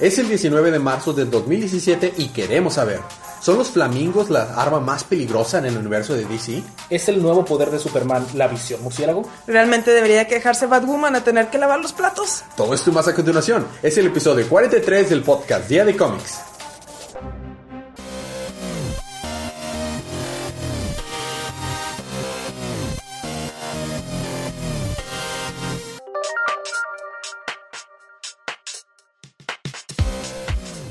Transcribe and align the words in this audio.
Es 0.00 0.16
el 0.20 0.28
19 0.28 0.70
de 0.70 0.78
marzo 0.78 1.12
del 1.12 1.28
2017 1.28 2.14
y 2.18 2.28
queremos 2.28 2.74
saber, 2.74 3.00
¿son 3.40 3.58
los 3.58 3.70
flamingos 3.70 4.30
la 4.30 4.54
arma 4.54 4.78
más 4.78 5.02
peligrosa 5.02 5.58
en 5.58 5.66
el 5.66 5.76
universo 5.76 6.14
de 6.14 6.24
DC? 6.24 6.62
¿Es 6.88 7.08
el 7.08 7.20
nuevo 7.20 7.44
poder 7.44 7.72
de 7.72 7.80
Superman 7.80 8.24
la 8.34 8.46
visión 8.46 8.80
murciélago? 8.80 9.28
¿Realmente 9.48 9.90
debería 9.90 10.28
quejarse 10.28 10.66
Batwoman 10.66 11.16
a 11.16 11.24
tener 11.24 11.50
que 11.50 11.58
lavar 11.58 11.80
los 11.80 11.92
platos? 11.92 12.44
Todo 12.56 12.74
esto 12.74 12.90
y 12.90 12.92
más 12.92 13.08
a 13.08 13.14
continuación. 13.14 13.66
Es 13.82 13.98
el 13.98 14.06
episodio 14.06 14.48
43 14.48 15.10
del 15.10 15.24
podcast 15.24 15.68
Día 15.68 15.84
de 15.84 15.96
Cómics. 15.96 16.38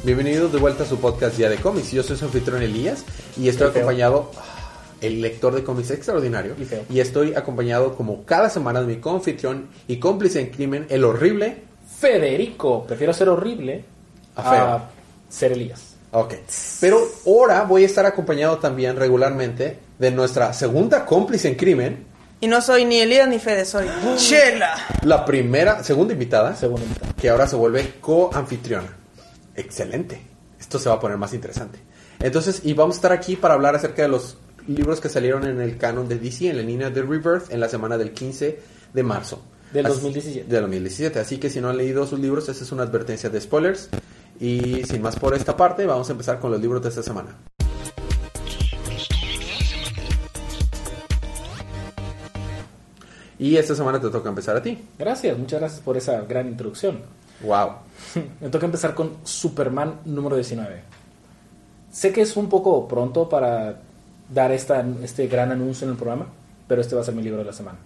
Bienvenidos 0.07 0.53
de 0.53 0.57
vuelta 0.59 0.83
a 0.83 0.85
su 0.85 0.99
podcast 1.01 1.35
Día 1.35 1.49
de 1.49 1.57
Cómics. 1.57 1.91
Yo 1.91 2.01
soy 2.01 2.15
su 2.15 2.23
anfitrión 2.23 2.63
Elías 2.63 3.03
y 3.35 3.49
estoy 3.49 3.71
Qué 3.71 3.79
acompañado, 3.79 4.31
el 5.01 5.21
lector 5.21 5.53
de 5.53 5.65
cómics 5.65 5.91
extraordinario, 5.91 6.55
Y 6.57 6.63
feo. 6.63 6.83
y 6.89 7.01
estoy 7.01 7.35
acompañado 7.35 7.93
como 7.93 8.23
cada 8.23 8.49
semana 8.49 8.79
de 8.79 8.87
mi 8.87 9.01
confitrión 9.01 9.67
y 9.85 9.97
cómplice 9.97 10.39
en 10.39 10.47
crimen, 10.51 10.85
el 10.87 11.03
horrible. 11.03 11.57
Federico, 11.99 12.85
prefiero 12.87 13.11
ser 13.11 13.27
horrible 13.27 13.83
A 14.37 14.43
feo. 14.49 14.65
a 14.65 14.89
ser 15.27 15.51
Elías. 15.51 15.95
Ok. 16.11 16.35
Pero 16.79 17.05
ahora 17.25 17.63
voy 17.63 17.83
a 17.83 17.85
estar 17.87 18.05
acompañado 18.05 18.59
también 18.59 18.95
regularmente 18.95 19.77
de 19.99 20.11
nuestra 20.11 20.53
segunda 20.53 21.05
cómplice 21.05 21.49
en 21.49 21.55
crimen, 21.55 22.05
Y 22.39 22.47
no 22.47 22.61
soy 22.61 22.85
ni 22.85 22.99
Elías 23.01 23.27
ni 23.27 23.39
Fede, 23.39 23.65
soy 23.65 23.87
Chela. 24.15 24.73
la 25.03 25.25
primera, 25.25 25.83
segunda 25.83 26.13
invitada, 26.13 26.55
Según 26.55 26.81
invitado. 26.81 27.13
que 27.19 27.29
ahora 27.29 27.45
se 27.45 27.57
vuelve 27.57 27.95
co-anfitriona. 27.99 28.87
Excelente. 29.57 30.21
Esto 30.59 30.79
se 30.79 30.87
va 30.87 30.95
a 30.95 30.99
poner 30.99 31.17
más 31.17 31.33
interesante. 31.33 31.79
Entonces, 32.19 32.61
y 32.63 32.73
vamos 32.73 32.95
a 32.95 32.97
estar 32.99 33.11
aquí 33.11 33.35
para 33.35 33.53
hablar 33.55 33.75
acerca 33.75 34.01
de 34.03 34.07
los 34.07 34.37
libros 34.67 35.01
que 35.01 35.09
salieron 35.09 35.45
en 35.45 35.59
el 35.61 35.77
canon 35.77 36.07
de 36.07 36.17
DC, 36.17 36.49
en 36.49 36.57
la 36.57 36.63
línea 36.63 36.89
de 36.89 37.01
Rebirth, 37.01 37.51
en 37.51 37.59
la 37.59 37.67
semana 37.69 37.97
del 37.97 38.11
15 38.11 38.59
de 38.93 39.03
marzo. 39.03 39.41
Del 39.73 39.85
Así- 39.85 39.95
2017. 39.95 40.47
Del 40.49 40.61
2017. 40.61 41.19
Así 41.19 41.37
que 41.37 41.49
si 41.49 41.59
no 41.59 41.69
han 41.69 41.77
leído 41.77 42.07
sus 42.07 42.19
libros, 42.19 42.47
esta 42.49 42.63
es 42.63 42.71
una 42.71 42.83
advertencia 42.83 43.29
de 43.29 43.41
spoilers. 43.41 43.89
Y 44.39 44.83
sin 44.85 45.01
más 45.01 45.15
por 45.17 45.33
esta 45.33 45.57
parte, 45.57 45.85
vamos 45.85 46.07
a 46.09 46.11
empezar 46.13 46.39
con 46.39 46.51
los 46.51 46.61
libros 46.61 46.81
de 46.81 46.89
esta 46.89 47.03
semana. 47.03 47.35
Y 53.39 53.55
esta 53.57 53.75
semana 53.75 53.99
te 54.01 54.09
toca 54.09 54.29
empezar 54.29 54.57
a 54.57 54.61
ti. 54.63 54.79
Gracias, 54.97 55.37
muchas 55.37 55.59
gracias 55.59 55.81
por 55.81 55.95
esa 55.97 56.21
gran 56.21 56.47
introducción. 56.47 57.01
Wow. 57.41 57.69
Me 58.41 58.49
toca 58.49 58.65
empezar 58.65 58.93
con 58.93 59.17
Superman 59.23 59.99
número 60.05 60.35
19. 60.35 60.81
Sé 61.91 62.13
que 62.13 62.21
es 62.21 62.35
un 62.37 62.49
poco 62.49 62.87
pronto 62.87 63.27
para 63.27 63.79
dar 64.33 64.51
esta, 64.51 64.85
este 65.03 65.27
gran 65.27 65.51
anuncio 65.51 65.85
en 65.85 65.91
el 65.91 65.97
programa, 65.97 66.27
pero 66.67 66.81
este 66.81 66.95
va 66.95 67.01
a 67.01 67.03
ser 67.03 67.15
mi 67.15 67.23
libro 67.23 67.39
de 67.39 67.45
la 67.45 67.53
semana. 67.53 67.77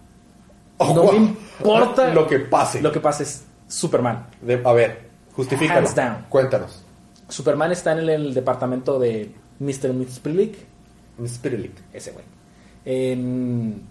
no 0.78 1.12
me 1.12 1.16
importa 1.18 2.12
lo 2.12 2.26
que 2.26 2.40
pase. 2.40 2.82
Lo 2.82 2.92
que 2.92 3.00
pase 3.00 3.22
es 3.22 3.44
Superman. 3.68 4.26
De- 4.40 4.60
a 4.64 4.72
ver, 4.72 5.08
justifícalo. 5.34 5.80
Hands 5.80 5.94
down. 5.94 6.26
Cuéntanos. 6.28 6.82
Superman 7.28 7.72
está 7.72 7.92
en 7.92 8.08
el, 8.08 8.34
departamento 8.34 8.98
de 8.98 9.32
Mr. 9.60 9.94
Mxyzptlk, 9.94 10.56
Spirilic. 11.26 11.72
ese 11.92 12.12
güey. 12.12 12.24
En- 12.84 13.82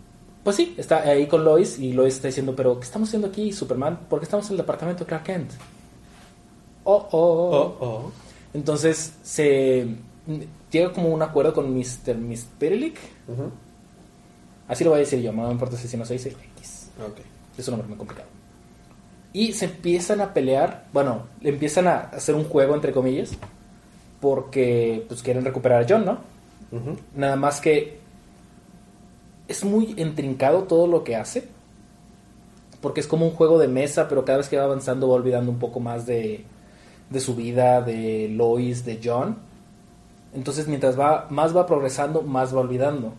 pues 0.44 0.56
sí, 0.56 0.75
está 0.78 1.02
ahí 1.02 1.28
con 1.28 1.44
Lois 1.44 1.78
y 1.80 1.94
Lois 1.94 2.16
está 2.16 2.28
diciendo, 2.28 2.56
pero 2.56 2.80
¿qué 2.80 2.86
estamos 2.86 3.09
haciendo 3.09 3.28
aquí, 3.28 3.52
Superman? 3.53 4.00
Porque 4.09 4.25
estamos 4.25 4.45
en 4.47 4.52
el 4.53 4.58
departamento 4.58 5.03
de 5.03 5.08
Clark 5.08 5.23
Kent. 5.23 5.52
Oh, 6.84 7.08
oh, 7.11 7.20
oh. 7.20 7.56
Oh, 7.56 7.86
oh. 7.86 8.11
Entonces 8.53 9.14
se 9.22 9.88
llega 10.72 10.92
como 10.94 11.09
un 11.09 11.22
acuerdo 11.22 11.53
con 11.53 11.73
Mr. 11.73 12.17
Mxyzptlk. 12.17 12.97
Ujú. 13.28 13.52
Así 14.67 14.84
lo 14.84 14.92
voy 14.92 14.97
a 14.97 15.01
decir 15.01 15.22
yo, 15.22 15.31
no 15.31 15.46
me 15.46 15.51
importa 15.51 15.78
si 15.78 15.96
no 15.97 16.06
se 16.06 16.13
dice 16.13 16.30
X. 16.30 16.90
Ok. 17.00 17.19
Es 17.57 17.68
un 17.68 17.74
nombre 17.74 17.90
muy 17.90 17.97
complicado. 17.97 18.28
Y 19.34 19.53
se 19.53 19.66
empiezan 19.66 20.22
a 20.22 20.34
pelear, 20.34 20.88
bueno, 20.91 21.28
empiezan 21.41 21.88
a 21.88 22.00
hacer 22.00 22.35
un 22.35 22.44
juego 22.46 22.75
entre 22.75 22.91
comillas, 22.91 23.31
porque 24.19 25.06
pues 25.07 25.22
quieren 25.24 25.46
recuperar 25.46 25.84
a 25.84 25.85
John, 25.88 26.06
¿no? 26.06 26.19
Nada 27.16 27.35
más 27.35 27.62
que 27.62 28.00
es 29.51 29.63
muy 29.63 29.94
intrincado 29.97 30.63
todo 30.63 30.88
lo 30.88 31.03
que 31.03 31.16
hace. 31.16 31.47
Porque 32.81 33.00
es 33.00 33.07
como 33.07 33.28
un 33.28 33.34
juego 33.34 33.59
de 33.59 33.67
mesa, 33.67 34.07
pero 34.09 34.25
cada 34.25 34.39
vez 34.39 34.50
que 34.50 34.57
va 34.57 34.63
avanzando 34.63 35.07
va 35.07 35.13
olvidando 35.13 35.51
un 35.51 35.59
poco 35.59 35.79
más 35.79 36.07
de, 36.07 36.45
de 37.12 37.19
su 37.19 37.35
vida, 37.35 37.81
de 37.81 38.28
Lois, 38.29 38.84
de 38.85 39.00
John. 39.03 39.38
Entonces 40.34 40.67
mientras 40.67 41.00
va, 41.00 41.28
más 41.29 41.56
va 41.56 41.67
progresando, 41.67 42.23
más 42.23 42.56
va 42.56 42.62
olvidando. 42.62 43.13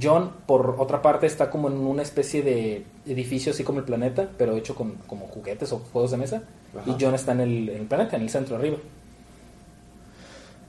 John, 0.00 0.30
por 0.46 0.76
otra 0.78 1.02
parte, 1.02 1.26
está 1.26 1.50
como 1.50 1.68
en 1.68 1.74
una 1.74 2.02
especie 2.02 2.42
de 2.42 2.86
edificio 3.04 3.52
así 3.52 3.64
como 3.64 3.80
el 3.80 3.84
planeta, 3.84 4.30
pero 4.38 4.56
hecho 4.56 4.74
con 4.74 4.92
como 5.06 5.26
juguetes 5.26 5.72
o 5.72 5.80
juegos 5.92 6.12
de 6.12 6.16
mesa. 6.16 6.42
Ajá. 6.78 6.90
Y 6.90 6.96
John 7.02 7.14
está 7.14 7.32
en 7.32 7.40
el, 7.40 7.68
en 7.68 7.80
el 7.82 7.86
planeta, 7.86 8.16
en 8.16 8.22
el 8.22 8.30
centro 8.30 8.56
arriba. 8.56 8.78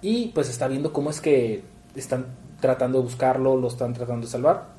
Y 0.02 0.30
pues 0.30 0.50
está 0.50 0.68
viendo 0.68 0.92
cómo 0.92 1.10
es 1.10 1.22
que 1.22 1.64
están 1.96 2.26
tratando 2.64 2.98
de 3.00 3.04
buscarlo, 3.04 3.58
lo 3.58 3.68
están 3.68 3.94
tratando 3.94 4.26
de 4.26 4.32
salvar. 4.32 4.70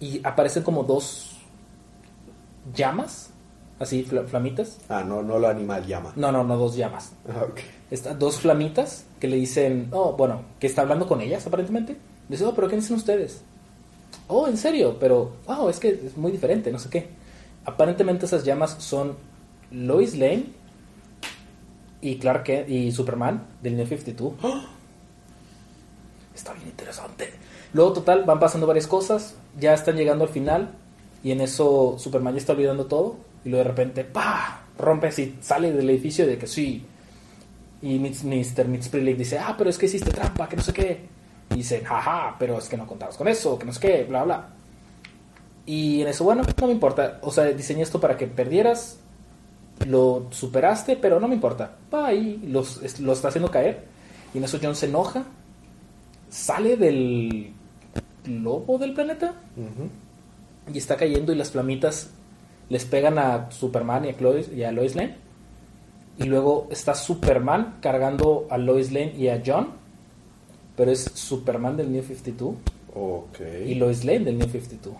Y 0.00 0.20
aparecen 0.26 0.62
como 0.62 0.82
dos 0.82 1.36
llamas, 2.74 3.30
así 3.78 4.04
fla- 4.04 4.24
flamitas. 4.26 4.78
Ah, 4.88 5.04
no, 5.06 5.22
no 5.22 5.38
lo 5.38 5.46
animal 5.48 5.86
llama. 5.86 6.12
No, 6.16 6.32
no, 6.32 6.42
no, 6.42 6.56
dos 6.56 6.74
llamas. 6.74 7.12
Ah, 7.28 7.44
ok. 7.48 7.60
Estas 7.90 8.18
dos 8.18 8.40
flamitas 8.40 9.04
que 9.20 9.28
le 9.28 9.36
dicen, 9.36 9.88
oh, 9.92 10.14
bueno, 10.14 10.40
que 10.58 10.66
está 10.66 10.80
hablando 10.82 11.06
con 11.06 11.20
ellas 11.20 11.46
aparentemente. 11.46 11.96
Dice, 12.28 12.44
oh, 12.46 12.54
pero 12.54 12.66
¿qué 12.68 12.76
dicen 12.76 12.96
ustedes? 12.96 13.42
Oh, 14.28 14.48
en 14.48 14.56
serio, 14.56 14.96
pero, 14.98 15.32
wow, 15.46 15.68
es 15.68 15.78
que 15.78 15.90
es 15.90 16.16
muy 16.16 16.32
diferente, 16.32 16.72
no 16.72 16.78
sé 16.78 16.88
qué. 16.88 17.08
Aparentemente 17.66 18.24
esas 18.24 18.44
llamas 18.44 18.76
son 18.78 19.14
Lois 19.70 20.16
Lane 20.16 20.46
y 22.00 22.16
Clark 22.16 22.44
Kent 22.44 22.68
y 22.70 22.90
Superman 22.92 23.44
del 23.62 23.76
New 23.76 23.86
52. 23.86 24.32
Está 26.34 26.52
bien 26.54 26.68
interesante. 26.68 27.30
Luego, 27.72 27.92
total, 27.92 28.24
van 28.24 28.40
pasando 28.40 28.66
varias 28.66 28.86
cosas, 28.86 29.34
ya 29.58 29.74
están 29.74 29.96
llegando 29.96 30.24
al 30.24 30.30
final 30.30 30.70
y 31.22 31.30
en 31.32 31.40
eso 31.40 31.96
Superman 31.98 32.34
ya 32.34 32.40
está 32.40 32.52
olvidando 32.52 32.86
todo 32.86 33.16
y 33.44 33.48
luego 33.50 33.64
de 33.64 33.70
repente, 33.70 34.04
¡pa! 34.04 34.62
Rompe 34.78 35.08
así, 35.08 35.36
sale 35.40 35.72
del 35.72 35.88
edificio 35.90 36.26
de 36.26 36.38
que 36.38 36.46
sí, 36.46 36.84
y 37.82 37.98
Mr. 37.98 38.68
Mxyzptlk 38.68 39.16
dice, 39.16 39.38
ah, 39.38 39.54
pero 39.58 39.68
es 39.68 39.76
que 39.76 39.86
hiciste 39.86 40.10
trampa, 40.10 40.48
que 40.48 40.56
no 40.56 40.62
sé 40.62 40.72
qué. 40.72 41.00
Y 41.50 41.56
dicen, 41.56 41.82
jaja, 41.84 42.36
pero 42.38 42.56
es 42.58 42.68
que 42.68 42.76
no 42.76 42.86
contabas 42.86 43.16
con 43.16 43.26
eso, 43.28 43.58
que 43.58 43.66
no 43.66 43.72
sé 43.72 43.80
qué, 43.80 44.04
bla, 44.04 44.22
bla. 44.24 44.48
Y 45.66 46.00
en 46.02 46.08
eso, 46.08 46.24
bueno, 46.24 46.42
no 46.60 46.66
me 46.66 46.72
importa. 46.72 47.18
O 47.22 47.30
sea, 47.30 47.44
diseñé 47.46 47.82
esto 47.82 48.00
para 48.00 48.16
que 48.16 48.26
perdieras, 48.28 48.98
lo 49.86 50.28
superaste, 50.30 50.96
pero 50.96 51.18
no 51.20 51.28
me 51.28 51.34
importa. 51.34 51.72
Va 51.92 52.12
es- 52.12 53.00
lo 53.00 53.12
está 53.12 53.28
haciendo 53.28 53.50
caer. 53.50 53.84
Y 54.32 54.38
en 54.38 54.44
eso 54.44 54.58
John 54.62 54.74
se 54.76 54.86
enoja, 54.86 55.24
sale 56.32 56.76
del 56.78 57.52
lobo 58.26 58.78
del 58.78 58.94
planeta 58.94 59.34
y 60.72 60.78
está 60.78 60.96
cayendo 60.96 61.32
y 61.32 61.36
las 61.36 61.50
flamitas 61.50 62.10
les 62.70 62.84
pegan 62.86 63.18
a 63.18 63.50
Superman 63.50 64.06
y 64.06 64.08
a, 64.08 64.16
Lois, 64.18 64.48
y 64.48 64.62
a 64.62 64.72
Lois 64.72 64.94
Lane. 64.94 65.16
Y 66.18 66.24
luego 66.24 66.68
está 66.70 66.94
Superman 66.94 67.76
cargando 67.80 68.46
a 68.50 68.56
Lois 68.56 68.92
Lane 68.92 69.14
y 69.16 69.28
a 69.28 69.42
John. 69.44 69.68
Pero 70.76 70.90
es 70.90 71.02
Superman 71.14 71.76
del 71.76 71.92
New 71.92 72.02
52 72.02 72.54
Ok. 72.94 73.40
y 73.66 73.74
Lois 73.74 74.04
Lane 74.04 74.20
del 74.20 74.38
New 74.38 74.48
52. 74.48 74.94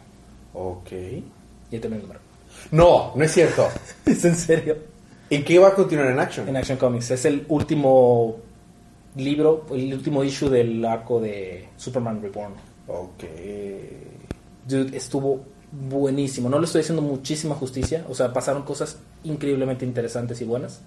Ok. 0.53 0.93
Y 0.93 1.75
ahí 1.75 1.81
termina 1.81 1.97
el 1.97 2.03
número. 2.03 2.21
No, 2.73 3.13
no 3.15 3.25
es 3.25 3.33
cierto. 3.33 3.67
¿Es 4.05 4.25
en 4.27 4.37
serio? 4.37 4.77
¿Y 5.31 5.43
qué 5.43 5.59
va 5.59 5.69
a 5.69 5.75
continuar 5.75 6.09
en 6.09 6.19
Action? 6.19 6.47
En 6.47 6.57
Action 6.59 6.77
Comics. 6.77 7.11
Es 7.11 7.25
el 7.25 7.47
último 7.49 8.37
libro, 9.17 9.67
el 9.71 9.93
último 9.95 10.25
issue 10.25 10.49
del 10.49 10.85
arco 10.85 11.21
de 11.21 11.69
Superman 11.77 12.21
Reborn. 12.23 12.55
Ok. 12.89 13.25
Dude, 14.67 14.97
estuvo 14.97 15.45
buenísimo. 15.73 16.49
No 16.49 16.59
le 16.59 16.67
estoy 16.67 16.83
haciendo 16.83 17.03
muchísima 17.03 17.55
justicia. 17.55 18.05
O 18.09 18.15
sea, 18.15 18.33
pasaron 18.33 18.63
cosas 18.63 18.99
increíblemente 19.25 19.85
interesantes 19.85 20.41
y 20.41 20.45
buenas. 20.45 20.81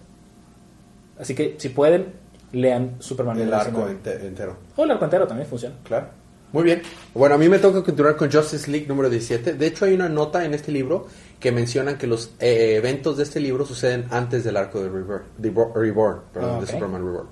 Así 1.19 1.33
que, 1.35 1.55
si 1.57 1.69
pueden, 1.69 2.13
lean 2.51 2.95
Superman. 2.99 3.39
El 3.39 3.53
arco 3.53 3.87
19. 3.87 3.91
ente- 3.93 4.27
entero. 4.27 4.57
O 4.75 4.83
el 4.83 4.91
arco 4.91 5.05
entero 5.05 5.27
también 5.27 5.47
funciona. 5.47 5.75
Claro. 5.83 6.07
Muy 6.51 6.63
bien. 6.63 6.81
Bueno, 7.13 7.35
a 7.35 7.37
mí 7.37 7.49
me 7.49 7.59
toca 7.59 7.83
continuar 7.83 8.15
con 8.15 8.31
Justice 8.31 8.69
League 8.71 8.87
número 8.87 9.09
17. 9.09 9.53
De 9.55 9.67
hecho, 9.67 9.85
hay 9.85 9.93
una 9.93 10.07
nota 10.07 10.45
en 10.45 10.53
este 10.53 10.71
libro 10.71 11.07
que 11.39 11.51
mencionan 11.51 11.97
que 11.97 12.07
los 12.07 12.31
eh, 12.39 12.75
eventos 12.77 13.17
de 13.17 13.23
este 13.23 13.39
libro 13.41 13.65
suceden 13.65 14.05
antes 14.09 14.43
del 14.45 14.55
arco 14.55 14.81
de 14.81 14.89
Reborn, 14.89 15.23
de 15.37 15.49
Reborn, 15.49 16.21
perdón, 16.33 16.61
de. 16.61 16.67
Superman 16.67 17.03
Reborn. 17.03 17.27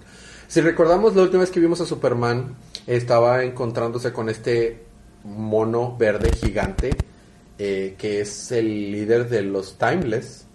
Si 0.54 0.62
recordamos, 0.62 1.16
la 1.16 1.24
última 1.24 1.40
vez 1.42 1.50
que 1.50 1.60
vimos 1.60 1.82
a 1.82 1.86
Superman, 1.88 2.56
estaba 2.86 3.44
encontrándose 3.44 4.14
con 4.14 4.30
este 4.30 4.84
mono 5.24 5.98
verde 5.98 6.32
gigante, 6.32 6.92
eh, 7.58 7.96
que 7.98 8.22
es 8.22 8.52
el 8.52 8.92
líder 8.92 9.30
de 9.30 9.42
los 9.42 9.80
Timeless, 9.80 10.46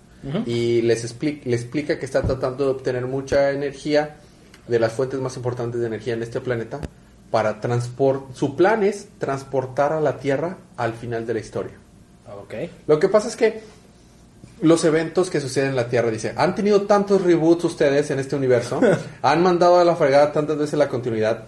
y 0.47 0.83
les 0.83 1.05
expli- 1.05 1.43
le 1.43 1.57
explica 1.57 1.99
que 1.99 2.05
está 2.07 2.23
tratando 2.23 2.65
de 2.67 2.71
obtener 2.71 3.07
mucha 3.09 3.51
energía 3.51 4.19
de 4.69 4.79
las 4.79 4.93
fuentes 4.93 5.19
más 5.19 5.37
importantes 5.37 5.81
de 5.81 5.89
energía 5.89 6.15
en 6.15 6.23
este 6.23 6.41
planeta 6.41 6.79
para 7.33 7.61
transport 7.61 8.33
su 8.37 8.55
plan 8.55 8.85
es 8.85 9.09
transportar 9.19 9.93
a 9.93 10.01
la 10.01 10.19
Tierra 10.21 10.59
al 10.77 10.93
final 10.93 11.27
de 11.27 11.35
la 11.35 11.41
historia. 11.41 11.75
Ok. 12.41 12.55
Lo 12.87 13.01
que 13.01 13.09
pasa 13.09 13.27
es 13.27 13.35
que 13.35 13.63
los 14.61 14.85
eventos 14.85 15.31
que 15.31 15.41
suceden 15.41 15.71
en 15.71 15.77
la 15.77 15.89
Tierra, 15.89 16.11
dice, 16.11 16.33
han 16.37 16.55
tenido 16.55 16.83
tantos 16.83 17.23
reboots 17.23 17.65
ustedes 17.65 18.11
en 18.11 18.19
este 18.19 18.37
universo, 18.37 18.81
han 19.23 19.43
mandado 19.43 19.79
a 19.79 19.85
la 19.85 19.97
fregada 19.97 20.33
tantas 20.33 20.59
veces 20.59 20.79
la 20.79 20.89
continuidad, 20.89 21.45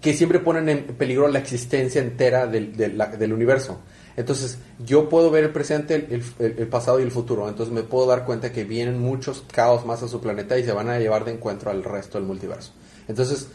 que 0.00 0.14
siempre 0.14 0.38
ponen 0.38 0.68
en 0.68 0.84
peligro 0.96 1.26
la 1.28 1.38
existencia 1.40 2.00
entera 2.00 2.46
del, 2.46 2.76
del- 2.76 3.32
universo. 3.32 3.80
Entonces, 4.16 4.58
yo 4.84 5.08
puedo 5.08 5.30
ver 5.30 5.44
el 5.44 5.50
presente, 5.50 5.94
el, 5.94 6.22
el- 6.38 6.54
el 6.58 6.66
pasado 6.68 6.98
y 7.00 7.02
el 7.02 7.10
futuro. 7.10 7.48
Entonces, 7.48 7.72
me 7.74 7.82
puedo 7.82 8.06
dar 8.06 8.24
cuenta 8.24 8.52
que 8.52 8.64
vienen 8.64 8.98
muchos 9.00 9.44
caos 9.52 9.86
más 9.86 10.02
a 10.02 10.08
su 10.08 10.20
planeta 10.20 10.58
y 10.58 10.64
se 10.64 10.72
van 10.72 10.88
a 10.88 10.98
llevar 10.98 11.24
de 11.24 11.32
encuentro 11.32 11.70
al 11.70 11.82
resto 11.84 12.18
del 12.18 12.26
multiverso. 12.26 12.72
Entonces, 13.08 13.48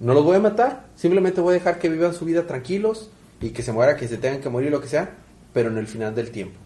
no 0.00 0.14
los 0.14 0.24
voy 0.24 0.36
a 0.36 0.40
matar, 0.40 0.84
simplemente 0.96 1.40
voy 1.40 1.52
a 1.52 1.58
dejar 1.58 1.78
que 1.78 1.88
vivan 1.88 2.14
su 2.14 2.24
vida 2.24 2.46
tranquilos 2.46 3.10
y 3.40 3.50
que 3.50 3.62
se 3.62 3.72
muera, 3.72 3.96
que 3.96 4.08
se 4.08 4.16
tengan 4.16 4.40
que 4.40 4.48
morir, 4.48 4.70
lo 4.70 4.80
que 4.80 4.88
sea, 4.88 5.10
pero 5.52 5.70
en 5.70 5.78
el 5.78 5.86
final 5.86 6.14
del 6.14 6.30
tiempo, 6.30 6.58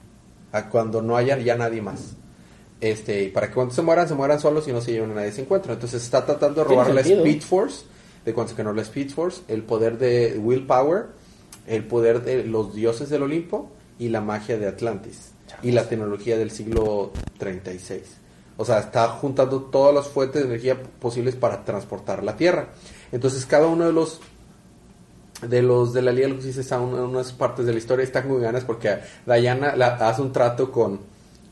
a 0.53 0.69
cuando 0.69 1.03
no 1.03 1.17
haya 1.17 1.39
ya 1.39 1.57
nadie 1.57 1.83
más. 1.83 2.15
Este, 2.81 3.25
y 3.25 3.29
para 3.29 3.49
que 3.49 3.55
cuando 3.55 3.73
se 3.73 3.83
mueran, 3.83 4.09
se 4.09 4.15
mueran 4.15 4.41
solos 4.41 4.67
y 4.69 4.73
no 4.73 4.81
se 4.81 4.93
lleven 4.93 5.13
a 5.13 5.15
nadie 5.15 5.29
a 5.29 5.31
ese 5.31 5.43
encuentro. 5.43 5.73
Entonces 5.73 6.03
está 6.03 6.25
tratando 6.27 6.63
de 6.63 6.69
robar 6.69 6.91
la 6.91 7.03
sentido. 7.03 7.25
Speed 7.25 7.43
Force, 7.43 7.85
de 8.25 8.35
cuando 8.35 8.51
se 8.53 8.59
ganó 8.59 8.73
la 8.73 8.83
Speed 8.83 9.11
Force, 9.11 9.43
el 9.49 9.63
poder 9.63 9.99
de 9.99 10.39
Willpower, 10.39 11.07
el 11.67 11.85
poder 11.87 12.23
de 12.23 12.45
los 12.45 12.75
dioses 12.75 13.09
del 13.09 13.23
Olimpo 13.23 13.71
y 13.99 14.09
la 14.09 14.21
magia 14.21 14.59
de 14.59 14.67
Atlantis. 14.67 15.33
Y 15.63 15.71
la 15.71 15.89
tecnología 15.89 16.37
del 16.37 16.51
siglo 16.51 17.13
36. 17.39 18.03
O 18.57 18.65
sea, 18.65 18.81
está 18.81 19.09
juntando 19.09 19.63
todas 19.63 19.95
las 19.95 20.09
fuentes 20.09 20.43
de 20.43 20.49
energía 20.49 20.83
posibles 20.99 21.37
para 21.37 21.65
transportar 21.65 22.25
la 22.25 22.37
Tierra. 22.37 22.71
Entonces 23.13 23.47
cada 23.47 23.67
uno 23.67 23.85
de 23.85 23.93
los 23.93 24.21
de 25.49 25.63
los 25.63 25.93
de 25.93 26.03
la 26.03 26.13
Liga 26.13 26.27
de 26.27 26.31
la 26.35 26.37
Justicia 26.37 26.61
está 26.61 26.77
en 26.77 26.83
unas 26.83 27.33
partes 27.33 27.67
de 27.67 27.73
la 27.73 27.79
historia 27.79 28.05
están 28.05 28.29
muy 28.29 28.41
ganas 28.41 28.65
porque 28.65 28.99
Diana 29.27 29.75
la- 29.77 29.95
hace 30.09 30.23
un 30.23 30.33
trato 30.33 30.71
con 30.73 31.01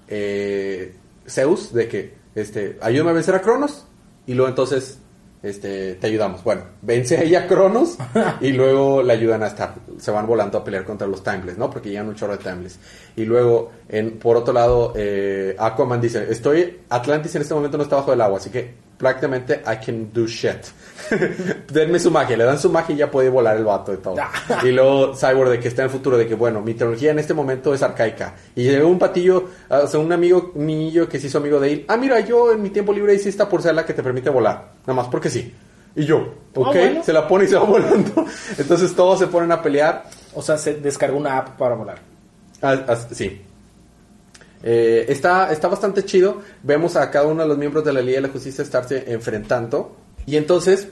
eh, 0.08 0.94
Zeus 1.26 1.72
de 1.72 1.88
que 1.88 2.14
este 2.34 2.78
ayúdame 2.80 3.10
a 3.10 3.14
vencer 3.14 3.34
a 3.34 3.40
Cronos 3.42 3.84
y 4.26 4.34
luego 4.34 4.48
entonces 4.48 4.98
este 5.42 5.94
te 5.94 6.06
ayudamos 6.06 6.44
bueno 6.44 6.62
vence 6.82 7.16
a 7.16 7.22
ella 7.22 7.40
a 7.44 7.46
Cronos 7.48 7.96
y 8.40 8.52
luego 8.52 9.02
le 9.02 9.12
ayudan 9.14 9.42
a 9.42 9.46
estar 9.46 9.74
se 9.98 10.10
van 10.10 10.26
volando 10.26 10.58
a 10.58 10.64
pelear 10.64 10.84
contra 10.84 11.06
los 11.06 11.22
Timeless 11.22 11.56
no 11.58 11.70
porque 11.70 11.88
llegan 11.88 12.08
un 12.08 12.14
chorro 12.14 12.36
de 12.36 12.44
Timeless. 12.44 12.78
Y 13.16 13.24
luego 13.24 13.70
en 13.88 14.18
por 14.18 14.36
otro 14.36 14.52
lado 14.52 14.92
eh, 14.96 15.56
Aquaman 15.58 16.00
dice 16.00 16.26
estoy 16.30 16.80
Atlantis 16.90 17.34
en 17.36 17.42
este 17.42 17.54
momento 17.54 17.76
no 17.78 17.84
está 17.84 17.96
bajo 17.96 18.12
el 18.12 18.20
agua 18.20 18.38
así 18.38 18.50
que 18.50 18.74
prácticamente 19.00 19.62
I 19.66 19.84
can 19.84 20.12
do 20.12 20.26
shit 20.26 20.66
denme 21.72 21.98
su 21.98 22.10
magia, 22.10 22.36
le 22.36 22.44
dan 22.44 22.58
su 22.58 22.70
magia 22.70 22.94
y 22.94 22.98
ya 22.98 23.10
puede 23.10 23.28
volar 23.28 23.56
el 23.56 23.64
vato 23.64 23.92
y 23.92 23.96
todo. 23.96 24.16
y 24.62 24.70
luego 24.70 25.14
Cyborg 25.14 25.50
de 25.50 25.60
que 25.60 25.68
está 25.68 25.82
en 25.82 25.86
el 25.86 25.90
futuro, 25.90 26.16
de 26.16 26.26
que 26.26 26.34
bueno, 26.34 26.60
mi 26.60 26.74
tecnología 26.74 27.10
en 27.10 27.18
este 27.18 27.34
momento 27.34 27.74
es 27.74 27.82
arcaica. 27.82 28.34
Y 28.54 28.64
llegó 28.64 28.88
un 28.88 28.98
patillo, 28.98 29.48
ah, 29.68 29.80
o 29.84 29.86
sea, 29.86 29.98
un 29.98 30.12
amigo, 30.12 30.52
un 30.54 30.66
niño 30.66 31.08
que 31.08 31.18
se 31.18 31.26
hizo 31.26 31.38
amigo 31.38 31.58
de 31.58 31.72
él. 31.72 31.84
Ah, 31.88 31.96
mira, 31.96 32.20
yo 32.20 32.52
en 32.52 32.62
mi 32.62 32.70
tiempo 32.70 32.92
libre 32.92 33.14
hice 33.14 33.28
esta 33.28 33.48
porcela 33.48 33.84
que 33.84 33.94
te 33.94 34.02
permite 34.02 34.30
volar. 34.30 34.72
Nada 34.82 34.94
más 34.94 35.08
porque 35.08 35.30
sí. 35.30 35.52
Y 35.96 36.04
yo, 36.04 36.34
ok, 36.54 36.74
bueno. 36.74 37.02
se 37.02 37.12
la 37.12 37.26
pone 37.26 37.44
y 37.44 37.48
se 37.48 37.56
va 37.56 37.64
volando. 37.64 38.24
Entonces 38.56 38.94
todos 38.94 39.18
se 39.18 39.26
ponen 39.26 39.50
a 39.52 39.62
pelear. 39.62 40.04
O 40.34 40.42
sea, 40.42 40.56
se 40.58 40.74
descargó 40.74 41.16
una 41.16 41.38
app 41.38 41.58
para 41.58 41.74
volar. 41.74 41.98
Ah, 42.62 42.84
ah, 42.86 42.96
sí. 43.10 43.42
Eh, 44.62 45.06
está, 45.08 45.50
está 45.52 45.68
bastante 45.68 46.04
chido. 46.04 46.42
Vemos 46.62 46.96
a 46.96 47.10
cada 47.10 47.26
uno 47.26 47.42
de 47.42 47.48
los 47.48 47.56
miembros 47.58 47.84
de 47.84 47.92
la 47.92 48.00
Liga 48.02 48.16
de 48.20 48.26
la 48.26 48.32
Justicia 48.32 48.62
estarse 48.62 49.04
enfrentando. 49.12 49.96
Y 50.26 50.36
entonces, 50.36 50.88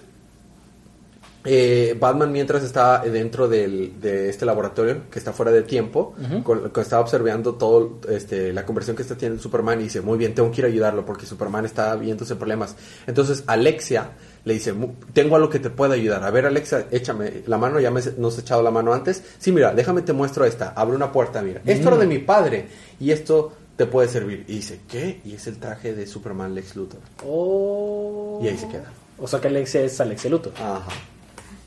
eh, 1.45 1.97
Batman 1.99 2.33
mientras 2.33 2.63
está 2.63 2.99
dentro 3.01 3.49
del- 3.49 3.99
de 4.01 4.29
este 4.29 4.45
laboratorio, 4.45 5.03
que 5.11 5.19
está 5.19 5.33
fuera 5.33 5.53
de 5.53 5.63
tiempo, 5.63 6.15
con- 6.43 6.69
con- 6.71 6.83
está 6.83 7.01
observando 7.01 7.55
todo 7.55 8.01
este, 8.09 8.53
la 8.53 8.67
conversión 8.67 8.97
que 8.97 9.03
está 9.03 9.15
teniendo 9.17 9.41
Superman 9.43 9.81
y 9.81 9.85
dice, 9.85 10.01
muy 10.01 10.19
bien, 10.19 10.35
tengo 10.35 10.51
que 10.51 10.61
ir 10.61 10.65
a 10.65 10.69
ayudarlo 10.69 11.07
porque 11.07 11.27
Superman 11.27 11.65
está 11.65 11.95
viéndose 11.97 12.35
problemas. 12.37 12.75
Entonces 13.07 13.45
Alexia 13.47 14.11
le 14.45 14.55
dice, 14.55 14.73
"Mu- 14.73 14.95
tengo 15.13 15.37
algo 15.37 15.49
que 15.49 15.59
te 15.59 15.71
pueda 15.71 15.95
ayudar. 15.95 16.23
A 16.25 16.31
ver, 16.31 16.45
Alexa, 16.47 16.87
échame 16.91 17.43
la 17.47 17.57
mano, 17.57 17.79
ya 17.81 17.91
me 17.91 18.01
nos 18.19 18.35
has 18.35 18.41
echado 18.43 18.63
la 18.63 18.71
mano 18.71 18.93
antes. 18.93 19.23
Sí, 19.39 19.53
mira, 19.53 19.73
déjame 19.75 20.03
te 20.03 20.13
muestro 20.13 20.45
esta. 20.45 20.71
Abre 20.71 20.97
una 20.97 21.13
puerta, 21.13 21.41
mira. 21.41 21.61
Esto 21.65 21.89
era 21.89 21.97
de 21.99 22.07
mi 22.07 22.19
padre 22.19 22.67
y 22.99 23.11
esto 23.11 23.53
te 23.79 23.87
puede 23.87 24.09
servir. 24.09 24.45
Y 24.49 24.55
dice, 24.57 24.81
¿qué? 24.89 25.21
Y 25.25 25.35
es 25.35 25.47
el 25.47 25.59
traje 25.59 25.95
de 25.95 26.05
Superman 26.07 26.53
Lex 26.53 26.75
Luthor. 26.75 27.01
Oh. 27.25 28.41
Y 28.43 28.49
ahí 28.49 28.59
se 28.59 28.67
queda. 28.69 28.91
O 29.19 29.29
sea 29.29 29.41
que 29.41 29.47
Alexia 29.47 29.81
es 29.83 30.01
Alexia 30.01 30.29
Luthor. 30.29 30.53
Ajá. 30.57 30.83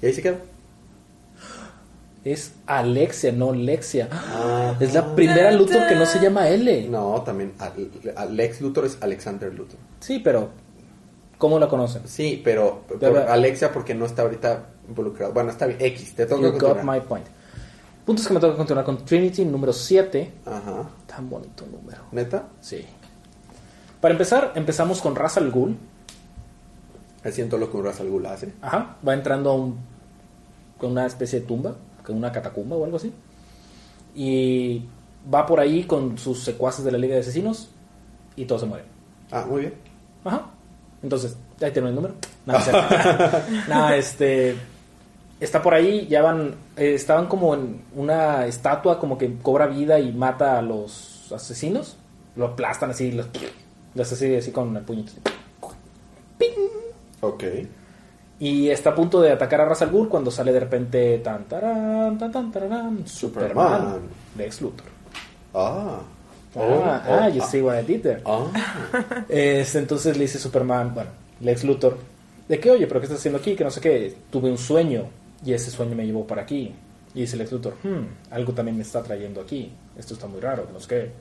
Y 0.02 0.06
ahí 0.08 0.14
se 0.14 0.22
queda. 0.22 0.38
Es 2.26 2.52
Alexia, 2.68 3.32
no 3.32 3.54
Lexia. 3.54 4.10
Ah. 4.12 4.76
Es 4.80 4.94
la 4.94 5.16
primera 5.16 5.52
Luthor 5.52 5.88
que 5.88 5.96
no 5.96 6.06
se 6.06 6.20
llama 6.20 6.50
L. 6.50 6.88
No, 6.90 7.22
también 7.24 7.54
Al- 7.58 7.90
Al- 8.16 8.36
Lex 8.36 8.60
Luthor 8.62 8.86
es 8.86 8.98
Alexander 9.02 9.52
Luthor. 9.54 9.78
Sí, 10.02 10.20
pero 10.20 10.50
¿cómo 11.38 11.58
la 11.60 11.68
conocen? 11.70 12.04
Sí, 12.08 12.42
pero, 12.44 12.84
por 12.88 13.18
Alexia 13.18 13.72
porque 13.72 13.96
no 13.96 14.06
está 14.06 14.22
ahorita 14.24 14.66
involucrado. 14.88 15.32
Bueno, 15.34 15.50
está 15.50 15.66
bien. 15.66 15.80
X, 15.82 16.14
te 16.14 16.26
toca 16.26 16.42
You 16.42 16.60
got 16.60 16.84
my 16.84 17.00
point. 17.00 17.26
Puntos 18.12 18.28
que 18.28 18.34
me 18.34 18.42
toca 18.42 18.58
continuar 18.58 18.84
con 18.84 19.06
Trinity 19.06 19.46
número 19.46 19.72
7. 19.72 20.34
Ajá. 20.46 20.90
Tan 21.08 21.30
bonito 21.30 21.66
número. 21.66 22.02
¿Neta? 22.12 22.44
Sí. 22.60 22.86
Para 24.02 24.12
empezar, 24.12 24.52
empezamos 24.56 25.00
con 25.00 25.16
Ra's 25.16 25.38
al 25.38 25.50
Ghul. 25.50 25.78
Siento 27.32 27.58
lo 27.58 27.72
que 27.72 27.78
un 27.78 27.86
Ra's 27.86 28.02
al 28.02 28.10
Ghul 28.10 28.26
hace. 28.26 28.52
Ajá. 28.62 28.98
Va 29.08 29.14
entrando 29.14 29.52
a 29.52 29.56
un, 29.56 29.78
con 30.78 30.92
una 30.92 31.06
especie 31.06 31.40
de 31.40 31.46
tumba, 31.46 31.74
con 32.06 32.18
una 32.18 32.34
catacumba 32.34 32.76
o 32.76 32.84
algo 32.84 32.98
así. 32.98 33.14
Y 34.14 34.84
va 35.34 35.46
por 35.46 35.62
ahí 35.62 35.86
con 35.86 36.18
sus 36.18 36.44
secuaces 36.44 36.84
de 36.84 36.92
la 36.92 36.98
Liga 36.98 37.16
de 37.16 37.22
Asesinos 37.22 37.70
y 38.36 38.44
todos 38.44 38.60
se 38.60 38.68
mueren. 38.68 38.88
Ah, 39.32 39.46
muy 39.50 39.62
bien. 39.62 39.76
Ajá. 40.26 40.48
Entonces, 41.02 41.38
ahí 41.62 41.72
tengo 41.72 41.88
el 41.88 41.96
número. 41.96 42.16
Es 42.46 42.64
cierto. 42.66 43.38
No, 43.70 43.90
este. 43.92 44.58
Está 45.42 45.62
por 45.62 45.74
ahí, 45.74 46.08
ya 46.08 46.22
van. 46.22 46.56
eh, 46.78 46.94
estaban 46.94 47.28
como 47.28 47.54
en 47.56 47.82
una 47.96 48.46
estatua, 48.46 48.98
como 49.00 49.18
que 49.18 49.36
cobra 49.42 49.68
vida 49.68 50.00
y 50.00 50.14
mata 50.14 50.58
a 50.58 50.62
los 50.62 51.30
asesinos. 51.36 51.98
Lo 52.38 52.46
aplastan 52.46 52.92
así, 52.92 53.12
los, 53.12 53.28
los 53.96 54.12
así, 54.12 54.34
así 54.36 54.52
con 54.52 54.78
el 54.78 54.84
puñito. 54.84 55.12
Ok. 57.22 57.44
Y 58.40 58.70
está 58.70 58.92
a 58.92 58.96
punto 58.96 59.22
de 59.22 59.32
atacar 59.32 59.62
a 59.62 59.66
Ra's 59.66 59.82
al 59.84 59.92
Ghul 59.92 60.10
cuando 60.10 60.32
sale 60.32 60.52
de 60.52 60.60
repente 60.60 61.20
tan 61.20 61.44
tarán, 61.46 62.18
tan 62.18 62.32
tan 62.32 62.52
tararán, 62.52 63.08
Superman, 63.08 63.68
Superman. 63.68 64.00
de 64.36 64.46
Ex 64.46 64.62
Luthor. 64.62 64.88
Ah. 65.54 66.00
Ah, 66.00 66.60
Oh, 66.60 66.82
ah, 66.84 67.02
oh, 67.08 67.30
you 67.30 67.42
see 67.44 67.62
what 67.62 67.80
I 67.80 67.84
did 67.86 68.02
there. 68.02 68.22
Ah. 68.26 68.46
Entonces 69.30 70.18
le 70.18 70.24
dice 70.24 70.38
Superman, 70.38 70.94
bueno, 70.94 71.10
Lex 71.40 71.64
Luthor, 71.64 71.98
de 72.50 72.60
que, 72.60 72.72
oye, 72.72 72.88
pero 72.88 73.00
¿qué 73.00 73.06
estás 73.06 73.20
haciendo 73.20 73.40
aquí? 73.40 73.56
Que 73.56 73.64
no 73.64 73.72
sé 73.72 73.80
qué, 73.80 74.18
tuve 74.30 74.50
un 74.52 74.58
sueño 74.58 75.06
y 75.44 75.54
ese 75.54 75.72
sueño 75.72 75.96
me 75.96 76.06
llevó 76.06 76.26
para 76.26 76.44
aquí. 76.44 76.74
Y 77.14 77.22
dice 77.22 77.36
Lex 77.36 77.52
Luthor, 77.52 77.76
hmm, 77.84 78.32
algo 78.32 78.54
también 78.54 78.78
me 78.78 78.84
está 78.84 79.04
trayendo 79.04 79.42
aquí. 79.42 79.72
Esto 79.98 80.14
está 80.14 80.28
muy 80.28 80.40
raro, 80.40 80.68
no 80.72 80.80
sé 80.80 80.88
qué. 80.88 81.12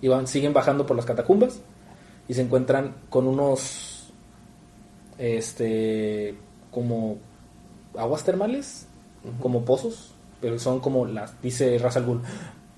Y 0.00 0.08
van, 0.08 0.26
siguen 0.26 0.52
bajando 0.52 0.86
por 0.86 0.96
las 0.96 1.04
catacumbas 1.04 1.60
y 2.28 2.34
se 2.34 2.42
encuentran 2.42 2.94
con 3.10 3.26
unos, 3.26 4.10
este, 5.18 6.34
como 6.70 7.18
aguas 7.96 8.24
termales, 8.24 8.86
como 9.40 9.64
pozos, 9.64 10.12
pero 10.40 10.58
son 10.58 10.80
como 10.80 11.06
las, 11.06 11.40
dice 11.42 11.78
Ra's 11.78 11.96
al 11.96 12.06
Ghul, 12.06 12.22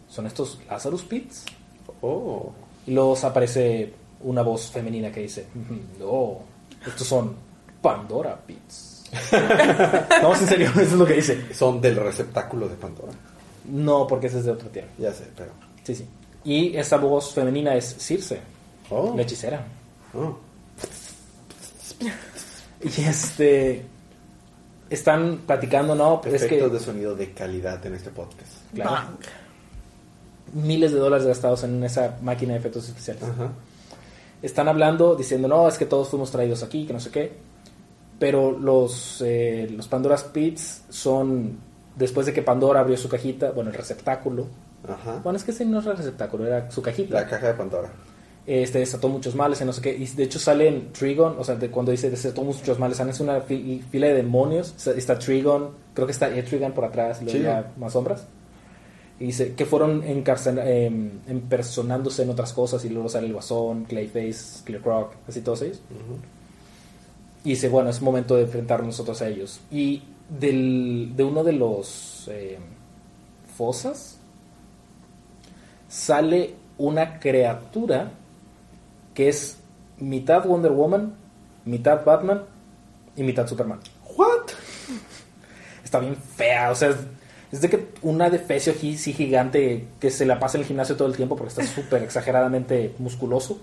son 0.08 0.26
estos 0.26 0.58
Lazarus 0.68 1.04
Pits. 1.04 1.44
Oh. 2.02 2.52
Y 2.87 2.92
luego 2.92 3.16
aparece 3.23 3.92
una 4.20 4.42
voz 4.42 4.70
femenina 4.70 5.11
que 5.11 5.20
dice, 5.20 5.46
no, 5.99 6.40
estos 6.87 7.06
son 7.06 7.34
Pandora 7.80 8.38
Pits. 8.44 8.93
no, 10.23 10.34
en 10.34 10.46
serio, 10.46 10.68
eso 10.70 10.80
es 10.82 10.92
lo 10.92 11.06
que 11.06 11.14
dice. 11.14 11.54
Son 11.54 11.80
del 11.80 11.96
receptáculo 11.96 12.68
de 12.68 12.75
Pandora. 12.76 13.12
No, 13.66 14.06
porque 14.06 14.26
ese 14.26 14.38
es 14.40 14.44
de 14.44 14.50
otra 14.52 14.68
tierra. 14.68 14.88
Ya 14.99 15.12
sé, 15.12 15.25
pero. 15.37 15.52
Sí, 15.84 15.94
sí. 15.94 16.06
Y 16.44 16.76
esa 16.76 16.96
voz 16.99 17.32
femenina 17.32 17.75
es 17.75 17.96
Circe, 17.99 18.40
Oh. 18.90 19.14
la 19.16 19.23
hechicera. 19.23 19.64
Oh. 20.14 20.37
Y 22.82 23.00
este... 23.02 23.87
Están 24.90 25.38
platicando, 25.46 25.94
¿no? 25.94 26.20
Pero 26.20 26.37
es 26.37 26.42
Efectos 26.42 26.68
que 26.70 26.75
de 26.78 26.80
sonido 26.84 27.14
de 27.16 27.32
calidad 27.32 27.84
en 27.87 27.94
este 27.94 28.11
podcast. 28.11 28.52
claro, 28.75 28.90
Bang. 28.90 29.06
miles 30.52 30.92
de 30.92 30.99
dólares 30.99 31.26
gastados 31.26 31.64
en 31.64 31.82
esa 31.82 32.18
máquina 32.20 32.52
de 32.52 32.58
efectos 32.58 32.87
especiales. 32.88 33.23
Ajá. 33.25 33.50
están 34.42 34.68
hablando 34.68 35.16
diciendo, 35.16 35.49
no, 35.49 35.66
es 35.66 35.78
que 35.78 35.87
todos 35.87 36.08
fuimos 36.11 36.30
traídos 36.30 36.62
aquí, 36.62 36.87
que 36.87 36.92
no 36.92 37.00
sé 37.00 37.11
qué. 37.11 37.32
Pero 38.18 38.52
los, 38.59 39.23
eh, 39.25 39.68
los 39.76 39.88
Pandora's 39.88 40.25
Pits 40.25 40.85
son, 40.88 41.59
después 41.97 42.26
de 42.26 42.33
que 42.33 42.42
Pandora 42.42 42.80
abrió 42.80 42.97
su 42.97 43.09
cajita, 43.09 43.50
bueno, 43.50 43.71
el 43.71 43.76
receptáculo, 43.76 44.47
Ajá. 44.87 45.21
Bueno, 45.25 45.38
es 45.38 45.44
que 45.44 45.50
ese 45.52 45.64
no 45.64 45.80
era 45.80 45.92
el 45.92 45.97
receptáculo, 45.97 46.47
era 46.47 46.71
su 46.71 46.83
cajita. 46.83 47.14
La 47.14 47.26
caja 47.26 47.47
de 47.47 47.54
Pandora. 47.54 47.90
Este 48.47 48.80
desató 48.80 49.09
muchos 49.09 49.35
males, 49.35 49.59
y 49.62 49.64
no 49.64 49.73
sé 49.73 49.80
qué. 49.80 49.97
Y 49.97 50.04
de 50.04 50.25
hecho 50.25 50.38
sale 50.38 50.68
en 50.68 50.92
Trigon, 50.92 51.37
o 51.38 51.42
sea, 51.44 51.54
de 51.54 51.71
cuando 51.71 51.90
dice 51.90 52.11
desató 52.11 52.42
muchos 52.42 52.78
males, 52.78 52.99
sale 52.99 53.11
una 53.21 53.40
fi- 53.40 53.83
fila 53.90 54.09
de 54.09 54.14
demonios. 54.16 54.75
Está- 54.87 55.18
Trigon, 55.18 55.71
creo 55.94 56.06
que 56.06 56.12
está 56.12 56.28
Etrigan 56.37 56.73
por 56.75 56.85
atrás, 56.85 57.23
y 57.23 57.25
luego 57.25 57.38
Sí. 57.38 57.44
ya 57.44 57.73
más 57.78 57.94
sombras. 57.94 58.26
Y 59.18 59.26
dice 59.26 59.54
que 59.54 59.64
fueron 59.64 60.02
encarcel- 60.02 60.61
em, 60.62 61.12
empersonándose 61.28 62.25
en 62.25 62.28
otras 62.30 62.52
cosas, 62.52 62.85
y 62.85 62.90
luego 62.90 63.09
sale 63.09 63.26
el 63.28 63.33
Guasón, 63.33 63.85
Clayface, 63.85 64.64
Clear 64.64 64.83
Croc, 64.83 65.14
así 65.26 65.40
todos 65.40 65.62
ellos. 65.62 65.80
Y 67.44 67.50
dice, 67.50 67.68
bueno, 67.68 67.90
es 67.90 68.00
momento 68.00 68.36
de 68.36 68.42
enfrentarnos 68.42 68.88
nosotros 68.88 69.20
a 69.22 69.28
ellos. 69.28 69.60
Y 69.70 70.02
del, 70.28 71.12
de 71.14 71.24
uno 71.24 71.44
de 71.44 71.52
los 71.52 72.28
eh, 72.32 72.58
fosas 73.56 74.18
sale 75.88 76.54
una 76.78 77.20
criatura 77.20 78.10
que 79.12 79.28
es 79.28 79.58
mitad 79.98 80.44
Wonder 80.44 80.72
Woman, 80.72 81.14
mitad 81.64 82.04
Batman 82.04 82.42
y 83.14 83.22
mitad 83.22 83.46
Superman. 83.46 83.80
¿What? 84.16 84.48
Está 85.84 86.00
bien 86.00 86.16
fea, 86.16 86.70
o 86.70 86.74
sea, 86.74 86.88
es, 86.88 86.96
es 87.52 87.60
de 87.60 87.70
que 87.70 87.88
una 88.02 88.30
defecio 88.30 88.72
aquí 88.72 88.96
sí 88.96 89.12
gigante 89.12 89.86
que 90.00 90.10
se 90.10 90.26
la 90.26 90.40
pasa 90.40 90.56
en 90.56 90.62
el 90.62 90.66
gimnasio 90.66 90.96
todo 90.96 91.06
el 91.06 91.14
tiempo 91.14 91.36
porque 91.36 91.50
está 91.50 91.64
súper 91.64 92.02
exageradamente 92.04 92.94
musculoso. 92.98 93.60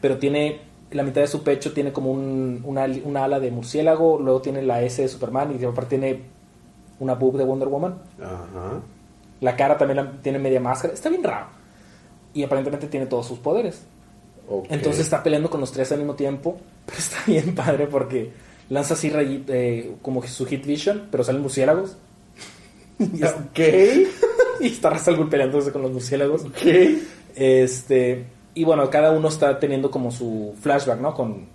Pero 0.00 0.18
tiene 0.18 0.60
la 0.92 1.02
mitad 1.02 1.20
de 1.20 1.26
su 1.26 1.42
pecho 1.42 1.72
tiene 1.72 1.92
como 1.92 2.10
un, 2.10 2.62
una, 2.64 2.86
una 3.04 3.24
ala 3.24 3.40
de 3.40 3.50
murciélago, 3.50 4.18
luego 4.18 4.40
tiene 4.40 4.62
la 4.62 4.82
S 4.82 5.00
de 5.02 5.08
Superman 5.08 5.56
y 5.58 5.64
aparte 5.64 5.96
tiene 5.98 6.20
una 7.00 7.14
boob 7.14 7.36
de 7.36 7.44
Wonder 7.44 7.68
Woman. 7.68 7.98
Ajá. 8.20 8.80
La 9.40 9.56
cara 9.56 9.76
también 9.76 9.96
la- 9.96 10.12
tiene 10.22 10.38
media 10.38 10.60
máscara. 10.60 10.94
Está 10.94 11.08
bien 11.08 11.22
raro. 11.22 11.46
Y 12.34 12.42
aparentemente 12.44 12.86
tiene 12.86 13.06
todos 13.06 13.26
sus 13.26 13.38
poderes. 13.38 13.82
Ok. 14.48 14.66
Entonces 14.70 15.02
está 15.02 15.22
peleando 15.22 15.50
con 15.50 15.60
los 15.60 15.72
tres 15.72 15.90
al 15.92 15.98
mismo 15.98 16.14
tiempo. 16.14 16.58
Pero 16.86 16.98
está 16.98 17.16
bien 17.26 17.54
padre 17.54 17.86
porque 17.86 18.30
lanza 18.68 18.94
así 18.94 19.12
eh, 19.14 19.94
como 20.02 20.22
su 20.22 20.46
hit 20.46 20.64
vision, 20.64 21.08
pero 21.10 21.22
salen 21.24 21.42
murciélagos. 21.42 21.96
y, 22.98 23.22
Ok. 23.24 23.58
y 24.60 24.66
está 24.66 24.90
Ra's 24.90 25.06
al 25.08 25.16
Ghul 25.16 25.28
peleándose 25.28 25.72
con 25.72 25.82
los 25.82 25.92
murciélagos. 25.92 26.44
Ok. 26.44 26.66
Este, 27.34 28.24
y 28.54 28.64
bueno, 28.64 28.88
cada 28.90 29.12
uno 29.12 29.28
está 29.28 29.58
teniendo 29.58 29.90
como 29.90 30.10
su 30.10 30.54
flashback, 30.60 31.00
¿no? 31.00 31.14
Con 31.14 31.46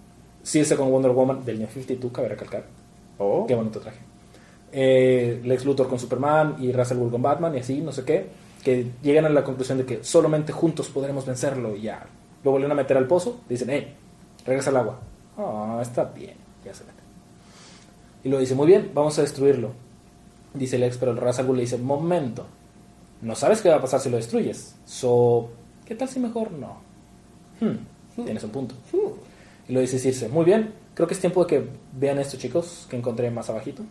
Circe 0.44 0.76
con 0.76 0.90
Wonder 0.92 1.12
Woman 1.12 1.46
del 1.46 1.60
New 1.60 1.68
52, 1.68 2.12
cabe 2.12 2.30
recalcar. 2.30 2.66
Oh. 3.18 3.46
Qué 3.48 3.54
bonito 3.54 3.80
traje. 3.80 4.00
Eh, 4.72 5.42
Lex 5.44 5.66
Luthor 5.66 5.88
con 5.88 6.00
Superman 6.00 6.56
y 6.60 6.72
al 6.72 6.98
Ghul 6.98 7.12
con 7.12 7.22
Batman 7.22 7.56
y 7.56 7.60
así, 7.60 7.82
no 7.82 7.92
sé 7.92 8.04
qué. 8.04 8.28
Que 8.64 8.92
llegan 9.02 9.26
a 9.26 9.30
la 9.30 9.44
conclusión 9.44 9.78
de 9.78 9.86
que 9.86 10.04
solamente 10.04 10.52
juntos 10.52 10.90
podremos 10.90 11.26
vencerlo 11.26 11.76
y 11.76 11.82
ya. 11.82 12.06
Lo 12.44 12.52
vuelven 12.52 12.72
a 12.72 12.76
meter 12.76 12.98
al 12.98 13.08
pozo. 13.08 13.42
Dicen, 13.48 13.70
hey, 13.70 13.96
regresa 14.46 14.72
al 14.72 14.78
agua. 14.78 15.00
Ah, 15.38 15.80
está 15.82 16.06
bien. 16.06 16.36
Ya 16.66 16.74
se 16.74 16.84
mete. 16.84 16.98
Y 18.24 18.30
lo 18.30 18.40
dice, 18.40 18.56
muy 18.56 18.68
bien, 18.68 18.92
vamos 18.94 19.18
a 19.20 19.22
destruirlo. 19.22 19.72
Dice 20.54 20.78
Lex, 20.78 20.98
pero 20.98 21.12
el 21.12 21.18
Ra's 21.18 21.40
le 21.46 21.62
dice, 21.62 21.78
momento. 21.78 22.46
No 23.22 23.36
sabes 23.36 23.62
qué 23.62 23.70
va 23.70 23.76
a 23.76 23.82
pasar 23.82 24.00
si 24.00 24.10
lo 24.10 24.18
destruyes. 24.18 24.76
So, 24.86 25.50
¿qué 25.86 25.96
tal 25.96 26.10
si 26.10 26.20
mejor 26.20 26.52
no? 26.52 26.87
Hmm, 27.60 28.24
tienes 28.24 28.44
un 28.44 28.50
punto. 28.52 28.76
Y 29.68 29.74
lo 29.74 29.80
dice 29.80 30.00
Circe, 30.00 30.30
muy 30.30 30.46
bien, 30.46 30.74
creo 30.94 31.08
que 31.08 31.14
es 31.14 31.20
tiempo 31.20 31.44
de 31.44 31.48
que 31.48 31.70
vean 31.94 32.20
esto 32.20 32.38
chicos, 32.38 32.88
que 32.90 32.98
encontré 32.98 33.30
más 33.32 33.50
abajito. 33.50 33.84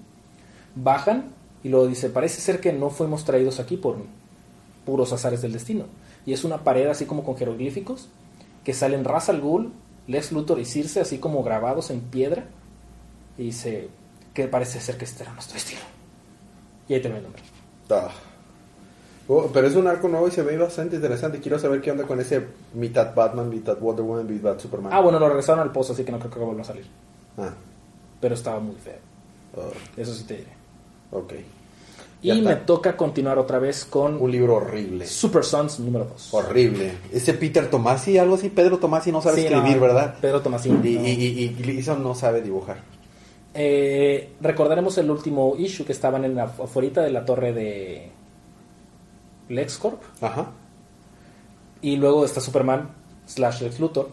Bajan 0.75 1.33
y 1.63 1.69
luego 1.69 1.87
dice, 1.87 2.11
parece 2.11 2.41
ser 2.41 2.61
que 2.61 2.73
no 2.73 2.91
fuimos 2.91 3.25
traídos 3.25 3.61
aquí 3.61 3.77
por 3.77 3.97
puros 4.85 5.13
azares 5.13 5.43
del 5.43 5.53
destino. 5.53 5.85
Y 6.25 6.33
es 6.33 6.45
una 6.45 6.65
pared 6.65 6.87
así 6.87 7.07
como 7.07 7.25
con 7.25 7.37
jeroglíficos 7.37 8.09
que 8.65 8.75
salen 8.75 9.05
Ra's 9.05 9.29
al 9.29 9.41
Ghul, 9.41 9.73
Lex 10.07 10.33
Luthor 10.33 10.59
y 10.59 10.65
Circe 10.65 11.01
así 11.01 11.19
como 11.19 11.43
grabados 11.43 11.91
en 11.91 12.01
piedra. 12.01 12.47
Y 13.39 13.45
dice 13.45 13.89
que 14.35 14.49
parece 14.49 14.81
ser 14.81 14.97
que 14.97 15.05
este 15.05 15.23
era 15.23 15.33
nuestro 15.33 15.55
destino. 15.55 15.83
Y 16.89 16.95
ahí 16.95 17.01
termina 17.01 17.19
el 17.19 17.25
nombre. 17.25 17.43
Ah. 17.91 18.11
Oh, 19.29 19.51
pero 19.53 19.67
es 19.67 19.75
un 19.75 19.87
arco 19.89 20.07
nuevo 20.09 20.29
y 20.29 20.31
se 20.31 20.43
ve 20.43 20.57
bastante 20.57 20.97
interesante. 20.97 21.41
Quiero 21.41 21.59
saber 21.59 21.81
qué 21.81 21.91
onda 21.91 22.05
con 22.05 22.21
ese 22.21 22.45
mitad 22.75 23.15
Batman, 23.15 23.49
mitad 23.49 23.77
Wonder 23.79 24.05
Woman, 24.05 24.27
mitad 24.33 24.59
Superman. 24.59 24.93
Ah, 24.93 25.01
bueno, 25.01 25.19
lo 25.19 25.29
regresaron 25.29 25.61
al 25.61 25.73
pozo, 25.73 25.93
así 25.95 26.05
que 26.05 26.13
no 26.13 26.19
creo 26.19 26.31
que 26.31 26.39
vuelva 26.39 26.63
a 26.63 26.65
salir. 26.65 26.87
Ah, 27.37 27.51
Pero 28.21 28.35
estaba 28.35 28.61
muy 28.61 28.77
feo. 28.77 28.95
oh, 29.57 29.73
Eso 30.01 30.15
sí 30.15 30.25
te 30.25 30.35
diré. 30.37 30.51
ok. 31.11 31.33
Y 32.23 32.41
me 32.41 32.57
toca 32.57 32.97
continuar 32.97 33.39
otra 33.39 33.59
vez 33.59 33.85
con 33.85 34.21
Un 34.21 34.33
libro 34.33 34.55
horrible. 34.57 35.07
Super 35.07 35.45
Sons 35.45 35.79
número 35.79 36.07
2. 36.07 36.35
Horrible. 36.35 36.93
Ese 37.13 37.35
Peter 37.35 37.69
Tomasi, 37.71 38.19
algo 38.19 38.35
así, 38.37 38.49
Pedro 38.49 38.79
Tomasi 38.79 39.13
no 39.13 39.21
sabe 39.23 39.43
escribir, 39.43 39.79
¿verdad? 39.79 40.17
Pedro 40.21 40.41
Tomasín. 40.41 40.81
Y, 40.85 40.95
no. 40.97 41.07
y, 41.07 41.11
y, 41.11 41.43
y 41.45 41.49
Gleason 41.63 42.03
no 42.03 42.15
sabe 42.15 42.43
dibujar. 42.43 42.79
Eh, 43.55 44.33
recordaremos 44.41 44.99
el 44.99 45.11
último 45.11 45.55
issue 45.59 45.85
que 45.85 45.93
estaban 45.93 46.25
en 46.25 46.35
la 46.35 46.45
afuera 46.45 47.03
de 47.03 47.11
la 47.11 47.25
torre 47.25 47.53
de 47.53 48.11
LexCorp. 49.49 50.03
Ajá. 50.21 50.51
Y 51.83 51.97
luego 51.97 52.25
está 52.25 52.41
Superman 52.41 52.91
slash 53.27 53.63
Lex 53.63 53.81
Luthor. 53.81 54.09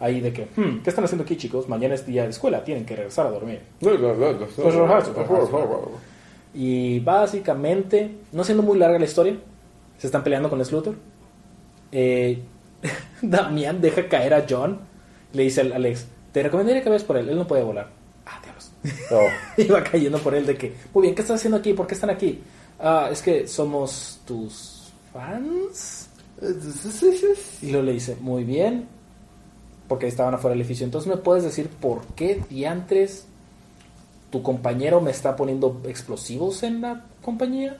Ahí 0.00 0.20
de 0.20 0.32
que, 0.32 0.48
hmm, 0.56 0.82
¿qué 0.82 0.90
están 0.90 1.04
haciendo 1.04 1.24
aquí 1.24 1.36
chicos? 1.36 1.68
Mañana 1.68 1.94
es 1.94 2.04
día 2.04 2.24
de 2.24 2.30
escuela, 2.30 2.64
tienen 2.64 2.84
que 2.84 2.96
regresar 2.96 3.26
a 3.26 3.30
dormir. 3.30 3.60
Y 6.54 7.00
básicamente, 7.00 8.16
no 8.32 8.42
siendo 8.42 8.62
muy 8.62 8.78
larga 8.78 8.98
la 8.98 9.04
historia, 9.04 9.36
se 9.98 10.06
están 10.08 10.24
peleando 10.24 10.50
con 10.50 10.58
Lex 10.58 10.72
Luthor. 10.72 10.96
Eh, 11.92 12.42
Damián 13.22 13.80
deja 13.80 14.08
caer 14.08 14.34
a 14.34 14.44
John. 14.48 14.80
Le 15.32 15.44
dice 15.44 15.60
al 15.62 15.72
Alex, 15.72 16.06
te 16.32 16.42
recomendaría 16.42 16.82
que 16.82 16.88
vayas 16.88 17.04
por 17.04 17.16
él, 17.16 17.28
él 17.28 17.36
no 17.36 17.46
puede 17.46 17.62
volar. 17.62 17.88
Ah, 18.26 18.40
diablos. 18.42 18.72
Oh. 19.10 19.28
Y 19.62 19.66
va 19.68 19.84
cayendo 19.84 20.18
por 20.18 20.34
él 20.34 20.46
de 20.46 20.56
que, 20.56 20.74
muy 20.92 21.02
bien, 21.02 21.14
¿qué 21.14 21.22
estás 21.22 21.36
haciendo 21.36 21.58
aquí? 21.58 21.72
¿Por 21.74 21.86
qué 21.86 21.94
están 21.94 22.10
aquí? 22.10 22.42
Ah, 22.82 23.08
es 23.12 23.22
que 23.22 23.46
somos 23.46 24.18
tus 24.26 24.92
fans. 25.12 26.08
Y 27.62 27.70
luego 27.70 27.86
le 27.86 27.92
dice, 27.92 28.16
muy 28.20 28.42
bien, 28.42 28.88
porque 29.88 30.08
estaban 30.08 30.34
afuera 30.34 30.52
del 30.54 30.60
edificio. 30.62 30.84
Entonces, 30.84 31.08
¿me 31.08 31.16
puedes 31.16 31.44
decir 31.44 31.68
por 31.68 32.04
qué 32.16 32.42
diantres 32.50 33.26
tu 34.30 34.42
compañero 34.42 35.00
me 35.00 35.12
está 35.12 35.36
poniendo 35.36 35.80
explosivos 35.86 36.62
en 36.64 36.80
la 36.80 37.04
compañía? 37.22 37.78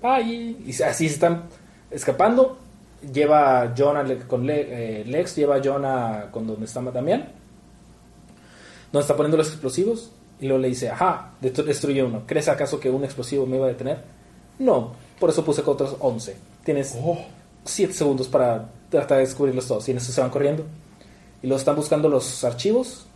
Bye. 0.00 0.56
Y 0.64 0.70
así 0.82 1.08
se 1.08 1.14
están 1.14 1.44
escapando. 1.90 2.58
Lleva 3.12 3.62
a 3.62 3.74
John 3.76 3.96
a 3.96 4.26
con 4.26 4.46
Le- 4.46 5.00
eh, 5.00 5.04
Lex, 5.04 5.36
lleva 5.36 5.56
a 5.56 5.60
John 5.62 5.84
a 5.84 6.30
con 6.30 6.46
donde 6.46 6.64
está 6.64 6.80
Damián. 6.80 7.28
Donde 8.92 9.02
está 9.02 9.16
poniendo 9.16 9.36
los 9.36 9.48
explosivos. 9.48 10.12
Y 10.42 10.46
luego 10.46 10.60
le 10.60 10.68
dice, 10.68 10.90
ajá, 10.90 11.30
destru- 11.40 11.62
destruye 11.64 12.02
uno. 12.02 12.24
¿Crees 12.26 12.48
acaso 12.48 12.80
que 12.80 12.90
un 12.90 13.04
explosivo 13.04 13.46
me 13.46 13.56
iba 13.56 13.66
a 13.66 13.68
detener? 13.68 13.98
No, 14.58 14.92
por 15.20 15.30
eso 15.30 15.44
puse 15.44 15.62
otros 15.64 15.96
11. 16.00 16.34
Tienes 16.64 16.96
Oh. 17.00 17.16
7 17.64 17.92
segundos 17.94 18.26
para 18.26 18.68
tratar 18.90 19.18
de 19.18 19.24
descubrirlos 19.24 19.68
todos. 19.68 19.88
Y 19.88 19.92
en 19.92 19.98
eso 19.98 20.10
se 20.12 20.20
van 20.20 20.30
corriendo. 20.30 20.64
Y 21.42 21.46
luego 21.46 21.58
están 21.60 21.76
buscando 21.76 22.08
los 22.08 22.42
archivos. 22.42 23.06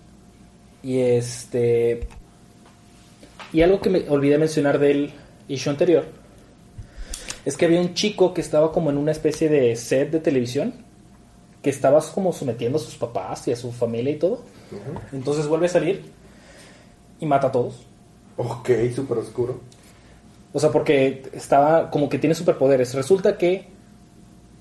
Y 0.84 1.00
este. 1.00 2.06
Y 3.52 3.62
algo 3.62 3.80
que 3.80 3.90
me 3.90 4.08
olvidé 4.08 4.38
mencionar 4.38 4.78
del 4.78 5.12
issue 5.48 5.70
anterior. 5.70 6.04
Es 7.44 7.56
que 7.56 7.64
había 7.64 7.80
un 7.80 7.94
chico 7.94 8.34
que 8.34 8.40
estaba 8.40 8.70
como 8.72 8.90
en 8.90 8.98
una 8.98 9.10
especie 9.12 9.48
de 9.48 9.74
set 9.74 10.12
de 10.12 10.20
televisión. 10.20 10.74
Que 11.60 11.70
estaba 11.70 12.00
como 12.14 12.32
sometiendo 12.32 12.78
a 12.78 12.80
sus 12.80 12.94
papás 12.94 13.48
y 13.48 13.52
a 13.52 13.56
su 13.56 13.72
familia 13.72 14.12
y 14.12 14.16
todo. 14.20 14.42
Entonces 15.12 15.48
vuelve 15.48 15.66
a 15.66 15.70
salir. 15.70 16.14
Y 17.20 17.26
mata 17.26 17.48
a 17.48 17.52
todos. 17.52 17.86
Ok, 18.36 18.70
súper 18.94 19.18
oscuro. 19.18 19.60
O 20.52 20.60
sea, 20.60 20.70
porque 20.70 21.28
estaba 21.32 21.90
como 21.90 22.08
que 22.08 22.18
tiene 22.18 22.34
superpoderes. 22.34 22.94
Resulta 22.94 23.36
que 23.38 23.68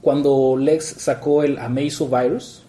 cuando 0.01 0.55
Lex 0.57 0.85
sacó 1.00 1.43
el 1.43 1.57
Amazo 1.57 2.07
Virus, 2.07 2.63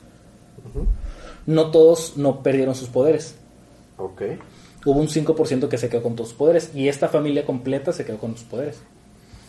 no 1.47 1.71
todos 1.71 2.17
no 2.17 2.43
perdieron 2.43 2.75
sus 2.75 2.89
poderes. 2.89 3.35
Ok. 3.99 4.23
Hubo 4.85 5.01
un 5.01 5.09
5% 5.09 5.69
que 5.69 5.79
se 5.79 5.89
quedó 5.89 6.03
con 6.03 6.15
todos 6.15 6.31
sus 6.31 6.39
poderes. 6.39 6.71
Y 6.75 6.89
esta 6.89 7.09
familia 7.09 7.45
completa 7.45 7.93
se 7.93 8.05
quedó 8.05 8.19
con 8.19 8.37
sus 8.37 8.45
poderes. 8.45 8.79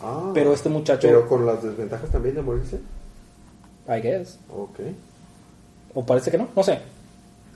Ah. 0.02 0.32
Pero 0.34 0.54
este 0.54 0.70
muchacho, 0.70 1.08
Pero 1.08 1.28
con 1.28 1.46
las 1.46 1.62
desventajas 1.62 2.10
también 2.10 2.36
de 2.36 2.42
morirse. 2.42 2.80
I 3.88 4.02
guess. 4.02 4.40
Ok. 4.50 4.80
O 5.94 6.06
parece 6.06 6.32
que 6.32 6.38
no, 6.38 6.50
no 6.56 6.64
sé. 6.64 6.80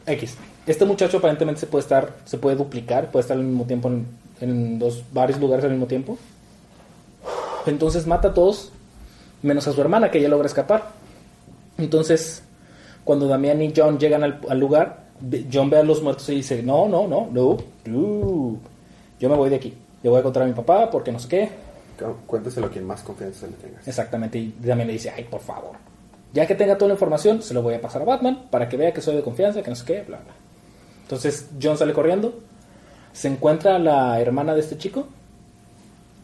X. 0.05 0.37
Este 0.67 0.85
muchacho 0.85 1.17
aparentemente 1.17 1.59
se 1.61 1.67
puede 1.67 1.81
estar, 1.81 2.13
se 2.25 2.37
puede 2.37 2.55
duplicar, 2.55 3.11
puede 3.11 3.21
estar 3.21 3.35
al 3.37 3.43
mismo 3.43 3.65
tiempo 3.65 3.87
en, 3.89 4.05
en 4.41 4.79
dos, 4.79 5.03
varios 5.11 5.39
lugares 5.39 5.65
al 5.65 5.71
mismo 5.71 5.87
tiempo. 5.87 6.17
Entonces 7.65 8.07
mata 8.07 8.29
a 8.29 8.33
todos, 8.33 8.71
menos 9.41 9.67
a 9.67 9.71
su 9.73 9.81
hermana 9.81 10.09
que 10.11 10.19
ella 10.19 10.29
logra 10.29 10.47
escapar. 10.47 10.89
Entonces, 11.77 12.43
cuando 13.03 13.27
Damián 13.27 13.61
y 13.61 13.73
John 13.75 13.99
llegan 13.99 14.23
al, 14.23 14.39
al 14.49 14.59
lugar, 14.59 15.03
John 15.51 15.69
ve 15.69 15.77
a 15.77 15.83
los 15.83 16.01
muertos 16.01 16.27
y 16.29 16.35
dice, 16.35 16.63
no, 16.63 16.87
no, 16.87 17.07
no, 17.07 17.27
no, 17.31 17.57
no, 17.85 18.57
yo 19.19 19.29
me 19.29 19.35
voy 19.35 19.49
de 19.49 19.55
aquí. 19.57 19.73
le 20.03 20.09
voy 20.09 20.19
a 20.19 20.23
contar 20.23 20.43
a 20.43 20.45
mi 20.47 20.53
papá 20.53 20.89
porque 20.89 21.11
no 21.11 21.19
sé 21.19 21.27
qué. 21.27 21.49
Cu- 21.99 22.25
Cuéntaselo 22.25 22.67
a 22.67 22.69
quien 22.71 22.85
más 22.85 23.01
confianza 23.03 23.45
le 23.47 23.53
tengas. 23.53 23.87
Exactamente, 23.87 24.39
y 24.39 24.49
también 24.49 24.87
le 24.87 24.93
dice, 24.93 25.11
ay, 25.11 25.23
por 25.25 25.41
favor. 25.41 25.71
Ya 26.33 26.47
que 26.47 26.55
tenga 26.55 26.77
toda 26.77 26.87
la 26.89 26.93
información, 26.93 27.41
se 27.41 27.53
lo 27.53 27.61
voy 27.61 27.73
a 27.75 27.81
pasar 27.81 28.01
a 28.01 28.05
Batman 28.05 28.47
para 28.49 28.67
que 28.69 28.77
vea 28.77 28.93
que 28.93 29.01
soy 29.01 29.15
de 29.15 29.21
confianza, 29.21 29.61
que 29.61 29.69
no 29.69 29.75
sé 29.75 29.85
qué, 29.85 30.01
bla, 30.03 30.17
bla. 30.17 30.33
Entonces 31.11 31.49
John 31.61 31.77
sale 31.77 31.91
corriendo, 31.91 32.39
se 33.11 33.27
encuentra 33.27 33.75
a 33.75 33.79
la 33.79 34.21
hermana 34.21 34.53
de 34.53 34.61
este 34.61 34.77
chico, 34.77 35.07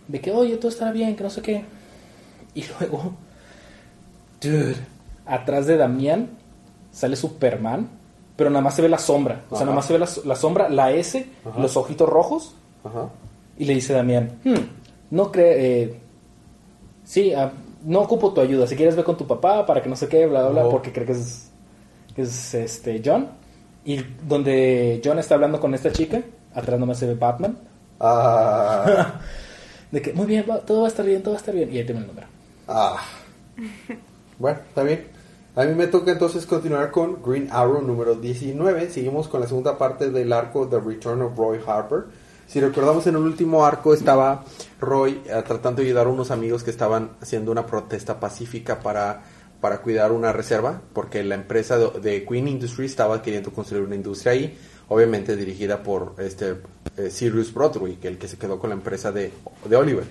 de 0.08 0.22
que, 0.22 0.32
oye, 0.32 0.56
todo 0.56 0.70
estará 0.70 0.94
bien, 0.94 1.17
que 1.17 1.24
no 1.24 1.29
sé 1.29 1.41
qué. 1.41 1.65
Y 2.56 2.63
luego, 2.79 3.12
dude, 4.39 4.77
atrás 5.25 5.65
de 5.67 5.75
Damián 5.75 6.29
sale 6.94 7.17
Superman, 7.17 7.89
pero 8.38 8.50
nada 8.50 8.62
más 8.62 8.75
se 8.75 8.82
ve 8.82 8.88
la 8.88 8.98
sombra. 8.98 9.41
O 9.50 9.58
sea, 9.58 9.58
Ajá. 9.58 9.65
nada 9.65 9.75
más 9.75 9.86
se 9.88 9.91
ve 9.94 10.00
la, 10.00 10.08
la 10.24 10.36
sombra, 10.38 10.70
la 10.70 10.91
S, 10.94 11.27
Ajá. 11.44 11.60
los 11.60 11.75
ojitos 11.75 12.08
rojos. 12.08 12.56
Ajá. 12.86 13.10
Y 13.58 13.65
le 13.65 13.74
dice 13.74 13.91
Damián, 13.91 14.39
"Hmm, 14.46 14.56
no 15.12 15.34
cree, 15.34 15.82
eh, 15.84 16.00
sí, 17.03 17.34
ah, 17.34 17.51
no 17.84 18.00
ocupo 18.00 18.32
tu 18.32 18.39
ayuda. 18.39 18.65
Si 18.67 18.77
quieres 18.77 18.96
ve 18.96 19.03
con 19.03 19.17
tu 19.17 19.27
papá 19.27 19.65
para 19.65 19.84
que 19.84 19.89
no 19.89 19.98
sé 19.98 20.08
qué, 20.08 20.25
bla, 20.27 20.44
bla, 20.48 20.62
bla, 20.63 20.70
porque 20.72 20.94
cree 20.94 21.06
que 21.06 21.12
es, 21.12 21.50
que 22.15 22.22
es 22.22 22.53
este 22.53 23.01
John. 23.03 23.27
Y 23.88 24.03
donde 24.27 25.01
John 25.01 25.17
está 25.17 25.36
hablando 25.36 25.62
con 25.62 25.74
esta 25.74 25.94
chica, 25.94 26.22
atrás 26.53 26.77
nomás 26.77 27.00
se 27.00 27.08
ve 27.08 27.15
Batman. 27.15 27.58
Ah, 28.01 29.22
De 29.91 30.01
que, 30.01 30.12
muy 30.12 30.25
bien, 30.25 30.46
todo 30.65 30.82
va 30.82 30.88
a 30.88 30.89
estar 30.89 31.06
bien, 31.06 31.24
todo 31.24 31.32
va 31.32 31.38
a 31.38 31.39
estar 31.39 31.56
bien. 31.56 31.74
Y 31.74 31.77
ahí 31.77 31.86
tiene 31.86 32.01
el 32.01 32.08
número. 32.08 32.27
ah. 32.67 32.98
Bueno, 34.38 34.60
está 34.67 34.84
bien. 34.84 35.08
A 35.56 35.63
mí 35.63 35.74
me 35.74 35.88
toca 35.88 36.12
entonces 36.12 36.46
continuar 36.46 36.91
con 36.91 37.24
Green 37.24 37.48
Arrow 37.50 37.82
número 37.82 38.15
19. 38.15 38.89
Seguimos 38.89 39.29
con 39.29 39.39
la 39.39 39.48
segunda 39.48 39.77
parte 39.77 40.12
del 40.12 40.34
arco 40.34 40.67
The 40.67 40.82
Return 40.82 41.22
of 41.22 41.38
Roy 41.38 41.60
Harper. 41.65 42.08
Si 42.46 42.60
recordamos 42.60 43.08
en 43.08 43.15
el 43.15 43.22
último 43.22 43.65
arco 43.65 43.94
estaba 43.94 44.44
Roy 44.82 45.22
eh, 45.25 45.44
tratando 45.48 45.82
de 45.82 45.88
ayudar 45.88 46.08
a 46.08 46.10
unos 46.10 46.29
amigos 46.29 46.63
que 46.63 46.72
estaban 46.72 47.12
haciendo 47.22 47.53
una 47.53 47.65
protesta 47.65 48.20
pacífica 48.20 48.82
para, 48.82 49.24
para 49.67 49.81
cuidar 49.81 50.13
una 50.13 50.31
reserva, 50.31 50.81
porque 50.93 51.25
la 51.25 51.36
empresa 51.36 51.77
de, 51.77 52.24
Queen 52.24 52.47
Industries 52.47 52.91
estaba 52.91 53.21
queriendo 53.21 53.51
construir 53.51 53.83
una 53.83 53.95
industria 53.95 54.31
ahí, 54.31 54.57
obviamente 54.88 55.36
dirigida 55.36 55.83
por 55.83 56.15
este 56.19 56.55
eh, 56.95 57.09
Sirius 57.09 57.53
Broadway, 57.53 57.97
que 57.97 58.07
el 58.07 58.17
que 58.17 58.29
se 58.29 58.38
quedó 58.38 58.59
con 58.59 58.69
la 58.69 58.77
empresa 58.77 59.12
de, 59.12 59.33
de 59.65 59.75
Oliver. 59.75 60.05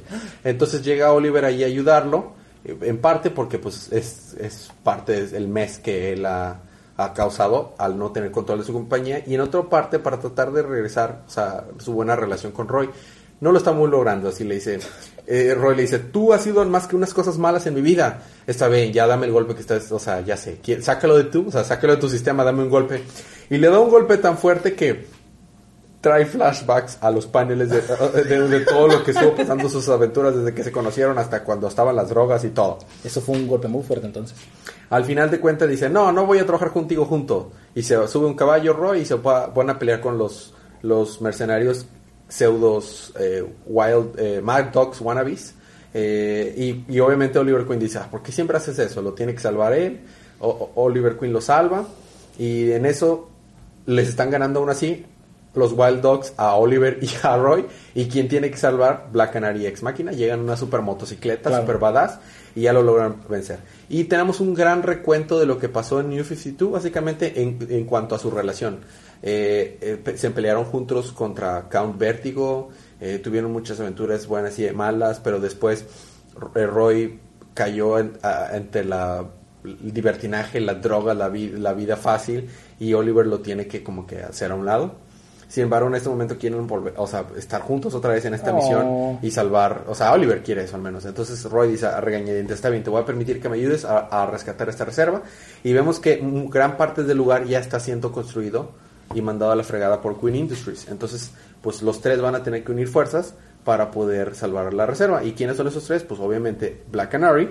Entonces 0.44 0.84
llega 0.84 1.10
Oliver 1.14 1.46
ahí 1.46 1.64
a 1.64 1.68
ayudarlo, 1.68 2.34
eh, 2.66 2.76
en 2.82 2.98
parte 2.98 3.30
porque 3.30 3.58
pues 3.58 3.90
es, 3.92 4.36
es 4.38 4.70
parte 4.82 5.26
del 5.26 5.48
mes 5.48 5.78
que 5.78 6.12
él 6.12 6.26
ha, 6.26 6.60
ha 6.98 7.14
causado 7.14 7.74
al 7.78 7.98
no 7.98 8.12
tener 8.12 8.30
control 8.32 8.58
de 8.58 8.66
su 8.66 8.74
compañía 8.74 9.22
y 9.26 9.36
en 9.36 9.40
otra 9.40 9.62
parte 9.62 9.98
para 9.98 10.20
tratar 10.20 10.52
de 10.52 10.64
regresar 10.64 11.22
su 11.78 11.94
buena 11.94 12.14
relación 12.14 12.52
con 12.52 12.68
Roy. 12.68 12.90
No 13.40 13.52
lo 13.52 13.58
está 13.58 13.72
muy 13.72 13.90
logrando, 13.90 14.28
así 14.30 14.44
le 14.44 14.54
dice. 14.56 14.78
eh, 15.26 15.54
Roy 15.54 15.76
le 15.76 15.82
dice, 15.82 15.98
tú 15.98 16.32
has 16.32 16.42
sido 16.42 16.64
más 16.64 16.86
que 16.86 16.96
unas 16.96 17.12
cosas 17.12 17.36
malas 17.38 17.66
en 17.66 17.74
mi 17.74 17.82
vida. 17.82 18.22
Está 18.46 18.68
bien, 18.68 18.92
ya 18.92 19.06
dame 19.06 19.26
el 19.26 19.32
golpe 19.32 19.54
que 19.54 19.60
estás, 19.60 19.90
o 19.92 19.98
sea, 19.98 20.20
ya 20.22 20.36
sé, 20.36 20.58
sácalo 20.80 21.16
de 21.16 21.24
tú, 21.24 21.46
o 21.48 21.50
sea, 21.52 21.62
sácalo 21.64 21.94
de 21.96 22.00
tu 22.00 22.08
sistema, 22.08 22.44
dame 22.44 22.62
un 22.62 22.70
golpe. 22.70 23.02
Y 23.50 23.58
le 23.58 23.68
da 23.68 23.78
un 23.78 23.90
golpe 23.90 24.16
tan 24.18 24.38
fuerte 24.38 24.74
que 24.74 25.06
trae 26.00 26.24
flashbacks 26.24 26.98
a 27.00 27.10
los 27.10 27.26
paneles 27.26 27.68
de, 27.70 27.80
de- 28.24 28.48
de 28.48 28.60
todo 28.60 28.86
lo 28.88 29.02
que 29.02 29.10
estuvo 29.10 29.34
pasando 29.34 29.68
sus 29.68 29.88
aventuras 29.88 30.34
desde 30.36 30.54
que 30.54 30.62
se 30.62 30.70
conocieron 30.70 31.18
hasta 31.18 31.42
cuando 31.42 31.66
estaban 31.68 31.96
las 31.96 32.08
drogas 32.08 32.44
y 32.44 32.50
todo. 32.50 32.78
Eso 33.04 33.20
fue 33.20 33.34
un 33.36 33.48
golpe 33.48 33.66
muy 33.68 33.82
fuerte 33.82 34.06
entonces. 34.06 34.36
Al 34.90 35.04
final 35.04 35.30
de 35.30 35.40
cuentas 35.40 35.68
dice, 35.68 35.90
no, 35.90 36.12
no 36.12 36.24
voy 36.24 36.38
a 36.38 36.44
trabajar 36.46 36.70
contigo 36.72 37.04
junto. 37.06 37.50
Y 37.74 37.82
se 37.82 38.06
sube 38.08 38.26
un 38.26 38.34
caballo 38.34 38.72
Roy 38.72 39.00
y 39.00 39.04
se 39.04 39.16
va- 39.16 39.48
van 39.48 39.68
a 39.70 39.78
pelear 39.78 40.00
con 40.00 40.16
los, 40.16 40.54
los 40.82 41.20
mercenarios 41.20 41.86
pseudos 42.28 43.12
eh, 43.18 43.44
wild, 43.66 44.18
eh, 44.18 44.40
mad 44.42 44.66
dogs 44.66 45.00
wannabes. 45.00 45.54
Eh, 45.94 46.84
y, 46.88 46.94
y 46.94 47.00
obviamente 47.00 47.38
Oliver 47.38 47.64
Queen 47.66 47.78
dice, 47.80 47.98
ah, 47.98 48.08
¿por 48.10 48.22
qué 48.22 48.32
siempre 48.32 48.56
haces 48.56 48.78
eso? 48.78 49.00
Lo 49.02 49.12
tiene 49.14 49.34
que 49.34 49.40
salvar 49.40 49.72
él. 49.72 50.00
O- 50.40 50.48
o- 50.74 50.82
Oliver 50.84 51.16
Queen 51.18 51.32
lo 51.32 51.40
salva. 51.40 51.86
Y 52.38 52.70
en 52.72 52.84
eso 52.84 53.30
les 53.86 54.08
están 54.08 54.30
ganando 54.30 54.60
aún 54.60 54.68
así 54.70 55.06
los 55.54 55.72
Wild 55.72 56.02
Dogs 56.02 56.34
a 56.36 56.54
Oliver 56.56 56.98
y 57.00 57.08
a 57.22 57.36
Roy. 57.38 57.64
Y 57.94 58.06
quien 58.08 58.28
tiene 58.28 58.50
que 58.50 58.58
salvar, 58.58 59.08
Black 59.10 59.32
Canary 59.32 59.62
y 59.62 59.66
Ex 59.66 59.82
Máquina. 59.82 60.12
Llegan 60.12 60.40
una 60.40 60.56
super 60.56 60.82
motocicleta, 60.82 61.48
Claro. 61.48 61.62
super 61.62 61.78
badass. 61.78 62.18
Y 62.54 62.62
ya 62.62 62.72
lo 62.74 62.82
logran 62.82 63.16
vencer. 63.28 63.58
Y 63.88 64.04
tenemos 64.04 64.40
un 64.40 64.52
gran 64.54 64.82
recuento 64.82 65.38
de 65.38 65.46
lo 65.46 65.58
que 65.58 65.68
pasó 65.70 66.00
en 66.00 66.10
New 66.10 66.24
52, 66.24 66.72
básicamente 66.72 67.40
en, 67.42 67.58
en 67.70 67.84
cuanto 67.84 68.14
a 68.14 68.18
su 68.18 68.30
relación. 68.30 68.80
Eh, 69.22 69.78
eh, 70.06 70.16
se 70.16 70.30
pelearon 70.30 70.64
juntos 70.64 71.12
contra 71.12 71.68
Count 71.68 71.98
Vertigo. 71.98 72.68
eh, 73.00 73.18
tuvieron 73.18 73.52
muchas 73.52 73.78
aventuras 73.80 74.26
buenas 74.26 74.58
y 74.58 74.70
malas. 74.70 75.20
Pero 75.20 75.38
después 75.40 75.84
eh, 76.54 76.66
Roy 76.66 77.18
cayó 77.54 77.98
en- 77.98 78.18
a- 78.22 78.50
entre 78.56 78.84
la 78.84 79.24
el 79.64 79.92
libertinaje, 79.94 80.60
la 80.60 80.74
droga, 80.74 81.12
la, 81.12 81.28
vi- 81.28 81.50
la 81.50 81.72
vida 81.72 81.96
fácil 81.96 82.48
y 82.78 82.94
Oliver 82.94 83.26
lo 83.26 83.40
tiene 83.40 83.66
que 83.66 83.82
como 83.82 84.06
que 84.06 84.22
hacer 84.22 84.52
a 84.52 84.54
un 84.54 84.64
lado. 84.64 84.94
Sin 85.48 85.64
embargo, 85.64 85.88
en 85.88 85.94
este 85.96 86.08
momento 86.08 86.36
quieren 86.38 86.66
volver, 86.68 86.94
o 86.96 87.06
sea, 87.06 87.24
estar 87.36 87.62
juntos 87.62 87.94
otra 87.94 88.12
vez 88.12 88.24
en 88.26 88.34
esta 88.34 88.52
Oh. 88.52 88.56
misión 88.56 89.18
y 89.22 89.30
salvar, 89.32 89.84
o 89.88 89.94
sea, 89.94 90.12
Oliver 90.12 90.42
quiere 90.42 90.62
eso 90.64 90.76
al 90.76 90.82
menos. 90.82 91.04
Entonces 91.04 91.42
Roy 91.44 91.68
dice 91.68 91.86
a 91.86 92.00
regañadientes, 92.00 92.54
está 92.56 92.68
bien, 92.70 92.82
te 92.84 92.90
voy 92.90 93.02
a 93.02 93.04
permitir 93.04 93.40
que 93.40 93.48
me 93.48 93.56
ayudes 93.56 93.84
a, 93.84 93.98
a 94.06 94.26
rescatar 94.26 94.68
esta 94.68 94.84
reserva. 94.84 95.22
Y 95.64 95.72
vemos 95.72 95.98
que 96.00 96.20
gran 96.48 96.76
parte 96.76 97.02
del 97.04 97.16
lugar 97.16 97.44
ya 97.44 97.58
está 97.58 97.78
siendo 97.80 98.12
construido 98.12 98.70
y 99.14 99.22
mandado 99.22 99.52
a 99.52 99.56
la 99.56 99.62
fregada 99.64 100.00
por 100.00 100.20
Queen 100.20 100.36
Industries. 100.36 100.88
Entonces, 100.88 101.30
pues 101.60 101.82
los 101.82 102.00
tres 102.00 102.20
van 102.20 102.34
a 102.34 102.42
tener 102.42 102.64
que 102.64 102.72
unir 102.72 102.88
fuerzas 102.88 103.34
para 103.64 103.90
poder 103.90 104.34
salvar 104.34 104.72
la 104.74 104.86
reserva. 104.86 105.24
¿Y 105.24 105.32
quiénes 105.32 105.56
son 105.56 105.66
esos 105.66 105.84
tres? 105.84 106.02
Pues 106.04 106.20
obviamente 106.20 106.82
Black 106.90 107.10
Canary, 107.10 107.50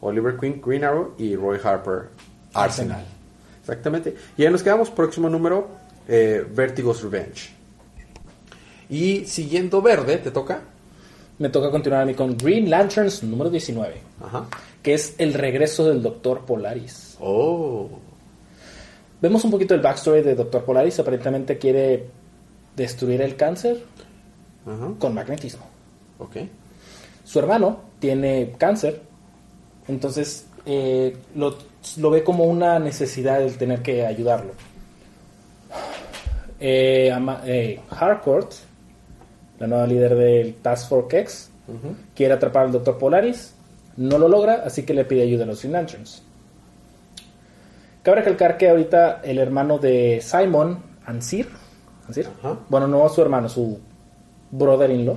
Oliver 0.00 0.36
Queen, 0.38 0.60
Green 0.64 0.84
Arrow 0.84 1.14
y 1.18 1.36
Roy 1.36 1.58
Harper, 1.62 2.08
Arsenal. 2.54 3.04
Exactamente. 3.60 4.14
Y 4.36 4.44
ahí 4.44 4.50
nos 4.52 4.62
quedamos, 4.62 4.90
próximo 4.90 5.28
número, 5.28 5.68
eh, 6.08 6.44
Vertigo's 6.54 7.02
Revenge. 7.02 7.50
Y 8.88 9.24
siguiendo 9.26 9.80
verde, 9.82 10.18
¿te 10.18 10.30
toca? 10.30 10.60
Me 11.38 11.48
toca 11.48 11.70
continuar 11.70 12.02
a 12.02 12.04
mí 12.04 12.14
con 12.14 12.36
Green 12.36 12.68
Lanterns 12.68 13.22
número 13.22 13.48
19, 13.48 13.94
Ajá. 14.22 14.46
que 14.82 14.94
es 14.94 15.14
el 15.18 15.32
regreso 15.34 15.88
del 15.88 16.02
Doctor 16.02 16.40
Polaris. 16.44 17.16
Oh. 17.20 17.88
Vemos 19.20 19.44
un 19.44 19.50
poquito 19.50 19.74
el 19.74 19.80
backstory 19.80 20.22
de 20.22 20.34
Doctor 20.34 20.64
Polaris. 20.64 20.98
Aparentemente 20.98 21.58
quiere 21.58 22.06
destruir 22.76 23.20
el 23.22 23.36
cáncer 23.36 23.82
con 24.98 25.14
magnetismo. 25.14 25.64
Ok. 26.18 26.36
Su 27.24 27.38
hermano 27.38 27.80
tiene 27.98 28.54
cáncer, 28.58 29.00
entonces 29.88 30.46
eh, 30.66 31.16
lo, 31.34 31.56
lo 31.98 32.10
ve 32.10 32.22
como 32.24 32.44
una 32.44 32.78
necesidad 32.78 33.42
el 33.42 33.56
tener 33.56 33.82
que 33.82 34.04
ayudarlo. 34.06 34.52
Eh, 36.58 37.10
ama- 37.12 37.42
eh, 37.46 37.80
Harcourt, 37.90 38.52
la 39.58 39.66
nueva 39.66 39.86
líder 39.86 40.14
del 40.14 40.54
Task 40.56 40.88
Force 40.88 41.18
X, 41.20 41.50
quiere 42.14 42.34
atrapar 42.34 42.66
al 42.66 42.72
Dr. 42.72 42.98
Polaris, 42.98 43.54
no 43.96 44.18
lo 44.18 44.28
logra, 44.28 44.62
así 44.64 44.82
que 44.82 44.92
le 44.92 45.04
pide 45.04 45.22
ayuda 45.22 45.44
a 45.44 45.46
los 45.46 45.60
Green 45.60 45.72
Lanterns. 45.74 46.22
Cabe 48.02 48.16
recalcar 48.18 48.56
que 48.56 48.68
ahorita 48.70 49.20
el 49.22 49.38
hermano 49.38 49.78
de 49.78 50.20
Simon, 50.22 50.78
Ansir, 51.04 51.48
Ansir, 52.06 52.28
Ajá. 52.38 52.56
bueno, 52.68 52.88
no 52.88 53.08
su 53.08 53.20
hermano, 53.20 53.48
su 53.48 53.78
brother-in-law, 54.50 55.16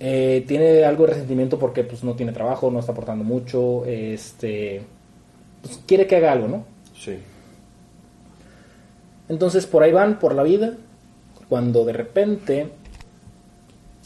eh, 0.00 0.44
tiene 0.48 0.84
algo 0.84 1.04
de 1.04 1.12
resentimiento 1.12 1.58
porque 1.58 1.84
pues 1.84 2.02
no 2.04 2.14
tiene 2.14 2.32
trabajo, 2.32 2.70
no 2.70 2.78
está 2.80 2.92
aportando 2.92 3.22
mucho, 3.24 3.84
este, 3.84 4.82
pues, 5.62 5.80
quiere 5.86 6.06
que 6.06 6.16
haga 6.16 6.32
algo, 6.32 6.48
¿no? 6.48 6.64
Sí. 6.96 7.18
Entonces 9.28 9.66
por 9.66 9.82
ahí 9.82 9.92
van 9.92 10.18
por 10.18 10.34
la 10.34 10.42
vida, 10.42 10.72
cuando 11.48 11.84
de 11.84 11.92
repente, 11.92 12.72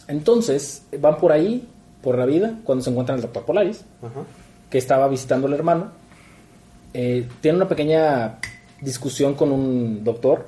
entonces 0.09 0.85
van 0.99 1.17
por 1.19 1.31
ahí 1.33 1.69
por 2.03 2.19
la 2.19 2.27
vida 2.27 2.59
cuando 2.65 2.83
se 2.83 2.91
encuentran 2.91 3.17
el 3.17 3.23
doctor 3.23 3.45
Polaris, 3.45 3.85
Ajá. 4.03 4.23
que 4.69 4.79
estaba 4.79 5.07
visitando 5.09 5.47
al 5.47 5.53
hermano, 5.53 6.02
eh, 6.95 7.29
tiene 7.41 7.57
una 7.57 7.69
pequeña 7.69 8.39
discusión 8.81 9.35
con 9.35 9.53
un 9.53 10.03
doctor 10.05 10.47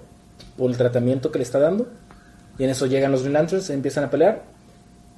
por 0.57 0.71
el 0.71 0.77
tratamiento 0.77 1.31
que 1.31 1.39
le 1.39 1.45
está 1.45 1.59
dando, 1.59 1.87
y 2.59 2.65
en 2.65 2.71
eso 2.71 2.87
llegan 2.87 3.13
los 3.13 3.23
Green 3.23 3.35
Lanterns, 3.35 3.71
empiezan 3.71 4.05
a 4.05 4.11
pelear, 4.11 4.43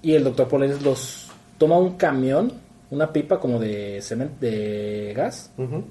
y 0.02 0.12
el 0.14 0.24
doctor 0.24 0.48
Polaris 0.48 0.82
los 0.82 1.28
toma 1.58 1.78
un 1.78 1.96
camión, 1.96 2.52
una 2.90 3.12
pipa 3.12 3.40
como 3.40 3.58
de 3.58 4.00
cemento, 4.02 4.34
de 4.40 5.12
gas, 5.16 5.50
Ujú. 5.58 5.84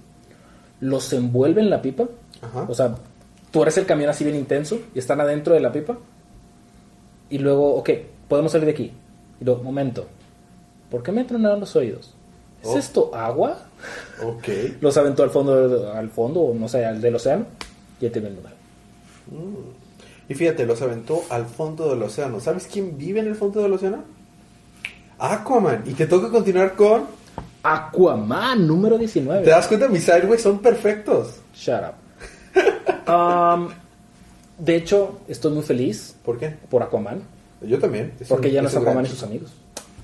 los 0.80 1.12
envuelve 1.14 1.62
en 1.62 1.70
la 1.70 1.82
pipa, 1.82 2.06
o 2.68 2.74
sea, 2.74 2.96
tú 3.52 3.62
eres 3.64 3.78
el 3.78 3.86
camión 3.86 4.10
así 4.10 4.24
bien 4.24 4.36
intenso 4.36 4.80
y 4.94 5.00
están 5.00 5.20
adentro 5.22 5.54
de 5.54 5.60
la 5.60 5.72
pipa. 5.72 5.98
Y 7.30 7.40
luego, 7.40 7.76
ok, 7.76 7.90
podemos 8.28 8.52
salir 8.52 8.66
de 8.66 8.72
aquí. 8.74 8.92
Y 9.42 9.44
luego, 9.46 9.64
momento, 9.64 10.06
¿por 10.92 11.02
qué 11.02 11.12
me 11.12 11.24
tronaron 11.24 11.60
los 11.60 11.76
oídos? 11.76 12.15
¿Es 12.66 12.76
Oh. 12.76 12.78
esto 12.78 13.16
agua? 13.16 13.58
Ok. 14.24 14.48
Los 14.82 14.98
aventó 14.98 15.24
al 15.24 15.30
fondo, 15.30 15.92
al 15.94 16.10
fondo, 16.10 16.42
o 16.42 16.54
no 16.54 16.68
sé, 16.68 16.86
al 16.86 17.00
del 17.02 17.16
océano. 17.16 17.46
Y 18.00 18.06
ya 18.06 18.12
tiene 18.12 18.28
el 18.30 18.36
número. 18.36 18.56
Y 20.28 20.34
fíjate, 20.34 20.66
los 20.66 20.82
aventó 20.82 21.24
al 21.30 21.46
fondo 21.46 21.90
del 21.90 22.02
océano. 22.04 22.40
¿Sabes 22.40 22.68
quién 22.72 22.98
vive 22.98 23.20
en 23.20 23.28
el 23.28 23.36
fondo 23.36 23.62
del 23.62 23.74
océano? 23.74 24.04
Aquaman. 25.20 25.84
Y 25.86 25.94
te 25.94 26.08
toca 26.08 26.30
continuar 26.30 26.74
con... 26.76 27.06
Aquaman 27.64 28.68
número 28.68 28.96
¿Te 28.96 29.02
19. 29.02 29.46
das 29.46 29.68
cuenta? 29.68 29.88
Mis 29.88 30.04
sideways 30.04 30.42
son 30.42 30.60
perfectos. 30.60 31.36
Shut 31.56 31.82
up. 31.82 31.94
Um, 33.08 33.70
de 34.58 34.78
hecho, 34.78 35.20
estoy 35.28 35.52
muy 35.54 35.62
feliz 35.62 36.16
¿Por 36.26 36.40
qué? 36.40 36.56
por 36.72 36.82
Aquaman. 36.82 37.22
Yo 37.62 37.78
también. 37.78 38.14
Es 38.20 38.28
Porque 38.28 38.48
un- 38.48 38.54
ya 38.56 38.62
no 38.64 38.68
es 38.68 38.76
Aquaman 38.76 39.06
y 39.06 39.10
sus 39.10 39.22
amigos. 39.22 39.52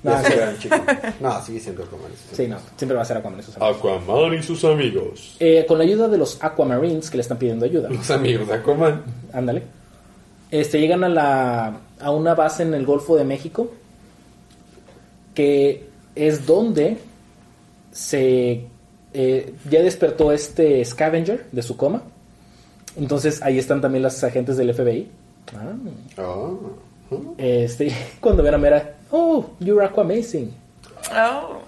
No. 0.03 0.13
No, 1.19 1.45
sigue 1.45 1.59
siendo 1.59 1.83
Aquaman. 1.83 2.11
y 2.11 2.15
sus 2.29 2.35
Sí, 2.37 2.47
no, 2.47 2.57
siempre 2.75 2.95
va 2.95 3.03
a 3.03 3.05
ser 3.05 3.17
Aquaman 3.17 3.39
y 3.39 3.43
sus 3.43 3.55
amigos. 3.57 3.77
Aquaman 3.77 4.33
y 4.33 4.43
sus 4.43 4.63
amigos. 4.65 5.35
Eh, 5.39 5.65
con 5.67 5.77
la 5.77 5.83
ayuda 5.83 6.07
de 6.07 6.17
los 6.17 6.43
Aquamarines 6.43 7.09
que 7.09 7.17
le 7.17 7.21
están 7.21 7.37
pidiendo 7.37 7.65
ayuda, 7.65 7.89
Los 7.89 8.09
amigos 8.09 8.47
de 8.47 8.53
Aquaman. 8.55 9.03
ándale, 9.31 9.63
este, 10.49 10.79
llegan 10.79 11.03
a, 11.03 11.09
la, 11.09 11.77
a 11.99 12.11
una 12.11 12.33
base 12.33 12.63
en 12.63 12.73
el 12.73 12.85
Golfo 12.85 13.15
de 13.15 13.23
México 13.23 13.71
que 15.33 15.87
es 16.15 16.45
donde 16.45 16.97
se 17.91 18.65
eh, 19.13 19.53
ya 19.69 19.81
despertó 19.81 20.31
este 20.31 20.83
scavenger 20.83 21.45
de 21.51 21.61
su 21.61 21.77
coma. 21.77 22.01
Entonces 22.97 23.41
ahí 23.41 23.57
están 23.59 23.81
también 23.81 24.03
las 24.03 24.23
agentes 24.23 24.57
del 24.57 24.73
FBI. 24.73 25.07
Ah. 25.55 26.21
Oh. 26.21 26.59
¿Mm? 27.09 27.33
Este, 27.37 27.93
cuando 28.19 28.43
ven 28.43 28.53
a 28.55 28.57
Mera, 28.57 28.95
oh, 29.11 29.49
you're 29.59 29.83
Aquamazing. 29.85 30.51
Oh. 31.13 31.59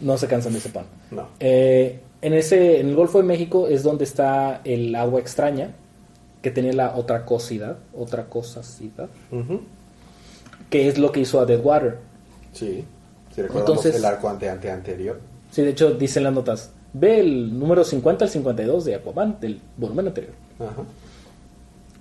No 0.00 0.18
se 0.18 0.26
cansan 0.26 0.52
de 0.52 0.58
ese 0.58 0.68
pan. 0.70 0.84
No. 1.10 1.28
Eh, 1.40 2.00
en, 2.20 2.32
ese, 2.34 2.80
en 2.80 2.88
el 2.90 2.96
Golfo 2.96 3.18
de 3.18 3.24
México 3.24 3.68
es 3.68 3.82
donde 3.82 4.04
está 4.04 4.60
el 4.64 4.94
agua 4.94 5.20
extraña, 5.20 5.70
que 6.42 6.50
tiene 6.50 6.72
la 6.72 6.94
otra 6.96 7.24
cosidad, 7.24 7.78
otra 7.96 8.26
cosacidad, 8.26 9.08
Ujú. 9.30 9.60
que 10.70 10.88
es 10.88 10.98
lo 10.98 11.10
que 11.12 11.20
hizo 11.20 11.40
a 11.40 11.46
Deadwater. 11.46 11.98
Sí. 12.52 12.84
Si 13.34 13.42
recordamos 13.42 13.70
Entonces- 13.70 13.96
el 13.96 14.04
arco 14.04 14.28
ante, 14.28 14.48
ante 14.48 14.70
anterior. 14.70 15.20
Sí, 15.50 15.62
de 15.62 15.70
hecho 15.70 15.92
dicen 15.92 16.24
las 16.24 16.32
notas, 16.32 16.70
ve 16.92 17.20
el 17.20 17.58
número 17.58 17.84
50 17.84 18.24
al 18.24 18.30
52 18.30 18.84
de 18.84 18.96
Aquaman, 18.96 19.38
del 19.40 19.60
volumen 19.76 20.08
anterior. 20.08 20.32
Ajá. 20.58 20.82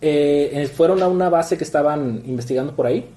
Eh, 0.01 0.49
eh, 0.53 0.67
fueron 0.67 1.01
a 1.01 1.07
una 1.07 1.29
base 1.29 1.57
que 1.57 1.63
estaban 1.63 2.21
investigando 2.25 2.75
por 2.75 2.85
ahí 2.87 3.07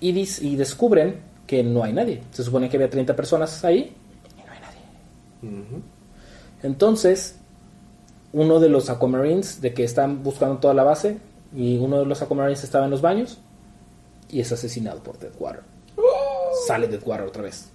y, 0.00 0.12
dis- 0.12 0.40
y 0.42 0.56
descubren 0.56 1.20
que 1.46 1.62
no 1.62 1.82
hay 1.84 1.92
nadie. 1.92 2.22
Se 2.32 2.42
supone 2.44 2.68
que 2.68 2.76
había 2.76 2.90
30 2.90 3.14
personas 3.16 3.64
ahí 3.64 3.94
y 4.36 4.46
no 4.46 4.52
hay 4.52 4.60
nadie. 4.60 5.82
Entonces, 6.62 7.36
uno 8.32 8.60
de 8.60 8.68
los 8.68 8.90
Aquamarines, 8.90 9.60
de 9.60 9.72
que 9.74 9.84
están 9.84 10.22
buscando 10.22 10.58
toda 10.58 10.74
la 10.74 10.82
base, 10.84 11.18
y 11.54 11.78
uno 11.78 12.00
de 12.00 12.04
los 12.06 12.20
Aquamarines 12.20 12.62
estaba 12.64 12.84
en 12.84 12.90
los 12.90 13.00
baños 13.00 13.38
y 14.30 14.40
es 14.40 14.52
asesinado 14.52 15.02
por 15.02 15.18
Deadwater. 15.18 15.62
Sale 16.66 16.88
Deadwater 16.88 17.26
otra 17.26 17.42
vez. 17.42 17.68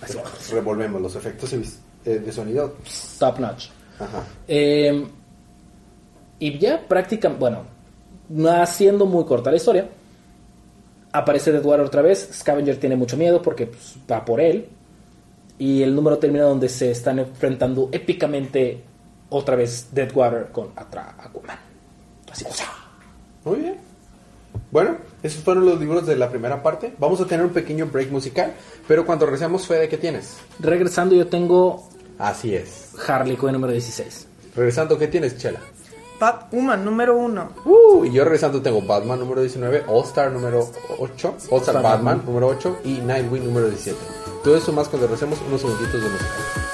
Así, 0.00 0.18
Revolvemos 0.52 1.00
los 1.02 1.14
efectos 1.16 1.50
de, 1.50 1.62
eh, 2.04 2.18
de 2.20 2.32
sonido. 2.32 2.76
top 3.18 3.38
notch. 3.40 3.66
Ajá. 3.98 4.24
Eh, 4.46 5.06
y 6.38 6.58
ya 6.58 6.86
prácticamente, 6.86 7.40
bueno, 7.40 7.62
no 8.28 8.50
haciendo 8.50 9.06
muy 9.06 9.24
corta 9.24 9.50
la 9.50 9.56
historia, 9.56 9.88
aparece 11.18 11.52
Deadwater 11.52 11.84
otra 11.84 12.02
vez. 12.02 12.28
Scavenger 12.32 12.78
tiene 12.78 12.96
mucho 12.96 13.16
miedo 13.16 13.42
porque 13.42 13.66
pues, 13.66 13.96
va 14.10 14.24
por 14.24 14.40
él. 14.40 14.68
Y 15.58 15.82
el 15.82 15.94
número 15.94 16.18
termina 16.18 16.44
donde 16.44 16.68
se 16.68 16.90
están 16.90 17.18
enfrentando 17.18 17.88
épicamente 17.92 18.82
otra 19.30 19.56
vez 19.56 19.88
Deadwater 19.92 20.48
con 20.52 20.70
Atra 20.76 21.16
Aquaman. 21.18 21.58
Así, 22.30 22.44
sea, 22.50 22.66
Muy 23.44 23.60
bien. 23.60 23.76
Bueno, 24.70 24.96
esos 25.22 25.42
fueron 25.42 25.64
los 25.64 25.78
libros 25.80 26.06
de 26.06 26.16
la 26.16 26.28
primera 26.28 26.62
parte. 26.62 26.92
Vamos 26.98 27.20
a 27.20 27.26
tener 27.26 27.44
un 27.44 27.52
pequeño 27.52 27.86
break 27.86 28.10
musical. 28.10 28.52
Pero 28.86 29.06
cuando 29.06 29.26
regresemos, 29.26 29.66
Fede, 29.66 29.88
¿qué 29.88 29.96
tienes? 29.96 30.36
regresando, 30.58 31.14
yo 31.14 31.26
tengo 31.28 31.88
Así 32.18 32.54
es. 32.54 32.92
Harley 33.06 33.36
Quinn 33.36 33.52
número 33.52 33.72
16. 33.72 34.26
Regresando, 34.54 34.98
¿qué 34.98 35.08
tienes, 35.08 35.36
Chela? 35.36 35.60
Batwoman 36.18 36.84
número 36.84 37.16
uno. 37.16 37.48
Uh, 37.64 38.04
y 38.04 38.12
yo 38.12 38.24
regresando 38.24 38.62
tengo 38.62 38.82
Batman 38.82 39.18
número 39.18 39.40
19, 39.40 39.84
All 39.88 40.04
Star 40.04 40.30
número 40.30 40.68
8, 40.98 41.34
All 41.50 41.60
Star 41.60 41.74
Batman. 41.76 41.82
Batman 41.82 42.22
número 42.26 42.48
8 42.48 42.78
y 42.84 42.92
Nightwing 43.00 43.44
número 43.44 43.68
17. 43.68 43.98
Todo 44.42 44.56
eso 44.56 44.72
más 44.72 44.88
cuando 44.88 45.06
regresemos 45.08 45.40
unos 45.46 45.60
segunditos 45.60 46.00
de 46.00 46.08
música. 46.08 46.65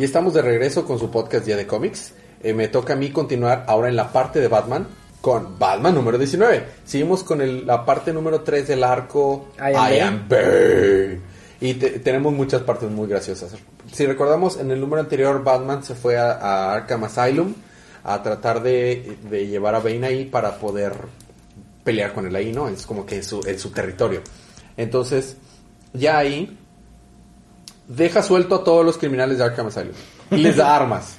Y 0.00 0.04
estamos 0.04 0.32
de 0.32 0.40
regreso 0.40 0.86
con 0.86 0.98
su 0.98 1.10
podcast 1.10 1.44
Día 1.44 1.56
de 1.58 1.66
Cómics. 1.66 2.14
Eh, 2.42 2.54
me 2.54 2.68
toca 2.68 2.94
a 2.94 2.96
mí 2.96 3.10
continuar 3.10 3.64
ahora 3.68 3.90
en 3.90 3.96
la 3.96 4.10
parte 4.10 4.40
de 4.40 4.48
Batman 4.48 4.86
con 5.20 5.58
Batman 5.58 5.94
número 5.94 6.16
19. 6.16 6.64
Seguimos 6.86 7.22
con 7.22 7.42
el- 7.42 7.66
la 7.66 7.84
parte 7.84 8.10
número 8.10 8.40
3 8.40 8.66
del 8.66 8.82
arco 8.82 9.48
I 9.58 9.98
am 10.00 10.26
Bane. 10.26 10.26
Bane. 10.26 11.20
Y 11.60 11.74
te- 11.74 11.98
tenemos 11.98 12.32
muchas 12.32 12.62
partes 12.62 12.90
muy 12.90 13.06
graciosas. 13.08 13.52
Si 13.92 14.06
recordamos, 14.06 14.58
en 14.58 14.70
el 14.70 14.80
número 14.80 15.02
anterior 15.02 15.44
Batman 15.44 15.82
se 15.84 15.94
fue 15.94 16.16
a, 16.16 16.32
a 16.32 16.72
Arkham 16.76 17.04
Asylum 17.04 17.52
a 18.02 18.22
tratar 18.22 18.62
de, 18.62 19.18
de 19.28 19.46
llevar 19.48 19.74
a 19.74 19.80
Bane 19.80 20.06
ahí 20.06 20.24
para 20.24 20.58
poder 20.58 20.94
pelear 21.84 22.14
con 22.14 22.26
él 22.26 22.34
ahí, 22.34 22.52
¿no? 22.52 22.68
Es 22.68 22.86
como 22.86 23.04
que 23.04 23.16
en 23.16 23.22
su, 23.24 23.42
en 23.46 23.58
su 23.58 23.68
territorio. 23.70 24.22
Entonces, 24.78 25.36
ya 25.92 26.16
ahí 26.16 26.56
deja 27.96 28.22
suelto 28.22 28.54
a 28.56 28.64
todos 28.64 28.84
los 28.84 28.96
criminales 28.98 29.38
de 29.38 29.44
Arkham 29.44 29.66
Asylum 29.66 29.92
y 30.30 30.36
les 30.36 30.56
da 30.56 30.74
armas. 30.76 31.16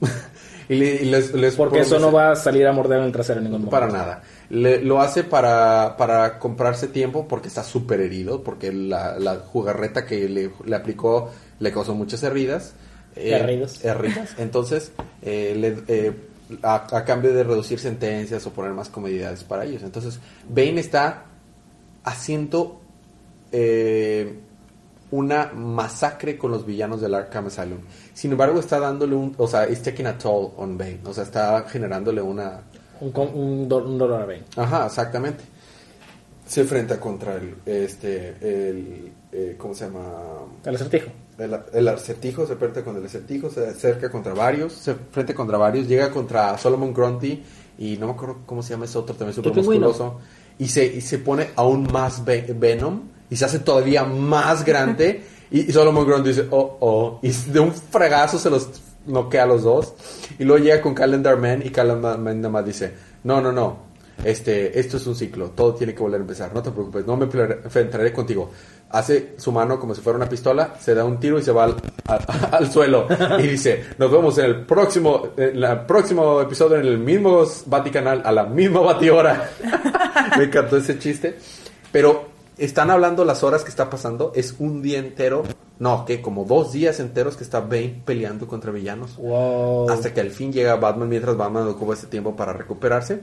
y, 0.68 0.74
le- 0.74 0.96
y 1.02 1.04
les, 1.06 1.32
les 1.34 1.54
Porque 1.54 1.80
eso 1.80 1.98
no 1.98 2.10
va 2.12 2.32
a 2.32 2.36
salir 2.36 2.66
a 2.66 2.72
morder 2.72 2.98
en 2.98 3.04
el 3.06 3.12
trasero 3.12 3.38
en 3.38 3.44
ningún 3.44 3.60
momento. 3.62 3.70
para 3.70 3.86
nada. 3.88 4.22
Le- 4.50 4.82
lo 4.82 5.00
hace 5.00 5.24
para, 5.24 5.96
para 5.96 6.38
comprarse 6.38 6.88
tiempo 6.88 7.26
porque 7.28 7.48
está 7.48 7.62
súper 7.64 8.00
herido, 8.00 8.42
porque 8.42 8.72
la, 8.72 9.18
la 9.18 9.36
jugarreta 9.36 10.04
que 10.04 10.28
le, 10.28 10.50
le 10.64 10.76
aplicó 10.76 11.30
le 11.60 11.72
causó 11.72 11.94
muchas 11.94 12.22
heridas. 12.22 12.74
Eh, 13.16 13.34
heridas. 13.34 13.80
Entonces, 14.38 14.92
eh, 15.22 15.54
le- 15.56 15.84
eh, 15.88 16.12
a, 16.62 16.96
a 16.96 17.04
cambio 17.04 17.32
de 17.32 17.44
reducir 17.44 17.78
sentencias 17.78 18.44
o 18.46 18.50
poner 18.52 18.72
más 18.72 18.88
comodidades 18.88 19.44
para 19.44 19.64
ellos. 19.64 19.82
Entonces, 19.82 20.18
Bane 20.48 20.80
está 20.80 21.24
haciendo 22.04 22.80
eh, 23.52 24.38
una 25.12 25.52
masacre 25.54 26.36
con 26.36 26.50
los 26.50 26.66
villanos 26.66 27.00
del 27.00 27.14
Arkham 27.14 27.46
Asylum. 27.46 27.78
Sin 28.12 28.32
embargo, 28.32 28.58
está 28.58 28.80
dándole 28.80 29.14
un... 29.14 29.34
O 29.38 29.46
sea, 29.46 29.68
it's 29.68 29.82
taking 29.82 30.06
a 30.06 30.18
toll 30.18 30.50
on 30.56 30.76
Bane. 30.76 31.00
O 31.04 31.14
sea, 31.14 31.22
está 31.24 31.62
generándole 31.68 32.20
una... 32.20 32.62
Un, 33.00 33.68
dolor 33.68 34.12
a 34.20 34.26
Bane. 34.26 34.44
Ajá, 34.56 34.86
exactamente. 34.86 35.44
Se 36.46 36.62
enfrenta 36.62 36.98
contra 36.98 37.36
el, 37.36 37.54
este, 37.64 38.36
el, 38.40 39.12
eh, 39.32 39.54
¿cómo 39.58 39.74
se 39.74 39.86
llama? 39.86 40.02
El 40.64 40.74
acertijo. 40.74 41.10
El, 41.38 41.58
el 41.72 41.88
acertijo, 41.88 42.46
se 42.46 42.52
enfrenta 42.52 42.84
con 42.84 42.96
el 42.96 43.04
acertijo, 43.06 43.48
se 43.48 43.66
acerca 43.66 44.10
contra 44.10 44.34
varios, 44.34 44.72
se 44.72 44.90
enfrenta 44.92 45.34
contra 45.34 45.56
varios, 45.56 45.88
llega 45.88 46.10
contra 46.10 46.56
Solomon 46.58 46.92
Grundy 46.92 47.42
y 47.78 47.96
no 47.96 48.06
me 48.06 48.12
acuerdo 48.12 48.38
cómo 48.44 48.62
se 48.62 48.70
llama 48.70 48.84
ese 48.84 48.98
otro, 48.98 49.14
también 49.14 49.34
súper 49.34 49.54
musculoso. 49.54 50.20
Y 50.58 50.68
se, 50.68 50.84
y 50.84 51.00
se 51.00 51.18
pone 51.18 51.48
aún 51.56 51.90
más 51.90 52.24
Ve- 52.24 52.54
Venom 52.56 53.00
y 53.32 53.36
se 53.36 53.46
hace 53.46 53.60
todavía 53.60 54.04
más 54.04 54.62
grande 54.62 55.24
y, 55.50 55.60
y 55.60 55.72
Solomon 55.72 56.06
Grundy 56.06 56.28
dice, 56.28 56.46
oh, 56.50 56.76
oh, 56.80 57.18
y 57.22 57.30
de 57.30 57.60
un 57.60 57.72
fregazo 57.72 58.38
se 58.38 58.50
los 58.50 58.68
noquea 59.06 59.44
a 59.44 59.46
los 59.46 59.62
dos. 59.62 59.94
Y 60.38 60.44
luego 60.44 60.62
llega 60.62 60.82
con 60.82 60.94
Calendar 60.94 61.38
Man 61.38 61.62
y 61.64 61.70
Calendar 61.70 62.18
Man 62.18 62.42
nada 62.42 62.52
más 62.52 62.66
dice, 62.66 62.92
no, 63.24 63.40
no, 63.40 63.50
no, 63.50 63.78
este, 64.22 64.78
esto 64.78 64.98
es 64.98 65.06
un 65.06 65.14
ciclo, 65.14 65.48
todo 65.50 65.74
tiene 65.74 65.94
que 65.94 66.02
volver 66.02 66.20
a 66.20 66.24
empezar, 66.24 66.54
no 66.54 66.62
te 66.62 66.70
preocupes, 66.72 67.06
no 67.06 67.16
me 67.16 67.24
enfrentaré 67.24 68.12
contigo. 68.12 68.50
Hace 68.90 69.32
su 69.38 69.50
mano 69.50 69.80
como 69.80 69.94
si 69.94 70.02
fuera 70.02 70.18
una 70.18 70.28
pistola, 70.28 70.74
se 70.78 70.94
da 70.94 71.02
un 71.02 71.18
tiro 71.18 71.38
y 71.38 71.42
se 71.42 71.52
va 71.52 71.64
al, 71.64 71.76
al 72.52 72.70
suelo. 72.70 73.06
Y 73.38 73.46
dice, 73.46 73.82
nos 73.96 74.12
vemos 74.12 74.36
en 74.36 74.44
el 74.44 74.66
próximo, 74.66 75.28
en 75.38 75.64
el 75.64 75.80
próximo 75.86 76.42
episodio 76.42 76.76
en 76.76 76.84
el 76.84 76.98
mismo 76.98 77.42
Vaticanal, 77.64 78.20
a 78.22 78.30
la 78.30 78.44
misma 78.44 78.80
batihora. 78.80 79.50
me 80.36 80.44
encantó 80.44 80.76
ese 80.76 80.98
chiste. 80.98 81.38
Pero 81.90 82.31
están 82.58 82.90
hablando 82.90 83.24
las 83.24 83.42
horas 83.42 83.64
que 83.64 83.70
está 83.70 83.90
pasando, 83.90 84.32
es 84.34 84.56
un 84.58 84.82
día 84.82 84.98
entero, 84.98 85.42
no, 85.78 86.04
que 86.04 86.20
como 86.20 86.44
dos 86.44 86.72
días 86.72 87.00
enteros 87.00 87.36
que 87.36 87.44
está 87.44 87.60
Bane 87.60 88.02
peleando 88.04 88.46
contra 88.46 88.70
villanos. 88.70 89.16
Wow. 89.16 89.90
Hasta 89.90 90.12
que 90.14 90.20
al 90.20 90.30
fin 90.30 90.52
llega 90.52 90.76
Batman 90.76 91.08
mientras 91.08 91.36
Batman 91.36 91.66
ocupa 91.68 91.94
este 91.94 92.06
tiempo 92.06 92.36
para 92.36 92.52
recuperarse. 92.52 93.22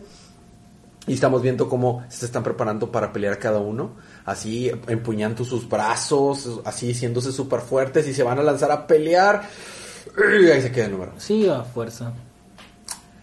Y 1.07 1.13
estamos 1.13 1.41
viendo 1.41 1.69
cómo 1.69 2.03
se 2.09 2.25
están 2.25 2.43
preparando 2.43 2.91
para 2.91 3.11
pelear 3.11 3.39
cada 3.39 3.59
uno. 3.59 3.95
Así 4.25 4.71
empuñando 4.87 5.43
sus 5.43 5.67
brazos, 5.67 6.61
así 6.65 6.91
haciéndose 6.91 7.31
súper 7.31 7.61
fuertes 7.61 8.07
y 8.07 8.13
se 8.13 8.21
van 8.21 8.37
a 8.37 8.43
lanzar 8.43 8.71
a 8.71 8.85
pelear. 8.85 9.49
Y 10.41 10.51
ahí 10.51 10.61
se 10.61 10.71
queda 10.71 10.85
el 10.85 10.91
número. 10.91 11.13
Sí, 11.17 11.47
a 11.47 11.63
fuerza. 11.63 12.13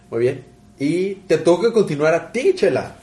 Muy 0.09 0.19
bien. 0.19 0.45
Y 0.79 1.15
te 1.15 1.37
toca 1.37 1.71
continuar 1.71 2.13
a 2.13 2.31
ti, 2.31 2.53
Chela. 2.55 2.97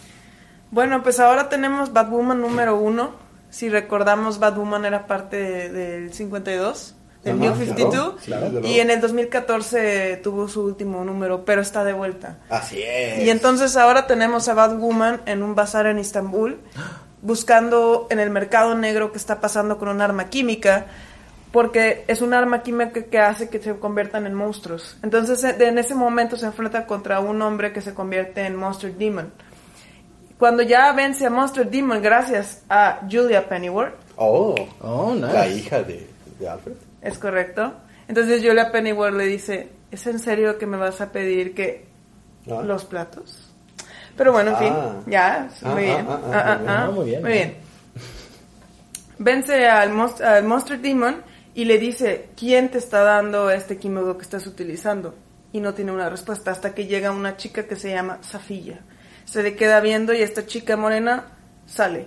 Bueno, 0.75 1.05
pues 1.05 1.21
ahora 1.21 1.49
tenemos 1.49 1.93
Batwoman 1.93 2.41
número 2.41 2.77
uno. 2.77 3.13
Si 3.49 3.69
recordamos, 3.69 4.41
Batwoman 4.41 4.85
era 4.85 5.07
parte 5.07 5.37
de- 5.37 5.69
del 5.71 6.13
52, 6.13 6.97
del 7.23 7.35
Ajá, 7.35 7.41
New 7.45 7.53
claro, 7.55 7.65
52. 7.65 8.23
claro. 8.25 8.61
Y 8.67 8.81
en 8.81 8.91
el 8.91 9.01
2014 9.01 10.17
tuvo 10.25 10.49
su 10.49 10.63
último 10.65 11.05
número, 11.05 11.45
pero 11.45 11.63
está 11.63 11.85
de 11.85 11.93
vuelta. 11.93 12.39
Así 12.51 12.83
es. 12.83 13.23
Y 13.23 13.31
entonces 13.31 13.77
ahora 13.77 14.09
tenemos 14.09 14.49
a 14.49 14.55
Batwoman 14.55 15.21
en 15.27 15.45
un 15.45 15.55
bazar 15.55 15.87
en 15.87 16.01
Istambul, 16.01 16.59
buscando 17.23 18.09
en 18.11 18.19
el 18.19 18.31
mercado 18.31 18.75
negro 18.75 19.13
qué 19.13 19.19
está 19.19 19.41
pasando 19.41 19.79
con 19.79 19.89
un 19.89 20.01
arma 20.01 20.29
química, 20.29 20.87
porque 21.53 22.05
es 22.09 22.21
un 22.21 22.35
arma 22.35 22.65
química 22.65 23.05
que 23.05 23.19
hace 23.21 23.49
que 23.49 23.63
se 23.63 23.77
conviertan 23.79 24.27
en 24.27 24.35
monstruos. 24.35 24.97
Entonces 25.05 25.45
en 25.45 25.79
ese 25.79 25.95
momento 25.95 26.37
se 26.37 26.47
enfrenta 26.47 26.85
contra 26.85 27.21
un 27.21 27.41
hombre 27.43 27.73
que 27.73 27.81
se 27.81 27.95
convierte 27.95 28.45
en 28.45 28.57
Monster 28.57 28.93
Demon. 28.97 29.31
Cuando 30.45 30.63
ya 30.63 30.93
vence 30.93 31.25
a 31.25 31.31
Monster 31.31 31.71
Demon 31.71 32.03
gracias 32.03 32.65
a 32.69 33.01
Julia 33.11 33.49
Pennyworth, 33.49 33.95
Oh, 34.17 34.55
Oh, 34.83 35.15
nice. 35.15 35.33
la 35.33 35.49
hija 35.49 35.83
de, 35.83 36.07
de 36.39 36.47
Alfred. 36.47 36.75
es 37.01 37.17
correcto. 37.19 37.73
Entonces 38.09 38.43
Julia 38.47 38.71
Pennyworth 38.71 39.15
le 39.17 39.25
dice, 39.25 39.71
¿es 39.91 40.07
en 40.07 40.19
serio 40.19 40.59
que 40.59 40.67
me 40.67 40.77
vas 40.77 41.01
a 41.01 41.11
pedir 41.11 41.55
que 41.55 41.87
Ah. 42.47 42.61
los 42.63 42.85
platos? 42.85 43.55
Pero 44.19 44.33
bueno, 44.33 44.51
en 44.51 44.57
fin, 44.59 44.73
Ah. 44.77 44.97
ya, 45.07 45.49
muy 45.63 45.71
ah, 45.71 45.75
bien. 45.77 46.07
ah, 46.11 46.21
ah, 46.27 46.31
Ah, 46.35 46.59
ah, 46.85 46.91
muy 46.91 47.01
ah, 47.01 47.05
bien. 47.05 47.23
Muy 47.23 47.23
bien. 47.23 47.23
Muy 47.23 47.33
bien. 47.33 47.55
Vence 49.19 49.67
al 49.67 49.93
Monster 50.45 50.79
Demon 50.79 51.23
y 51.55 51.65
le 51.65 51.79
dice, 51.79 52.29
¿quién 52.37 52.69
te 52.71 52.77
está 52.77 53.03
dando 53.03 53.49
este 53.51 53.79
químico 53.79 54.15
que 54.19 54.23
estás 54.25 54.47
utilizando? 54.47 55.15
Y 55.55 55.61
no 55.61 55.73
tiene 55.73 55.91
una 55.91 56.11
respuesta 56.11 56.51
hasta 56.51 56.75
que 56.75 56.85
llega 56.87 57.13
una 57.13 57.39
chica 57.39 57.63
que 57.67 57.77
se 57.77 57.89
llama 57.93 58.19
Safilla. 58.21 58.81
Se 59.35 59.43
le 59.43 59.57
queda 59.57 59.81
viendo 59.81 60.15
y 60.15 60.23
esta 60.23 60.47
chica 60.47 60.77
morena 60.77 61.25
sale. 61.67 62.07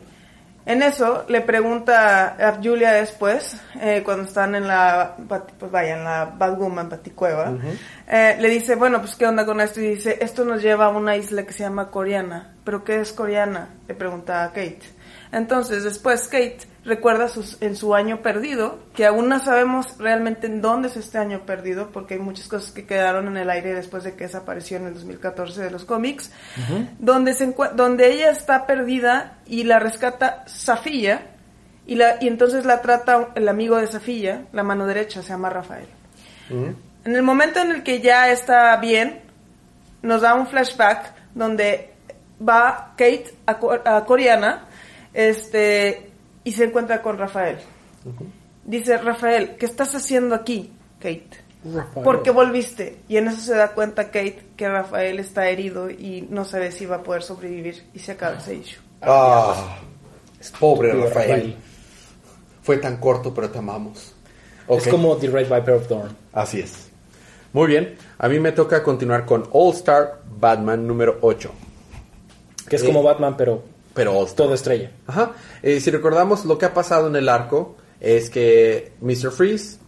En 0.66 0.82
eso 0.82 1.26
le 1.28 1.42
pregunta 1.42 2.38
a 2.40 2.54
Julia 2.63 2.94
después, 2.94 3.60
eh, 3.82 4.02
cuando 4.06 4.24
están 4.24 4.56
en 4.56 4.66
la, 4.66 5.18
pues 5.28 5.70
vaya, 5.70 5.98
en 5.98 6.06
la 6.06 6.24
Batwoman 6.24 6.88
Baticueva, 6.88 7.54
eh, 8.08 8.38
le 8.40 8.48
dice, 8.48 8.76
bueno, 8.76 9.02
pues 9.02 9.16
qué 9.16 9.28
onda 9.28 9.46
con 9.46 9.60
esto, 9.60 9.82
y 9.82 9.96
dice, 9.96 10.20
esto 10.22 10.46
nos 10.46 10.62
lleva 10.62 10.86
a 10.86 10.90
una 10.90 11.18
isla 11.18 11.46
que 11.46 11.52
se 11.52 11.63
llama 11.63 11.92
Coreana. 11.92 12.56
¿Pero 12.63 12.86
qué 12.86 13.02
es 13.02 13.12
Coreana? 13.12 13.76
Le 13.90 13.94
pregunta 13.94 14.46
a 14.46 14.48
Kate. 14.54 14.84
Entonces, 15.34 15.84
después 15.84 16.30
Kate 16.30 16.60
recuerda 16.88 17.28
sus, 17.28 17.62
en 17.62 17.76
su 17.76 17.93
año 17.93 18.21
perdido, 18.21 18.80
que 18.95 19.06
aún 19.06 19.28
no 19.28 19.43
sabemos 19.43 19.97
realmente 20.00 20.47
en 20.47 20.62
dónde 20.62 20.88
es 20.88 20.95
este 20.95 21.17
año 21.17 21.45
perdido, 21.45 21.89
porque 21.91 22.13
hay 22.13 22.21
muchas 22.21 22.47
cosas 22.47 22.71
que 22.71 22.86
quedaron 22.86 23.28
en 23.28 23.36
el 23.36 23.50
aire 23.50 23.73
después 23.73 24.06
de 24.06 24.15
que 24.15 24.23
desapareció 24.23 24.78
en 24.78 24.88
el 24.88 24.93
2014 24.93 25.62
de 25.62 25.69
los 25.69 25.84
cómics, 25.84 26.32
donde, 26.97 27.34
se 27.34 27.54
donde 27.76 28.13
ella 28.13 28.32
está 28.32 28.65
perdida 28.65 29.39
y 29.45 29.65
la 29.65 29.80
rescata 29.80 30.45
Safilla, 30.47 31.28
y, 31.86 31.95
la, 31.95 32.17
y 32.21 32.28
entonces 32.28 32.65
la 32.65 32.82
trata 32.82 33.30
el 33.36 33.50
amigo 33.50 33.78
de 33.78 33.88
Safilla, 33.88 34.43
la 34.54 34.63
mano 34.63 34.88
derecha, 34.88 35.21
se 35.21 35.30
llama 35.30 35.50
Rafael. 35.50 35.88
En 36.50 37.15
el 37.15 37.21
momento 37.21 37.60
en 37.60 37.71
el 37.71 37.84
que 37.84 38.00
ya 38.00 38.32
está 38.32 38.76
bien, 38.78 39.21
nos 40.02 40.21
da 40.21 40.36
un 40.36 40.47
flashback 40.47 41.13
donde 41.36 41.93
va 42.41 42.93
Kate 42.97 43.34
a, 43.45 43.60
a 43.97 44.06
Coreana 44.06 44.67
este, 45.17 46.07
y 46.48 46.54
se 46.54 46.64
encuentra 46.64 47.02
con 47.02 47.18
Rafael. 47.18 47.58
Dice, 48.64 48.98
Rafael, 49.00 49.58
¿qué 49.58 49.66
estás 49.66 49.94
haciendo 49.96 50.34
aquí, 50.34 50.72
Kate? 50.98 51.28
¿Por 51.94 52.24
qué 52.24 52.32
volviste? 52.32 53.00
Y 53.10 53.18
en 53.18 53.28
eso 53.28 53.42
se 53.42 53.54
da 53.54 53.74
cuenta 53.74 54.06
Kate 54.06 54.48
que 54.56 54.70
Rafael 54.70 55.20
está 55.20 55.50
herido 55.50 55.90
y 55.90 56.26
no 56.30 56.46
sabe 56.46 56.72
si 56.72 56.86
va 56.86 56.98
a 56.98 57.04
poder 57.04 57.22
sobrevivir 57.22 57.90
y 57.94 58.00
se 58.00 58.14
acaba 58.14 58.38
ese 58.38 58.56
issue. 58.56 58.80
Ah, 59.02 59.78
pobre 60.58 60.90
Estúpido 60.92 61.08
Rafael. 61.10 61.30
Rafael. 61.32 61.56
Fue 62.62 62.78
tan 62.78 62.96
corto, 62.96 63.34
pero 63.34 63.50
te 63.50 63.58
amamos. 63.58 64.14
Es 64.70 64.88
como 64.88 65.18
The 65.18 65.28
Red 65.28 65.54
Viper 65.54 65.74
of 65.74 65.90
Dawn. 65.90 66.16
Así 66.32 66.62
es. 66.62 66.88
Muy 67.52 67.68
bien. 67.68 67.98
A 68.20 68.30
mí 68.30 68.40
me 68.40 68.54
toca 68.54 68.82
continuar 68.84 69.26
con 69.26 69.50
All 69.52 69.74
Star 69.74 70.22
Batman 70.40 70.88
número 70.88 71.18
8. 71.20 71.52
Que 72.70 72.78
es 72.78 72.84
Eh, 72.84 72.86
como 72.86 73.04
Batman, 73.04 73.36
pero 73.36 73.64
Pero 73.98 74.26
todo 74.28 74.54
estrella. 74.54 74.92
Ajá. 75.08 75.32
Eh, 75.64 75.82
si 75.82 75.90
recordamos 75.90 76.46
lo 76.46 76.60
que 76.60 76.66
ha 76.66 76.74
pasado 76.74 77.08
en 77.08 77.16
el 77.16 77.28
arco 77.28 77.78
es 78.00 78.30
que 78.30 78.94
Mr. 79.02 79.32
Freeze, 79.32 79.80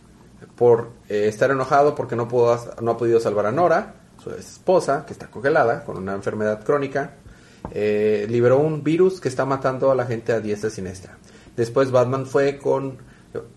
por 0.55 0.89
eh, 1.07 1.27
estar 1.27 1.51
enojado 1.51 1.93
porque 1.93 2.15
no, 2.15 2.27
pudo, 2.27 2.59
no 2.81 2.91
ha 2.91 2.97
podido 2.97 3.19
salvar 3.19 3.45
a 3.45 3.51
Nora, 3.51 3.93
su 4.21 4.31
esposa, 4.31 5.05
que 5.05 5.13
está 5.13 5.27
congelada 5.27 5.85
con 5.85 5.97
una 5.97 6.15
enfermedad 6.15 6.63
crónica, 6.63 7.17
eh, 7.71 8.25
liberó 8.27 8.57
un 8.57 8.83
virus 8.83 9.21
que 9.21 9.29
está 9.29 9.45
matando 9.45 9.91
a 9.91 9.95
la 9.95 10.07
gente 10.07 10.33
a 10.33 10.39
diestra 10.39 10.71
siniestra. 10.71 11.15
Después 11.55 11.91
Batman 11.91 12.25
fue 12.25 12.57
con 12.57 12.97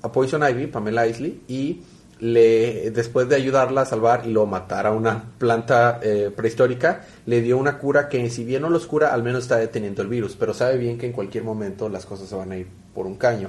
a 0.03 0.13
Poison 0.13 0.43
Ivy, 0.47 0.67
Pamela 0.67 1.07
Isley, 1.07 1.45
y 1.49 1.83
le, 2.23 2.93
después 2.93 3.29
de 3.29 3.35
ayudarla 3.35 3.81
a 3.81 3.85
salvar 3.85 4.23
y 4.25 4.31
lo 4.31 4.47
matar 4.47 4.87
a 4.87 4.93
una 4.93 5.25
planta 5.39 5.99
eh, 6.05 6.31
prehistórica, 6.35 7.05
le 7.27 7.41
dio 7.41 7.59
una 7.59 7.79
cura 7.79 8.09
que 8.09 8.31
si 8.31 8.45
bien 8.45 8.63
no 8.63 8.71
los 8.71 8.87
cura, 8.87 9.13
al 9.13 9.25
menos 9.25 9.43
está 9.43 9.57
deteniendo 9.57 10.03
el 10.03 10.09
virus, 10.09 10.37
pero 10.39 10.55
sabe 10.55 10.79
bien 10.79 10.99
que 10.99 11.07
en 11.07 11.13
cualquier 11.13 11.43
momento 11.43 11.89
las 11.89 12.07
cosas 12.07 12.29
se 12.29 12.37
van 12.37 12.53
a 12.53 12.57
ir 12.57 12.69
por 12.95 13.07
un 13.07 13.17
caño. 13.17 13.49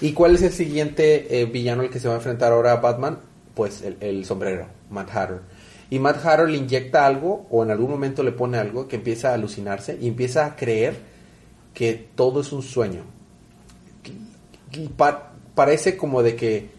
¿Y 0.00 0.14
cuál 0.14 0.34
es 0.34 0.42
el 0.42 0.50
siguiente 0.50 1.40
eh, 1.40 1.44
villano 1.44 1.82
al 1.82 1.90
que 1.90 2.00
se 2.00 2.08
va 2.08 2.14
a 2.14 2.16
enfrentar 2.16 2.50
ahora 2.50 2.72
a 2.72 2.76
Batman? 2.76 3.20
Pues 3.54 3.84
el, 4.00 4.24
sombrero, 4.24 4.66
Mad 4.90 5.06
Hatter. 5.12 5.38
Y 5.88 6.00
Mad 6.00 6.16
Hatter 6.16 6.48
le 6.48 6.58
inyecta 6.58 7.06
algo 7.06 7.46
o 7.50 7.62
en 7.62 7.70
algún 7.70 7.88
momento 7.88 8.24
le 8.24 8.32
pone 8.32 8.58
algo 8.58 8.88
que 8.88 8.96
empieza 8.96 9.30
a 9.30 9.34
alucinarse 9.34 9.96
y 10.00 10.08
empieza 10.08 10.44
a 10.44 10.56
creer 10.56 10.96
que 11.72 12.08
todo 12.16 12.40
es 12.40 12.50
un 12.50 12.62
sueño. 12.62 13.02
Parece 15.54 15.96
como 15.96 16.24
de 16.24 16.34
que 16.34 16.77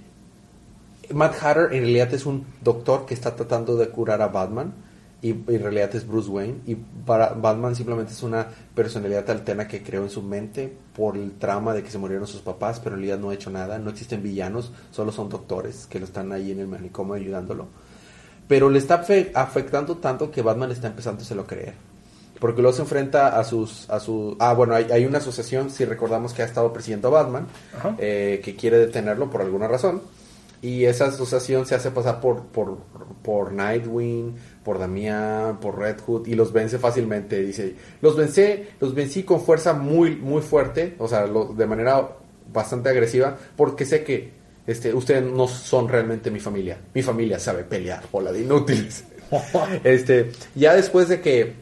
Matt 1.14 1.36
Hatter 1.42 1.74
en 1.74 1.82
realidad 1.82 2.14
es 2.14 2.26
un 2.26 2.46
doctor 2.62 3.06
que 3.06 3.14
está 3.14 3.36
tratando 3.36 3.76
de 3.76 3.90
curar 3.90 4.22
a 4.22 4.28
Batman 4.28 4.74
y 5.22 5.32
en 5.32 5.62
realidad 5.62 5.94
es 5.96 6.08
Bruce 6.08 6.30
Wayne 6.30 6.60
y 6.66 6.76
para 6.76 7.30
Batman 7.34 7.76
simplemente 7.76 8.14
es 8.14 8.24
una 8.24 8.48
personalidad 8.74 9.30
alterna 9.30 9.68
que 9.68 9.84
creó 9.84 10.04
en 10.04 10.10
su 10.10 10.22
mente 10.22 10.72
por 10.96 11.18
el 11.18 11.34
trauma 11.34 11.74
de 11.74 11.84
que 11.84 11.92
se 11.92 11.98
murieron 11.98 12.26
sus 12.28 12.42
papás 12.42 12.80
pero 12.80 12.96
en 12.96 13.02
realidad 13.02 13.20
no 13.20 13.30
ha 13.30 13.34
hecho 13.34 13.50
nada, 13.50 13.80
no 13.80 13.90
existen 13.90 14.24
villanos, 14.24 14.72
solo 14.92 15.12
son 15.12 15.28
doctores 15.30 15.88
que 15.88 16.00
lo 16.00 16.06
están 16.06 16.32
ahí 16.32 16.52
en 16.52 16.60
el 16.62 16.68
manicomio 16.68 17.16
ayudándolo 17.16 17.68
pero 18.48 18.70
le 18.70 18.80
está 18.80 19.06
afe- 19.06 19.32
afectando 19.36 19.98
tanto 19.98 20.32
que 20.32 20.42
Batman 20.42 20.72
está 20.72 20.88
empezándoselo 20.88 21.44
a 21.44 21.48
creer. 21.48 21.74
Porque 22.40 22.62
luego 22.62 22.76
se 22.76 22.82
enfrenta 22.82 23.38
a 23.38 23.44
sus... 23.44 23.88
A 23.90 24.00
su, 24.00 24.36
ah, 24.40 24.54
bueno, 24.54 24.74
hay, 24.74 24.86
hay 24.92 25.06
una 25.06 25.18
asociación, 25.20 25.70
si 25.70 25.84
recordamos 25.86 26.34
que 26.34 26.42
ha 26.42 26.46
estado 26.46 26.72
persiguiendo 26.74 27.10
a 27.10 27.12
Batman, 27.12 27.46
eh, 28.00 28.42
que 28.44 28.56
quiere 28.56 28.78
detenerlo 28.80 29.30
por 29.30 29.42
alguna 29.42 29.68
razón. 29.68 30.02
Y 30.62 30.84
esa 30.86 31.06
asociación 31.06 31.66
se 31.66 31.76
hace 31.76 31.90
pasar 31.90 32.20
por, 32.20 32.44
por, 32.48 32.78
por 33.24 33.54
Nightwing, 33.54 34.36
por 34.64 34.78
Damián, 34.78 35.58
por 35.62 35.78
Red 35.80 36.02
Hood, 36.06 36.28
y 36.28 36.36
los 36.36 36.52
vence 36.52 36.78
fácilmente. 36.80 37.40
Dice, 37.42 37.76
los 38.02 38.18
vencé, 38.18 38.68
los 38.82 38.94
vencí 38.94 39.24
con 39.24 39.42
fuerza 39.42 39.72
muy, 39.74 40.18
muy 40.18 40.42
fuerte, 40.42 40.96
o 41.00 41.08
sea, 41.08 41.26
lo- 41.28 41.54
de 41.54 41.66
manera 41.66 42.10
bastante 42.52 42.90
agresiva, 42.90 43.38
porque 43.56 43.86
sé 43.86 44.04
que 44.04 44.32
este, 44.68 44.94
ustedes 44.94 45.24
no 45.24 45.48
son 45.48 45.88
realmente 45.88 46.30
mi 46.30 46.40
familia. 46.42 46.78
Mi 46.94 47.02
familia 47.04 47.40
sabe 47.40 47.64
pelear, 47.64 48.04
bola 48.12 48.32
de 48.34 48.42
inútiles. 48.42 49.06
este, 49.86 50.32
ya 50.56 50.74
después 50.76 51.08
de 51.08 51.22
que, 51.22 51.54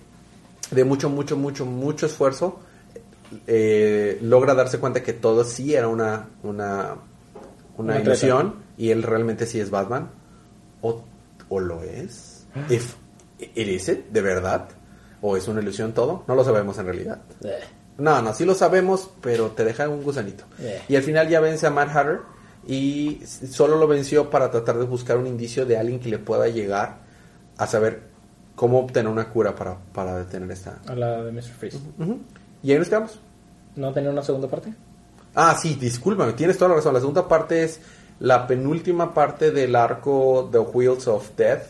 de 0.71 0.83
mucho, 0.85 1.07
mucho, 1.09 1.37
mucho, 1.37 1.65
mucho 1.67 2.07
esfuerzo, 2.07 2.59
eh, 3.45 4.17
logra 4.21 4.53
darse 4.55 4.79
cuenta 4.79 5.03
que 5.03 5.13
todo 5.13 5.43
sí 5.43 5.75
era 5.75 5.87
una, 5.87 6.29
una, 6.43 6.95
una 7.77 7.93
Una 7.93 7.99
ilusión 8.01 8.66
y 8.77 8.91
él 8.91 9.03
realmente 9.03 9.45
sí 9.45 9.59
es 9.59 9.69
Batman. 9.69 10.09
O, 10.81 11.03
o 11.49 11.59
lo 11.59 11.83
es. 11.83 12.45
If 12.69 12.95
it 13.39 13.67
is 13.67 13.89
it, 13.89 14.07
de 14.09 14.21
verdad. 14.21 14.69
O 15.21 15.35
es 15.35 15.47
una 15.47 15.61
ilusión 15.61 15.93
todo. 15.93 16.23
No 16.27 16.35
lo 16.35 16.43
sabemos 16.43 16.77
en 16.77 16.85
realidad. 16.85 17.19
Eh. 17.43 17.59
No, 17.97 18.21
no, 18.21 18.33
sí 18.33 18.45
lo 18.45 18.53
sabemos, 18.53 19.09
pero 19.21 19.51
te 19.51 19.65
deja 19.65 19.89
un 19.89 20.03
gusanito. 20.03 20.45
Eh. 20.59 20.81
Y 20.87 20.95
al 20.95 21.03
final 21.03 21.27
ya 21.27 21.39
vence 21.39 21.65
a 21.65 21.71
Mad 21.71 21.89
Hatter 21.89 22.19
y 22.67 23.21
solo 23.25 23.77
lo 23.77 23.87
venció 23.87 24.29
para 24.29 24.51
tratar 24.51 24.77
de 24.77 24.85
buscar 24.85 25.17
un 25.17 25.25
indicio 25.25 25.65
de 25.65 25.77
alguien 25.77 25.99
que 25.99 26.09
le 26.09 26.19
pueda 26.19 26.47
llegar 26.47 26.99
a 27.57 27.65
saber 27.65 28.03
cómo 28.55 28.79
obtener 28.79 29.11
una 29.11 29.29
cura 29.29 29.55
para, 29.55 29.77
para 29.93 30.17
detener 30.17 30.51
esta. 30.51 30.79
A 30.87 30.93
la 30.93 31.23
de 31.23 31.31
Mr. 31.31 31.43
Freeze. 31.43 31.79
Ujú. 31.97 32.19
Y 32.61 32.71
ahí 32.71 32.77
nos 32.77 32.89
quedamos. 32.89 33.19
¿No 33.75 33.93
tenía 33.93 34.09
una 34.09 34.23
segunda 34.23 34.47
parte? 34.47 34.73
Ah, 35.33 35.55
sí, 35.59 35.75
discúlpame, 35.75 36.33
tienes 36.33 36.57
toda 36.57 36.69
la 36.69 36.75
razón. 36.75 36.93
La 36.93 36.99
segunda 36.99 37.27
parte 37.27 37.63
es 37.63 37.79
la 38.19 38.47
penúltima 38.47 39.13
parte 39.13 39.51
del 39.51 39.75
arco 39.75 40.49
The 40.51 40.59
Wheels 40.59 41.07
of 41.07 41.31
Death, 41.35 41.63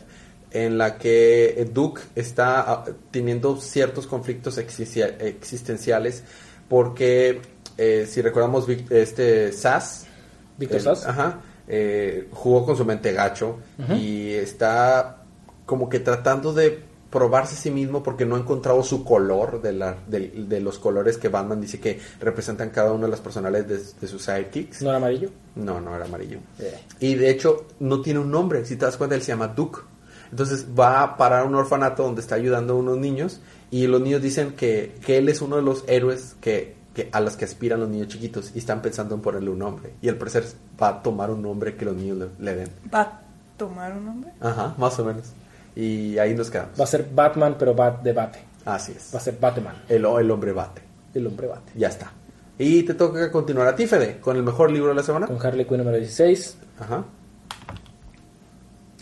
en 0.52 0.78
la 0.78 0.98
que 0.98 1.70
Duke 1.74 2.02
está 2.16 2.62
ah, 2.62 2.86
teniendo 3.12 3.58
ciertos 3.60 4.08
conflictos 4.08 4.58
existencia- 4.58 5.16
existenciales, 5.20 6.24
porque 6.70 7.42
eh, 7.78 8.08
si 8.10 8.22
recordamos 8.22 8.66
este 8.90 9.52
Sass, 9.52 10.06
Víctor 10.58 10.82
Sass. 10.82 11.06
Ajá. 11.06 11.42
eh, 11.68 12.30
jugó 12.32 12.66
con 12.66 12.78
su 12.78 12.86
mente 12.86 13.12
gacho 13.12 13.58
y 13.94 14.32
está 14.32 15.24
como 15.66 15.90
que 15.90 16.00
tratando 16.00 16.54
de 16.54 16.80
probarse 17.18 17.56
a 17.56 17.58
sí 17.58 17.72
mismo 17.72 18.04
porque 18.04 18.28
no 18.28 18.36
ha 18.36 18.40
encontrado 18.40 18.84
su 18.84 19.04
color 19.04 19.60
de, 19.60 19.74
la, 19.74 19.98
de, 20.06 20.30
de 20.30 20.62
los 20.62 20.78
colores 20.78 21.18
que 21.18 21.30
Batman 21.30 21.60
dice 21.60 21.80
que 21.80 22.00
representan 22.20 22.70
cada 22.70 22.92
uno 22.92 23.06
de 23.06 23.10
las 23.10 23.22
personales 23.22 23.68
de, 23.68 23.80
de 23.80 24.08
sus 24.08 24.22
sidekicks. 24.22 24.84
¿No 24.84 24.90
era 24.90 24.98
amarillo? 24.98 25.32
No, 25.56 25.82
no 25.82 25.96
era 25.96 26.06
amarillo. 26.06 26.38
Eh. 26.60 26.80
Y 27.00 27.16
de 27.16 27.32
hecho 27.32 27.66
no 27.80 28.02
tiene 28.02 28.20
un 28.20 28.30
nombre. 28.30 28.64
Si 28.66 28.76
te 28.76 28.86
das 28.86 28.98
cuenta, 28.98 29.16
él 29.16 29.24
se 29.24 29.30
llama 29.30 29.48
Duke. 29.48 29.80
Entonces 30.30 30.68
va 30.78 31.02
a 31.02 31.18
parar 31.18 31.42
a 31.42 31.46
un 31.46 31.56
orfanato 31.56 32.04
donde 32.04 32.22
está 32.22 32.36
ayudando 32.36 32.74
a 32.74 32.76
unos 32.76 32.98
niños 32.98 33.42
y 33.72 33.88
los 33.88 34.00
niños 34.00 34.22
dicen 34.22 34.52
que, 34.52 34.96
que 35.04 35.18
él 35.18 35.28
es 35.28 35.42
uno 35.42 35.56
de 35.56 35.64
los 35.64 35.86
héroes 35.88 36.36
que, 36.40 36.76
que 36.94 37.10
a 37.12 37.20
los 37.20 37.36
que 37.36 37.46
aspiran 37.46 37.80
los 37.80 37.90
niños 37.90 38.10
chiquitos 38.10 38.52
y 38.54 38.60
están 38.60 38.84
pensando 38.84 39.16
en 39.16 39.22
ponerle 39.22 39.50
un 39.50 39.58
nombre. 39.58 39.94
Y 40.04 40.10
al 40.10 40.18
parecer 40.18 40.46
va 40.80 40.90
a 40.90 41.02
tomar 41.02 41.32
un 41.32 41.42
nombre 41.42 41.76
que 41.76 41.84
los 41.84 41.96
niños 41.96 42.18
le, 42.18 42.28
le 42.46 42.56
den. 42.58 42.70
¿Va 42.94 43.02
a 43.02 43.22
tomar 43.58 43.94
un 43.94 44.06
nombre? 44.06 44.32
Ajá, 44.40 44.76
más 44.78 45.00
o 45.00 45.06
menos. 45.06 45.26
Y 45.80 46.18
ahí 46.18 46.34
nos 46.34 46.50
quedamos. 46.50 46.80
Va 46.80 46.86
a 46.86 46.88
ser 46.88 47.08
Batman, 47.14 47.56
pero 47.60 47.76
bat 47.76 48.02
de 48.02 48.12
bate. 48.12 48.40
Así 48.66 48.94
es. 48.94 49.12
Va 49.14 49.20
a 49.20 49.22
ser 49.22 49.38
Batman, 49.40 49.76
El, 49.88 49.98
el 50.06 50.32
hombre 50.32 50.52
bate. 50.52 50.82
el 51.14 51.28
hombre 51.28 51.46
bate. 51.48 51.72
Ya 51.76 51.88
está. 51.90 52.12
Y 52.58 52.82
te 52.82 52.96
toca 52.96 53.32
continuar 53.32 53.68
a 53.68 53.76
ti, 53.76 53.86
Fede, 53.86 54.20
con 54.20 54.36
el 54.36 54.42
mejor 54.42 54.72
libro 54.72 54.90
de 54.90 54.96
la 54.96 55.04
semana. 55.04 55.28
Con 55.28 55.38
Harley 55.46 55.66
Quinn 55.66 55.78
número 55.78 55.98
16. 55.98 56.58
Ajá. 56.80 57.04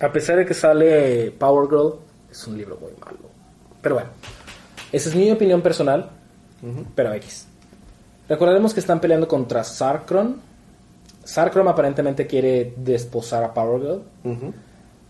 A 0.02 0.12
pesar 0.12 0.36
de 0.36 0.46
que 0.46 0.54
sale 0.54 1.32
Power 1.32 1.70
Girl, 1.70 1.94
es 2.30 2.46
un 2.48 2.58
libro 2.58 2.78
muy 2.82 2.92
malo. 3.00 3.30
Pero 3.82 3.96
bueno, 3.96 4.10
esa 4.92 5.10
es 5.10 5.16
mi 5.16 5.32
opinión 5.32 5.62
personal, 5.62 6.10
pero 6.94 7.14
X. 7.14 7.48
Recordaremos 8.28 8.74
que 8.74 8.82
están 8.82 9.00
peleando 9.00 9.28
contra 9.28 9.64
Sarkron. 9.64 10.42
Sarkron 11.24 11.68
aparentemente 11.70 12.28
quiere 12.28 12.74
desposar 12.76 13.44
a 13.46 13.54
Power 13.54 13.82
Girl, 13.82 14.02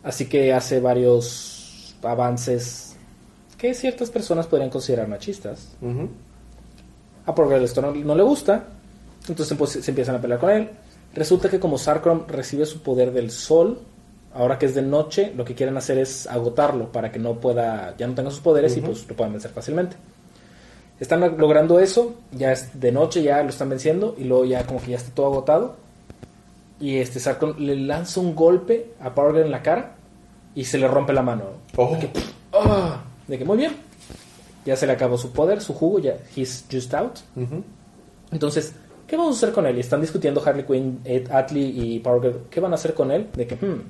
así 0.04 0.28
que 0.28 0.54
hace 0.54 0.80
varios 0.80 1.55
avances 2.06 2.96
que 3.58 3.74
ciertas 3.74 4.10
personas 4.10 4.48
podrían 4.48 4.70
considerar 4.70 5.08
machistas. 5.08 5.70
Ujú. 5.82 6.10
A 7.26 7.34
Power 7.34 7.54
Girl 7.54 7.64
esto 7.64 7.82
no, 7.82 7.92
no 7.94 8.16
le 8.16 8.24
gusta, 8.24 8.66
entonces 9.28 9.58
pues, 9.58 9.72
se 9.72 9.92
empiezan 9.92 10.16
a 10.16 10.22
pelear 10.22 10.40
con 10.40 10.50
él. 10.50 10.70
Resulta 11.14 11.50
que 11.50 11.60
como 11.60 11.78
Sarkron 11.78 12.28
recibe 12.28 12.66
su 12.66 12.82
poder 12.82 13.12
del 13.12 13.32
sol, 13.32 13.80
ahora 14.34 14.60
que 14.60 14.66
es 14.66 14.76
de 14.76 14.82
noche, 14.82 15.34
lo 15.36 15.46
que 15.46 15.56
quieren 15.56 15.78
hacer 15.78 15.98
es 15.98 16.28
agotarlo 16.28 16.92
para 16.92 17.12
que 17.12 17.20
no 17.20 17.40
pueda, 17.40 17.96
ya 17.98 18.06
no 18.06 18.14
tenga 18.14 18.30
sus 18.30 18.42
poderes 18.42 18.76
y 18.78 18.82
pues 18.82 19.08
lo 19.08 19.16
puedan 19.16 19.32
vencer 19.34 19.52
fácilmente. 19.52 19.96
Están 21.00 21.22
logrando 21.38 21.80
eso, 21.80 22.16
ya 22.32 22.52
es 22.52 22.80
de 22.80 22.92
noche, 22.92 23.22
ya 23.24 23.42
lo 23.44 23.50
están 23.50 23.70
venciendo 23.70 24.16
y 24.18 24.26
luego 24.26 24.46
ya 24.46 24.66
como 24.66 24.82
que 24.82 24.92
ya 24.92 24.98
está 24.98 25.14
todo 25.14 25.28
agotado. 25.28 25.76
Y 26.80 26.98
este 26.98 27.20
Sarkron 27.20 27.56
le 27.66 27.78
lanza 27.78 28.20
un 28.20 28.36
golpe 28.36 28.92
a 29.00 29.16
Power 29.16 29.34
Girl 29.34 29.46
en 29.46 29.52
la 29.52 29.62
cara 29.64 29.96
y 30.56 30.66
se 30.66 30.78
le 30.78 30.88
rompe 30.88 31.14
la 31.14 31.22
mano. 31.22 31.44
Oh. 31.76 31.92
De 31.96 32.00
que, 32.00 32.12
¡ah! 32.54 33.04
de 33.28 33.38
que 33.38 33.46
muy 33.46 33.58
bien. 33.58 33.74
Ya 34.66 34.76
se 34.76 34.88
le 34.88 34.94
acabó 34.94 35.18
su 35.18 35.32
poder, 35.32 35.62
su 35.62 35.74
jugo, 35.74 36.00
ya 36.00 36.18
he's 36.36 36.66
just 36.72 36.94
out. 36.96 37.20
Entonces, 38.32 38.74
¿qué 39.06 39.16
vamos 39.16 39.36
a 39.36 39.38
hacer 39.38 39.54
con 39.54 39.68
él? 39.68 39.78
Y 39.78 39.82
están 39.82 40.02
discutiendo 40.02 40.42
Harley 40.44 40.66
Quinn, 40.66 41.02
Ed 41.04 41.30
Atlee 41.30 41.72
y 41.76 42.00
Power 42.00 42.22
Girl. 42.22 42.42
¿Qué 42.50 42.60
van 42.60 42.72
a 42.72 42.76
hacer 42.76 42.96
con 42.96 43.12
él? 43.12 43.28
De 43.36 43.46
que, 43.46 43.56
hmm, 43.56 43.82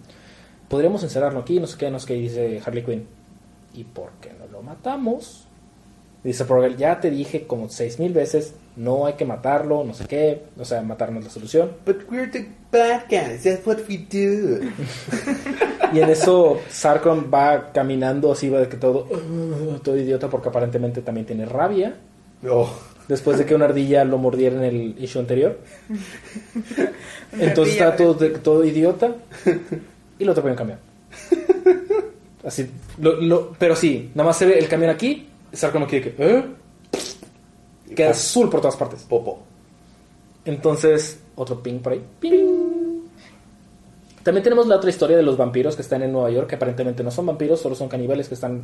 podríamos 0.68 1.02
encerrarlo 1.04 1.40
aquí, 1.40 1.62
no 1.62 1.68
sé 1.68 1.78
qué, 1.78 1.90
no 1.90 2.00
sé 2.00 2.08
qué, 2.08 2.14
dice 2.16 2.62
Harley 2.66 2.84
Quinn. 2.84 3.08
¿Y 3.74 3.86
por 3.86 4.12
qué 4.20 4.34
no 4.38 4.48
lo 4.48 4.62
matamos? 4.62 5.45
Dice 6.26 6.44
Power 6.44 6.70
Girl, 6.70 6.78
ya 6.78 7.00
te 7.00 7.10
dije 7.12 7.46
como 7.46 7.70
seis 7.70 8.00
mil 8.00 8.12
veces, 8.12 8.56
no 8.76 9.06
hay 9.06 9.14
que 9.14 9.26
matarlo, 9.26 9.84
no 9.84 9.94
sé 9.94 10.06
qué, 10.08 10.42
o 10.58 10.66
sea, 10.66 10.82
matar 10.82 11.12
no 11.12 11.20
es 11.20 11.26
la 11.26 11.32
solución. 11.32 11.72
But 11.86 11.98
we're 12.12 12.28
the 12.32 12.48
bad 12.72 13.04
guys, 13.10 13.44
that's 13.44 13.66
what 13.66 13.78
we 13.88 13.98
do. 14.12 14.60
Y 15.94 16.00
en 16.00 16.10
eso 16.10 16.60
Sarkon 16.70 17.30
va 17.32 17.72
caminando 17.72 18.32
así, 18.32 18.50
va 18.50 18.60
de 18.60 18.68
que 18.68 18.76
todo, 18.78 19.08
todo 19.84 19.96
idiota, 19.98 20.28
porque 20.30 20.50
aparentemente 20.50 21.02
también 21.02 21.28
tiene 21.28 21.46
rabia. 21.46 21.96
Oh. 22.50 22.70
Después 23.08 23.38
de 23.38 23.46
que 23.46 23.54
una 23.54 23.66
ardilla 23.66 24.04
lo 24.04 24.18
mordiera 24.18 24.56
en 24.58 24.64
el 24.64 24.96
issue 25.04 25.20
anterior. 25.22 25.60
Entonces 27.40 27.76
está 27.76 27.96
todo, 27.96 28.16
de- 28.16 28.30
todo 28.32 28.66
idiota. 28.66 29.16
Y 30.18 30.24
lo 30.26 30.32
atropelló 30.32 30.54
en 30.54 30.58
camión. 30.58 30.80
Así. 32.44 32.70
lo- 33.00 33.22
lo- 33.22 33.52
pero 33.60 33.76
sí, 33.76 34.10
nada 34.16 34.28
más 34.30 34.38
se 34.38 34.46
ve 34.48 34.58
el 34.58 34.68
camión 34.68 34.90
aquí. 34.90 35.28
Sarkon 35.56 35.84
aquí 35.84 36.00
de 36.00 36.14
que. 36.14 36.16
¿eh? 36.24 36.46
Queda 37.96 38.12
azul 38.12 38.50
por 38.50 38.62
todas 38.62 38.76
partes. 38.76 39.04
Popo. 39.04 39.40
Entonces, 40.44 41.20
otro 41.36 41.62
ping 41.62 41.80
por 41.80 41.94
ahí. 41.94 42.04
Ping. 42.20 43.02
También 44.24 44.44
tenemos 44.44 44.68
la 44.68 44.78
otra 44.78 44.90
historia 44.90 45.16
de 45.16 45.24
los 45.24 45.38
vampiros 45.38 45.76
que 45.76 45.84
están 45.84 46.02
en 46.02 46.12
Nueva 46.12 46.32
York, 46.32 46.50
que 46.50 46.56
aparentemente 46.56 47.04
no 47.04 47.12
son 47.12 47.28
vampiros, 47.28 47.60
solo 47.62 47.76
son 47.76 47.88
caníbales 47.88 48.28
que 48.28 48.34
están 48.34 48.64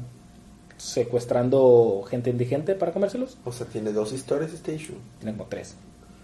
secuestrando 0.78 2.04
gente 2.10 2.32
indigente 2.32 2.74
para 2.74 2.92
comérselos. 2.92 3.38
O 3.46 3.52
sea, 3.52 3.68
tiene 3.68 3.92
dos 3.92 4.12
historias 4.12 4.52
este 4.54 4.74
issue. 4.74 4.96
Tienen 5.20 5.36
como 5.36 5.48
tres. 5.48 5.76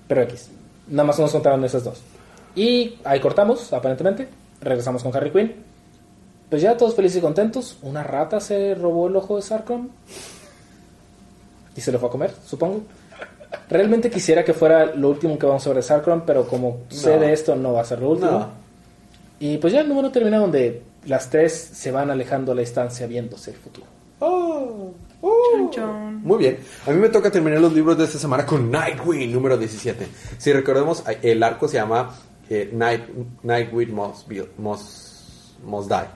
Pero 0.07 0.21
X. 0.23 0.49
Nada 0.87 1.05
más 1.05 1.19
nos 1.19 1.31
contaron 1.31 1.63
esas 1.63 1.83
dos. 1.83 2.01
Y 2.55 2.97
ahí 3.03 3.19
cortamos, 3.19 3.71
aparentemente. 3.73 4.27
Regresamos 4.61 5.03
con 5.03 5.15
Harry 5.15 5.31
Quinn. 5.31 5.53
Pues 6.49 6.61
ya 6.61 6.75
todos 6.75 6.95
felices 6.95 7.19
y 7.19 7.21
contentos. 7.21 7.77
Una 7.83 8.03
rata 8.03 8.39
se 8.39 8.73
robó 8.73 9.07
el 9.07 9.15
ojo 9.15 9.35
de 9.35 9.43
Sarkon. 9.43 9.91
Y 11.77 11.81
se 11.81 11.91
lo 11.91 11.99
fue 11.99 12.09
a 12.09 12.11
comer, 12.11 12.33
supongo. 12.45 12.81
Realmente 13.69 14.09
quisiera 14.09 14.43
que 14.43 14.53
fuera 14.53 14.85
lo 14.95 15.09
último 15.09 15.37
que 15.39 15.45
vamos 15.45 15.65
a 15.65 15.69
ver 15.69 15.77
de 15.77 15.83
Sarkon, 15.83 16.23
pero 16.25 16.47
como 16.47 16.79
sé 16.89 17.15
No. 17.15 17.21
de 17.21 17.33
esto, 17.33 17.55
no 17.55 17.73
va 17.73 17.81
a 17.81 17.85
ser 17.85 17.99
lo 17.99 18.09
último. 18.09 18.31
No. 18.31 18.49
Y 19.39 19.57
pues 19.57 19.71
ya 19.71 19.81
el 19.81 19.87
número 19.89 20.11
termina 20.11 20.37
donde 20.39 20.81
las 21.05 21.29
tres 21.29 21.53
se 21.53 21.91
van 21.91 22.09
alejando 22.09 22.51
a 22.51 22.55
la 22.55 22.61
distancia 22.61 23.07
viéndose 23.07 23.51
el 23.51 23.57
futuro. 23.57 23.85
Oh. 24.19 24.91
Chon, 25.21 25.69
chon. 25.71 26.23
Muy 26.23 26.37
bien. 26.39 26.57
A 26.85 26.91
mí 26.91 26.97
me 26.97 27.09
toca 27.09 27.29
terminar 27.31 27.59
los 27.59 27.73
libros 27.73 27.97
de 27.97 28.05
esta 28.05 28.17
semana 28.19 28.45
con 28.45 28.69
Nightwing, 28.71 29.31
número 29.31 29.57
17. 29.57 30.07
Si 30.37 30.51
recordemos, 30.53 31.03
el 31.21 31.41
arco 31.43 31.67
se 31.67 31.75
llama 31.77 32.15
eh, 32.49 32.69
Night, 32.73 33.03
Nightwing 33.43 33.93
must, 33.93 34.27
be- 34.27 34.47
must, 34.57 35.59
must 35.63 35.89
Die. 35.89 36.07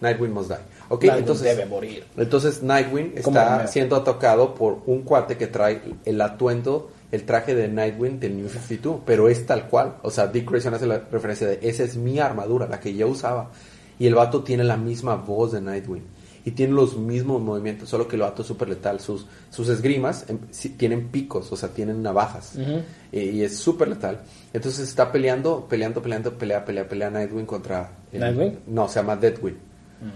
Nightwing 0.00 0.32
Must 0.32 0.50
Die. 0.50 0.56
Ok, 0.88 1.02
Nightwing 1.04 1.18
entonces, 1.20 1.44
debe 1.56 1.66
morir. 1.66 2.04
entonces 2.16 2.62
Nightwing 2.62 3.12
está 3.16 3.66
siendo 3.66 3.96
atacado 3.96 4.54
por 4.54 4.78
un 4.86 5.02
cuate 5.02 5.36
que 5.36 5.46
trae 5.48 5.80
el 6.04 6.20
atuendo, 6.20 6.90
el 7.12 7.24
traje 7.24 7.54
de 7.54 7.68
Nightwing 7.68 8.20
del 8.20 8.36
New 8.36 8.48
52, 8.48 9.00
pero 9.04 9.28
es 9.28 9.46
tal 9.46 9.68
cual. 9.68 9.96
O 10.02 10.10
sea, 10.10 10.26
Dick 10.28 10.48
Grayson 10.50 10.74
hace 10.74 10.86
la 10.86 10.98
referencia 11.10 11.46
de 11.46 11.58
esa 11.62 11.82
es 11.82 11.96
mi 11.96 12.18
armadura, 12.20 12.66
la 12.68 12.78
que 12.80 12.94
yo 12.94 13.08
usaba. 13.08 13.50
Y 13.98 14.06
el 14.06 14.14
vato 14.14 14.42
tiene 14.44 14.62
la 14.64 14.76
misma 14.76 15.14
voz 15.16 15.52
de 15.52 15.60
Nightwing. 15.60 16.02
Y 16.44 16.52
tiene 16.52 16.74
los 16.74 16.96
mismos 16.96 17.42
movimientos, 17.42 17.88
solo 17.88 18.06
que 18.06 18.14
el 18.14 18.22
vato 18.22 18.42
es 18.42 18.48
súper 18.48 18.68
letal. 18.68 19.00
Sus, 19.00 19.26
sus 19.50 19.68
esgrimas 19.68 20.26
em, 20.28 20.38
sí, 20.50 20.68
tienen 20.68 21.08
picos, 21.08 21.50
o 21.50 21.56
sea, 21.56 21.70
tienen 21.70 22.02
navajas. 22.02 22.52
Ujú. 22.54 22.82
y, 23.10 23.18
y 23.20 23.42
es 23.42 23.56
súper 23.58 23.88
letal. 23.88 24.20
Entonces 24.52 24.88
está 24.88 25.10
peleando, 25.10 25.66
peleando, 25.68 26.00
peleando, 26.00 26.38
pelea, 26.38 26.64
pelea, 26.64 26.88
pelea 26.88 27.10
Nightwing 27.10 27.46
contra... 27.46 27.90
el- 28.12 28.20
¿Nightwing? 28.20 28.58
No, 28.68 28.86
se 28.88 29.00
llama 29.00 29.16
Deadwing. 29.16 29.56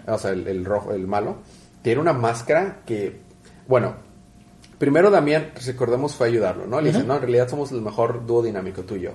O 0.06 0.18
sea, 0.18 0.30
el, 0.32 0.46
el 0.46 0.64
rojo, 0.64 0.92
el 0.92 1.06
malo. 1.06 1.38
Tiene 1.82 2.00
una 2.00 2.12
máscara 2.12 2.82
que... 2.84 3.20
Bueno, 3.66 3.94
primero 4.78 5.10
Damián, 5.10 5.52
recordemos, 5.64 6.14
fue 6.14 6.26
a 6.26 6.30
ayudarlo, 6.30 6.66
¿no? 6.66 6.80
Le 6.80 6.92
dice, 6.92 7.04
no, 7.04 7.14
en 7.16 7.20
realidad 7.20 7.48
somos 7.48 7.72
el 7.72 7.80
mejor 7.80 8.26
dúo 8.26 8.42
dinámico, 8.42 8.82
tú 8.82 8.96
y 8.96 9.02
yo. 9.02 9.12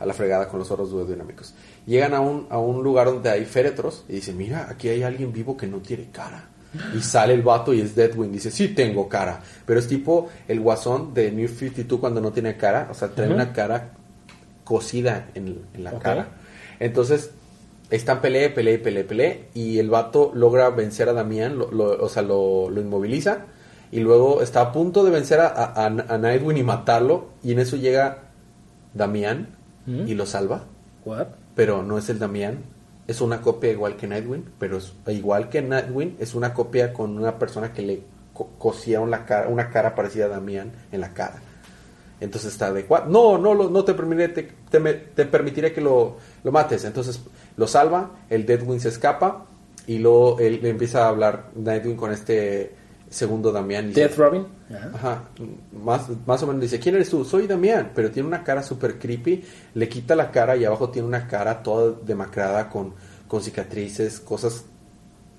A 0.00 0.06
la 0.06 0.14
fregada 0.14 0.48
con 0.48 0.60
los 0.60 0.70
otros 0.70 0.90
dúos 0.90 1.08
dinámicos. 1.08 1.54
Llegan 1.86 2.14
a 2.14 2.20
un, 2.20 2.46
a 2.50 2.58
un 2.58 2.82
lugar 2.84 3.06
donde 3.06 3.30
hay 3.30 3.44
féretros 3.44 4.04
y 4.08 4.14
dicen, 4.14 4.36
mira, 4.36 4.68
aquí 4.70 4.88
hay 4.88 5.02
alguien 5.02 5.32
vivo 5.32 5.56
que 5.56 5.66
no 5.66 5.78
tiene 5.78 6.10
cara. 6.10 6.48
Y 6.94 7.00
sale 7.00 7.34
el 7.34 7.42
vato 7.42 7.72
y 7.72 7.80
es 7.80 7.94
Deadwing. 7.94 8.30
Dice, 8.30 8.50
sí 8.50 8.68
tengo 8.68 9.08
cara. 9.08 9.40
Pero 9.64 9.80
es 9.80 9.88
tipo 9.88 10.28
el 10.46 10.60
guasón 10.60 11.14
de 11.14 11.32
New 11.32 11.48
52 11.48 11.98
cuando 11.98 12.20
no 12.20 12.30
tiene 12.30 12.56
cara. 12.56 12.88
O 12.90 12.94
sea, 12.94 13.08
trae 13.08 13.32
una 13.32 13.52
cara 13.52 13.92
cosida 14.64 15.28
en, 15.34 15.62
en 15.72 15.84
la 15.84 15.98
cara. 15.98 16.28
Entonces, 16.78 17.30
están 17.90 18.20
peleé, 18.20 18.50
peleé, 18.50 18.78
peleé, 18.78 19.04
peleé. 19.04 19.44
Y 19.54 19.78
el 19.78 19.90
vato 19.90 20.30
logra 20.34 20.70
vencer 20.70 21.08
a 21.08 21.12
Damián, 21.12 21.58
lo- 21.58 21.70
lo- 21.70 22.02
o 22.04 22.08
sea, 22.08 22.22
lo, 22.22 22.68
lo 22.70 22.80
inmoviliza. 22.80 23.46
Y 23.90 24.00
luego 24.00 24.42
está 24.42 24.60
a 24.60 24.72
punto 24.72 25.02
de 25.04 25.10
vencer 25.10 25.40
a, 25.40 25.46
a, 25.48 25.86
a 25.86 26.18
Nightwing 26.18 26.58
y 26.58 26.62
matarlo. 26.62 27.28
Y 27.42 27.52
en 27.52 27.58
eso 27.60 27.76
llega 27.76 28.24
Damián 28.94 29.48
¿Mm? 29.86 30.06
y 30.06 30.14
lo 30.14 30.26
salva. 30.26 30.64
What? 31.04 31.28
Pero 31.54 31.82
no 31.82 31.98
es 31.98 32.08
el 32.10 32.18
Damián. 32.18 32.58
Es 33.06 33.20
una 33.22 33.40
copia 33.40 33.70
igual 33.70 33.96
que 33.96 34.06
Nightwing. 34.06 34.44
Pero 34.58 34.76
es, 34.76 34.92
igual 35.06 35.48
que 35.48 35.62
Nightwing, 35.62 36.16
es 36.18 36.34
una 36.34 36.52
copia 36.52 36.92
con 36.92 37.16
una 37.18 37.38
persona 37.38 37.72
que 37.72 37.82
le 37.82 38.02
co- 38.34 38.50
cosieron 38.58 39.10
la 39.10 39.24
cara, 39.24 39.48
una 39.48 39.70
cara 39.70 39.94
parecida 39.94 40.26
a 40.26 40.28
Damián 40.28 40.72
en 40.92 41.00
la 41.00 41.14
cara. 41.14 41.40
Entonces 42.20 42.52
está 42.52 42.72
de 42.72 42.82
"What? 42.82 43.04
No, 43.06 43.38
no, 43.38 43.54
no 43.54 43.84
te 43.84 43.94
permitiré, 43.94 44.28
te, 44.28 44.80
te 45.14 45.24
permitiré 45.24 45.72
que 45.72 45.80
lo, 45.80 46.16
lo 46.42 46.52
mates. 46.52 46.84
Entonces 46.84 47.20
lo 47.58 47.66
salva, 47.66 48.12
el 48.30 48.46
Deadwing 48.46 48.80
se 48.80 48.88
escapa 48.88 49.44
y 49.86 49.98
luego 49.98 50.38
él 50.38 50.60
le 50.62 50.70
empieza 50.70 51.04
a 51.04 51.08
hablar 51.08 51.50
Nightwing 51.56 51.96
con 51.96 52.12
este 52.12 52.72
segundo 53.10 53.50
Damián. 53.50 53.88
dice, 53.88 54.02
Death 54.02 54.16
Robin. 54.16 54.46
Ajá. 54.70 54.90
Ajá, 54.94 55.24
más, 55.72 56.06
más 56.24 56.42
o 56.42 56.46
menos 56.46 56.62
dice, 56.62 56.78
¿quién 56.78 56.94
eres 56.94 57.10
tú? 57.10 57.24
Soy 57.24 57.46
Damián, 57.46 57.90
pero 57.94 58.10
tiene 58.10 58.28
una 58.28 58.44
cara 58.44 58.62
súper 58.62 58.98
creepy, 58.98 59.44
le 59.74 59.88
quita 59.88 60.14
la 60.14 60.30
cara 60.30 60.56
y 60.56 60.64
abajo 60.64 60.90
tiene 60.90 61.08
una 61.08 61.26
cara 61.26 61.62
toda 61.62 61.96
demacrada 62.04 62.68
con, 62.70 62.94
con 63.26 63.42
cicatrices, 63.42 64.20
cosas 64.20 64.64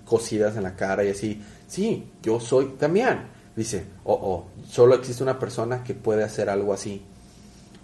cosidas 0.04 0.58
en 0.58 0.64
la 0.64 0.76
cara 0.76 1.06
y 1.06 1.10
así. 1.10 1.42
Sí, 1.68 2.12
yo 2.22 2.40
soy 2.40 2.74
Damián. 2.78 3.30
Dice, 3.56 3.86
oh, 4.04 4.14
oh, 4.14 4.48
solo 4.68 4.96
existe 4.96 5.24
una 5.24 5.40
persona 5.40 5.84
que 5.84 5.94
puede 5.94 6.24
hacer 6.24 6.50
algo 6.50 6.74
así. 6.74 7.02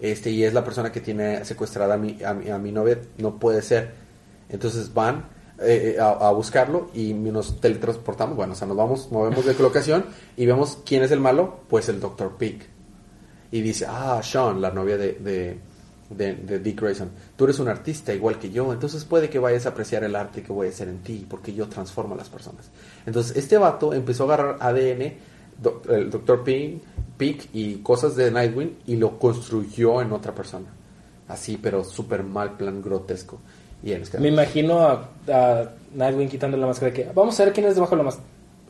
Este, 0.00 0.30
y 0.30 0.44
es 0.44 0.52
la 0.52 0.64
persona 0.64 0.92
que 0.92 1.00
tiene 1.00 1.44
secuestrada 1.44 1.94
a 1.94 1.96
mi, 1.96 2.22
a 2.22 2.34
mi, 2.34 2.50
a 2.50 2.58
mi 2.58 2.72
novia, 2.72 2.98
no 3.18 3.38
puede 3.38 3.62
ser. 3.62 4.05
Entonces 4.48 4.92
van 4.92 5.26
eh, 5.58 5.94
eh, 5.96 6.00
a, 6.00 6.30
buscarlo 6.32 6.90
y 6.92 7.14
nos 7.14 7.60
teletransportamos, 7.60 8.36
bueno, 8.36 8.52
o 8.52 8.56
sea, 8.56 8.68
nos 8.68 8.76
vamos, 8.76 9.10
movemos 9.10 9.46
de 9.46 9.54
colocación 9.54 10.04
y 10.36 10.44
vemos 10.44 10.78
quién 10.84 11.02
es 11.02 11.10
el 11.10 11.20
malo, 11.20 11.60
pues 11.68 11.88
el 11.88 11.98
Dr. 11.98 12.36
Pig. 12.36 12.66
Y 13.50 13.62
dice, 13.62 13.86
ah, 13.88 14.20
Sean, 14.22 14.60
la 14.60 14.70
novia 14.70 14.98
de, 14.98 15.14
de, 16.10 16.58
Dick 16.58 16.80
Grayson, 16.80 17.10
tú 17.36 17.44
eres 17.44 17.58
un 17.58 17.68
artista 17.68 18.12
igual 18.12 18.38
que 18.38 18.50
yo, 18.50 18.70
entonces 18.70 19.04
puede 19.06 19.30
que 19.30 19.38
vayas 19.38 19.64
a 19.64 19.70
apreciar 19.70 20.04
el 20.04 20.14
arte 20.14 20.42
que 20.42 20.52
voy 20.52 20.66
a 20.66 20.70
hacer 20.70 20.88
en 20.88 20.98
ti, 20.98 21.26
porque 21.28 21.54
yo 21.54 21.68
transformo 21.68 22.14
a 22.14 22.18
las 22.18 22.28
personas. 22.28 22.70
Entonces, 23.06 23.34
este 23.36 23.56
vato 23.56 23.94
empezó 23.94 24.24
a 24.24 24.34
agarrar 24.34 24.58
ADN, 24.60 25.14
el 25.88 26.10
Dr. 26.10 26.44
Pig 26.44 27.48
y 27.54 27.76
cosas 27.76 28.14
de 28.14 28.30
Nightwing 28.30 28.76
y 28.86 28.96
lo 28.96 29.18
construyó 29.18 30.02
en 30.02 30.12
otra 30.12 30.34
persona. 30.34 30.66
Así, 31.28 31.58
pero 31.60 31.82
súper 31.82 32.22
mal, 32.22 32.56
plan 32.56 32.82
grotesco. 32.82 33.40
Y 33.86 33.92
él 33.92 34.02
Me 34.18 34.28
imagino 34.30 34.80
a, 34.80 35.08
a 35.28 35.68
Nightwing 35.94 36.28
quitando 36.28 36.56
la 36.56 36.66
máscara 36.66 36.92
que 36.92 37.08
vamos 37.14 37.38
a 37.38 37.44
ver 37.44 37.52
quién 37.52 37.66
es 37.66 37.76
debajo 37.76 37.92
de 37.92 37.98
la 37.98 38.02
máscara. 38.02 38.26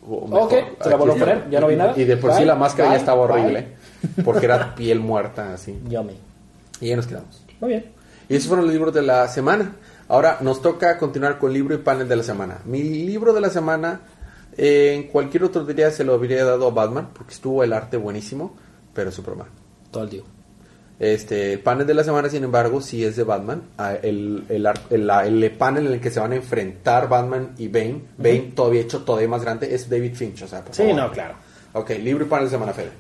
Ok, 0.06 0.52
se 0.82 0.90
la 0.90 0.96
vuelvo 0.96 1.14
a 1.14 1.18
poner, 1.18 1.50
ya 1.50 1.58
no 1.58 1.68
vi 1.68 1.76
nada. 1.76 1.94
Y 1.96 2.04
de 2.04 2.18
por 2.18 2.34
sí 2.34 2.44
la 2.44 2.54
máscara 2.54 2.90
ya 2.90 2.96
estaba 2.96 3.26
bye. 3.26 3.40
horrible, 3.40 3.68
porque 4.26 4.44
era 4.44 4.74
piel 4.74 5.00
muerta, 5.00 5.54
así. 5.54 5.80
Yummy. 5.88 6.18
Y 6.82 6.88
ya 6.88 6.96
nos 6.96 7.06
quedamos. 7.06 7.42
Muy 7.60 7.70
bien. 7.70 7.86
Y 8.28 8.36
esos 8.36 8.48
fueron 8.48 8.66
los 8.66 8.74
libros 8.74 8.92
de 8.92 9.00
la 9.00 9.26
semana. 9.28 9.76
Ahora 10.06 10.36
nos 10.42 10.60
toca 10.60 10.98
continuar 10.98 11.38
con 11.38 11.50
libro 11.50 11.74
y 11.74 11.78
panel 11.78 12.06
de 12.06 12.16
la 12.16 12.22
semana. 12.22 12.58
Mi 12.66 12.82
libro 12.82 13.32
de 13.32 13.40
la 13.40 13.48
semana, 13.48 14.02
eh, 14.58 14.92
en 14.94 15.04
cualquier 15.04 15.44
otro 15.44 15.64
día 15.64 15.90
se 15.92 16.04
lo 16.04 16.12
habría 16.12 16.44
dado 16.44 16.66
a 16.66 16.70
Batman, 16.72 17.08
porque 17.14 17.32
estuvo 17.32 17.64
el 17.64 17.72
arte 17.72 17.96
buenísimo, 17.96 18.54
pero 18.92 19.10
Superman. 19.10 19.48
Todo 19.90 20.04
el 20.04 20.10
día. 20.10 20.22
Este, 20.98 21.52
el 21.52 21.58
panel 21.60 21.86
de 21.86 21.92
la 21.94 22.04
semana, 22.04 22.28
sin 22.30 22.42
embargo, 22.44 22.80
sí 22.80 23.04
es 23.04 23.16
de 23.16 23.22
Batman. 23.24 23.62
Ah, 23.76 23.94
El, 24.02 24.44
el, 24.48 24.66
el- 24.90 25.10
el 25.10 25.50
panel 25.52 25.86
en 25.88 25.92
el 25.94 26.00
que 26.00 26.10
se 26.10 26.20
van 26.20 26.32
a 26.32 26.36
enfrentar 26.36 27.08
Batman 27.08 27.50
y 27.58 27.68
Bane, 27.68 28.00
Bane 28.16 28.52
todavía 28.54 28.80
hecho 28.80 29.02
todavía 29.02 29.28
más 29.28 29.42
grande, 29.42 29.74
es 29.74 29.90
David 29.90 30.14
Finch. 30.14 30.42
O 30.42 30.48
sea, 30.48 30.62
por 30.62 30.74
Sí, 30.74 30.82
favor. 30.82 30.96
no, 30.96 31.12
claro. 31.12 31.34
Ok, 31.74 31.90
libro 32.02 32.24
y 32.24 32.28
panel 32.28 32.46
de 32.46 32.50
semana, 32.50 32.72
Fede. 32.72 32.90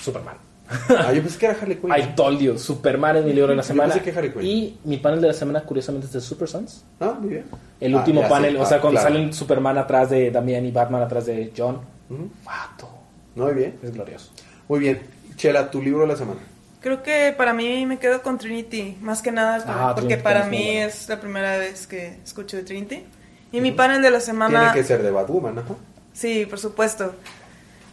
Superman. 0.00 0.36
Ah, 0.88 1.12
yo 1.12 1.20
pensé 1.20 1.36
que 1.36 1.46
era 1.46 1.56
Harley 1.60 1.76
Quinn. 1.78 1.90
I 1.98 2.14
told 2.14 2.38
you, 2.38 2.56
Superman 2.56 3.16
es 3.16 3.24
mi 3.24 3.32
libro 3.32 3.48
de 3.50 3.56
la 3.56 3.62
Yo 3.62 3.66
semana. 3.66 3.92
pensé 3.92 4.08
que 4.08 4.16
Harley 4.16 4.32
Quinn. 4.32 4.42
Y 4.46 4.78
mi 4.84 4.98
panel 4.98 5.20
de 5.20 5.26
la 5.26 5.32
semana, 5.32 5.62
curiosamente, 5.62 6.06
es 6.06 6.12
de 6.12 6.20
Super 6.20 6.46
Sons. 6.46 6.84
Ah, 7.00 7.16
muy 7.18 7.30
bien. 7.30 7.44
El 7.80 7.92
Ah, 7.94 7.98
último 7.98 8.28
panel, 8.28 8.56
o 8.56 8.64
sea, 8.64 8.76
Ah, 8.76 8.80
cuando 8.80 9.00
claro. 9.00 9.12
salen 9.16 9.32
Superman 9.34 9.76
atrás 9.78 10.10
de 10.10 10.30
Damian 10.30 10.64
y 10.64 10.70
Batman 10.70 11.02
atrás 11.02 11.26
de 11.26 11.52
John. 11.56 11.80
Ujú. 12.08 12.30
Fato. 12.44 12.88
Muy 13.34 13.52
bien. 13.54 13.74
Es 13.82 13.92
glorioso. 13.92 14.30
Muy 14.68 14.78
bien. 14.78 15.00
Chela, 15.34 15.68
tu 15.68 15.82
libro 15.82 16.02
de 16.02 16.06
la 16.06 16.16
semana. 16.16 16.38
Creo 16.80 17.02
que 17.02 17.34
para 17.36 17.52
mí 17.52 17.84
me 17.86 17.98
quedo 17.98 18.22
con 18.22 18.38
Trinity, 18.38 18.96
más 19.02 19.20
que 19.20 19.30
nada, 19.32 19.62
Ah, 19.66 19.92
porque 19.94 20.08
Trinity 20.16 20.22
para 20.22 20.44
mí 20.46 20.64
bueno. 20.72 20.86
es 20.88 21.08
la 21.08 21.20
primera 21.20 21.58
vez 21.58 21.86
que 21.86 22.18
escucho 22.24 22.56
de 22.56 22.62
Trinity. 22.62 23.04
Y 23.52 23.60
mi 23.60 23.72
panel 23.72 24.00
de 24.00 24.10
la 24.10 24.20
semana... 24.20 24.60
Tiene 24.60 24.74
que 24.74 24.84
ser 24.84 25.02
de 25.02 25.10
Batwoman, 25.10 25.58
ajá. 25.58 25.74
Sí, 26.12 26.46
por 26.48 26.58
supuesto. 26.58 27.14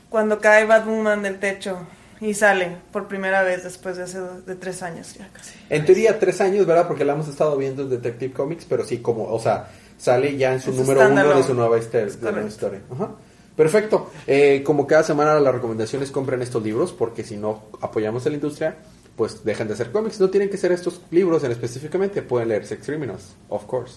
Cuando 0.09 0.39
cae 0.39 0.65
Batwoman 0.65 1.21
del 1.23 1.39
techo 1.39 1.79
y 2.21 2.33
sale 2.33 2.77
por 2.93 3.07
primera 3.07 3.43
vez 3.43 3.63
después 3.63 3.97
de 3.97 4.03
hace 4.03 4.19
de 4.21 4.55
tres 4.55 4.81
años 4.83 5.13
ya 5.15 5.27
casi. 5.33 5.53
En 5.69 5.83
teoría, 5.85 6.17
tres 6.17 6.39
años, 6.41 6.65
¿verdad? 6.65 6.87
Porque 6.87 7.03
la 7.03 7.13
hemos 7.13 7.27
estado 7.27 7.57
viendo 7.57 7.81
en 7.83 7.89
Detective 7.89 8.33
Comics, 8.33 8.65
pero 8.65 8.85
sí, 8.85 8.99
como, 8.99 9.25
o 9.25 9.39
sea, 9.39 9.67
sale 9.97 10.37
ya 10.37 10.53
en 10.53 10.61
su 10.61 10.69
Es 10.71 10.77
número 10.77 11.07
uno 11.09 11.35
de 11.35 11.43
su 11.43 11.53
nueva, 11.53 11.77
hister- 11.77 12.07
Es 12.07 12.15
de 12.15 12.21
nueva 12.31 12.37
correcto. 12.37 12.47
historia. 12.47 12.81
Ajá. 12.93 13.09
Perfecto. 13.57 14.11
Eh, 14.27 14.61
como 14.63 14.85
cada 14.85 15.03
semana 15.03 15.39
las 15.39 15.53
recomendaciones, 15.53 16.11
compren 16.11 16.41
estos 16.43 16.63
libros, 16.63 16.93
porque 16.93 17.23
si 17.23 17.35
no 17.35 17.63
apoyamos 17.81 18.25
a 18.27 18.29
la 18.29 18.35
industria, 18.35 18.77
pues 19.15 19.43
dejan 19.43 19.67
de 19.67 19.75
ser 19.75 19.91
cómics. 19.91 20.19
No 20.19 20.29
tienen 20.29 20.49
que 20.49 20.57
ser 20.57 20.71
estos 20.71 21.01
libros 21.09 21.43
en 21.43 21.51
específicamente, 21.51 22.21
pueden 22.21 22.49
leer 22.49 22.67
Sex 22.67 22.85
Criminals, 22.85 23.35
of 23.49 23.65
course. 23.65 23.95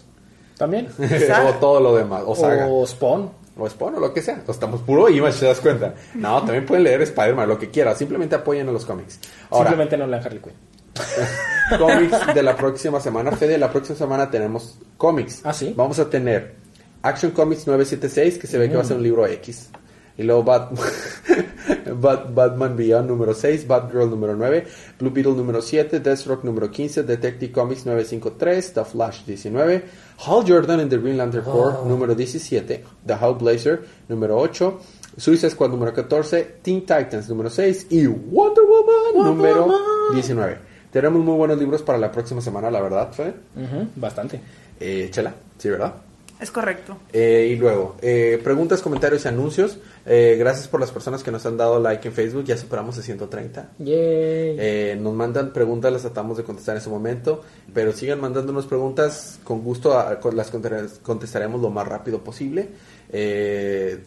También. 0.56 0.88
o 1.46 1.54
todo 1.60 1.78
lo 1.78 1.94
demás, 1.94 2.22
o 2.26 2.34
saga. 2.34 2.66
O 2.66 2.86
Spawn. 2.86 3.30
O 3.58 3.68
Spawn 3.68 3.96
o 3.96 4.00
lo 4.00 4.14
que 4.14 4.22
sea. 4.22 4.42
O 4.46 4.50
estamos 4.50 4.80
puro 4.80 5.10
Image, 5.10 5.40
¿te 5.40 5.46
das 5.46 5.60
cuenta? 5.60 5.94
No, 6.14 6.38
también 6.38 6.64
pueden 6.64 6.84
leer 6.84 7.02
Spider-Man, 7.02 7.46
lo 7.46 7.58
que 7.58 7.68
quieran. 7.68 7.94
Simplemente 7.96 8.36
apoyen 8.36 8.66
a 8.68 8.72
los 8.72 8.86
cómics. 8.86 9.20
Ahora, 9.50 9.68
Simplemente 9.68 9.98
no 9.98 10.06
lean 10.06 10.24
Harley 10.24 10.40
Quinn. 10.40 10.54
cómics 11.78 12.34
de 12.34 12.42
la 12.42 12.56
próxima 12.56 12.98
semana. 12.98 13.32
Fede, 13.32 13.58
la 13.58 13.70
próxima 13.70 13.98
semana 13.98 14.30
tenemos 14.30 14.78
cómics. 14.96 15.42
Ah, 15.44 15.52
¿sí? 15.52 15.74
Vamos 15.76 15.98
a 15.98 16.08
tener 16.08 16.59
Action 17.02 17.32
Comics 17.32 17.66
976, 17.66 18.38
que 18.38 18.46
se 18.46 18.58
ve 18.58 18.68
que 18.68 18.76
va 18.76 18.82
a 18.82 18.84
ser 18.84 18.96
un 18.96 19.02
libro 19.02 19.26
X. 19.26 19.70
Y 20.18 20.22
luego 20.24 20.42
Bat- 20.44 20.70
Bat- 22.00 22.34
Batman 22.34 22.76
Beyond 22.76 23.08
número 23.08 23.32
6, 23.32 23.66
Batgirl 23.66 24.10
número 24.10 24.34
9, 24.36 24.66
Blue 24.98 25.10
Beetle 25.10 25.32
número 25.32 25.62
7, 25.62 26.00
Deathstroke 26.00 26.44
número 26.44 26.70
15, 26.70 27.04
Detective 27.04 27.52
Comics 27.52 27.86
953, 27.86 28.72
The 28.74 28.84
Flash 28.84 29.24
19, 29.24 29.82
Hal 30.26 30.44
Jordan 30.46 30.80
and 30.80 30.90
the 30.90 30.98
Green 30.98 31.16
Lantern 31.16 31.44
Corps 31.44 31.76
Oh. 31.80 31.88
número 31.88 32.14
17, 32.14 32.84
The 33.06 33.14
Hal 33.14 33.34
Blazer 33.36 33.80
número 34.08 34.36
8, 34.36 34.80
Suicide 35.16 35.50
Squad 35.50 35.70
número 35.70 35.94
14, 35.94 36.56
Teen 36.62 36.80
Titans 36.82 37.28
número 37.28 37.48
6 37.48 37.86
y 37.90 38.06
Wonder 38.06 38.64
Woman 38.64 39.14
Wonder 39.14 39.32
número 39.34 39.62
Woman. 39.62 39.80
19. 40.14 40.58
Tenemos 40.92 41.24
muy 41.24 41.36
buenos 41.36 41.58
libros 41.58 41.82
para 41.82 41.96
la 41.98 42.10
próxima 42.12 42.40
semana, 42.40 42.70
la 42.70 42.80
verdad, 42.80 43.12
Fede. 43.12 43.34
Ujú, 43.56 43.86
bastante. 43.96 44.40
Eh, 44.78 45.08
Chela, 45.10 45.32
sí, 45.56 45.70
¿verdad? 45.70 45.94
Es 46.40 46.50
correcto. 46.50 46.96
Eh, 47.12 47.50
y 47.52 47.56
luego, 47.56 47.96
eh, 48.00 48.40
preguntas, 48.42 48.80
comentarios 48.80 49.24
y 49.24 49.28
anuncios. 49.28 49.78
Eh, 50.06 50.36
gracias 50.38 50.68
por 50.68 50.80
las 50.80 50.90
personas 50.90 51.22
que 51.22 51.30
nos 51.30 51.44
han 51.44 51.56
dado 51.58 51.78
like 51.78 52.08
en 52.08 52.14
Facebook. 52.14 52.44
Ya 52.44 52.56
superamos 52.56 52.96
de 52.96 53.02
130. 53.02 53.72
Yay. 53.78 54.56
Eh, 54.58 54.98
nos 55.00 55.12
mandan 55.14 55.52
preguntas, 55.52 55.92
las 55.92 56.00
tratamos 56.02 56.38
de 56.38 56.44
contestar 56.44 56.76
en 56.76 56.82
su 56.82 56.88
momento. 56.90 57.42
Pero 57.74 57.92
sigan 57.92 58.20
mandándonos 58.20 58.66
preguntas. 58.66 59.38
Con 59.44 59.62
gusto 59.62 59.98
a- 59.98 60.18
con- 60.18 60.34
las 60.36 60.50
conte- 60.50 60.88
contestaremos 61.02 61.60
lo 61.60 61.68
más 61.68 61.86
rápido 61.86 62.24
posible. 62.24 62.68
Eh, 63.12 63.98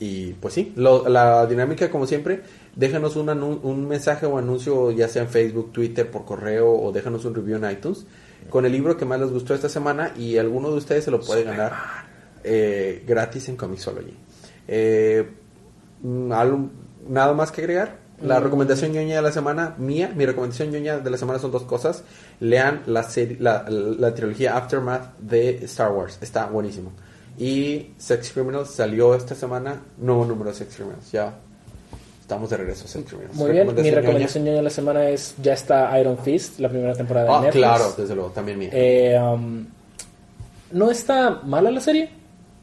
y 0.00 0.32
pues 0.34 0.52
sí, 0.54 0.72
lo- 0.76 1.08
la 1.08 1.46
dinámica 1.46 1.88
como 1.88 2.06
siempre, 2.06 2.42
déjanos 2.74 3.14
un, 3.16 3.28
un 3.30 3.86
mensaje 3.88 4.26
o 4.26 4.36
anuncio 4.36 4.90
ya 4.90 5.06
sea 5.08 5.22
en 5.22 5.28
Facebook, 5.28 5.72
Twitter, 5.72 6.10
por 6.10 6.24
correo 6.24 6.72
o 6.72 6.90
déjanos 6.92 7.24
un 7.24 7.34
review 7.34 7.56
en 7.56 7.70
iTunes 7.70 8.04
con 8.50 8.64
el 8.66 8.72
libro 8.72 8.96
que 8.96 9.04
más 9.04 9.20
les 9.20 9.30
gustó 9.30 9.54
esta 9.54 9.68
semana 9.68 10.12
y 10.16 10.38
alguno 10.38 10.70
de 10.70 10.76
ustedes 10.78 11.04
se 11.04 11.10
lo 11.10 11.20
puede 11.20 11.44
ganar 11.44 11.72
eh, 12.44 13.04
gratis 13.06 13.48
en 13.48 13.56
Comixology. 13.56 14.16
Eh, 14.68 15.28
mm, 16.02 16.32
algo- 16.32 16.70
nada 17.08 17.32
más 17.34 17.52
que 17.52 17.60
agregar. 17.62 18.00
La 18.22 18.38
Mm. 18.38 18.44
recomendación 18.44 18.92
ñoña 18.92 19.16
de 19.16 19.22
la 19.22 19.32
semana 19.32 19.74
mía, 19.78 20.12
mi 20.14 20.24
recomendación 20.26 20.70
ñoña 20.70 20.98
de 20.98 21.10
la 21.10 21.16
semana 21.16 21.38
son 21.40 21.50
dos 21.50 21.64
cosas. 21.64 22.04
Lean 22.40 22.82
la 22.86 23.02
serie, 23.02 23.36
la, 23.40 23.64
la 23.68 24.14
trilogía 24.14 24.56
Aftermath 24.56 25.18
de 25.18 25.64
Star 25.64 25.90
Wars, 25.92 26.18
está 26.20 26.46
buenísimo. 26.46 26.92
Y 27.38 27.92
Sex 27.98 28.30
Criminals 28.32 28.70
salió 28.70 29.14
esta 29.14 29.34
semana, 29.34 29.82
nuevo 29.98 30.24
número 30.24 30.50
de 30.50 30.56
Sex 30.56 30.76
Criminals, 30.76 31.10
ya 31.10 31.34
estamos 32.32 32.50
de 32.50 32.56
regreso 32.56 32.88
a. 32.88 33.28
Muy 33.34 33.50
bien, 33.52 33.66
mi 33.66 33.72
ñoña. 33.74 34.00
recomendación 34.00 34.44
de 34.44 34.62
la 34.62 34.70
semana 34.70 35.08
es 35.08 35.34
ya 35.42 35.52
está 35.54 35.98
Iron 36.00 36.18
Fist, 36.18 36.58
la 36.60 36.68
primera 36.68 36.94
temporada 36.94 37.26
de 37.26 37.32
Ah, 37.32 37.40
Netflix. 37.42 37.64
claro, 37.66 37.94
desde 37.96 38.14
luego, 38.14 38.30
también 38.30 38.58
mía. 38.58 38.70
Eh, 38.72 39.18
um, 39.20 39.66
no 40.72 40.90
está 40.90 41.40
mala 41.44 41.70
la 41.70 41.80
serie. 41.80 42.10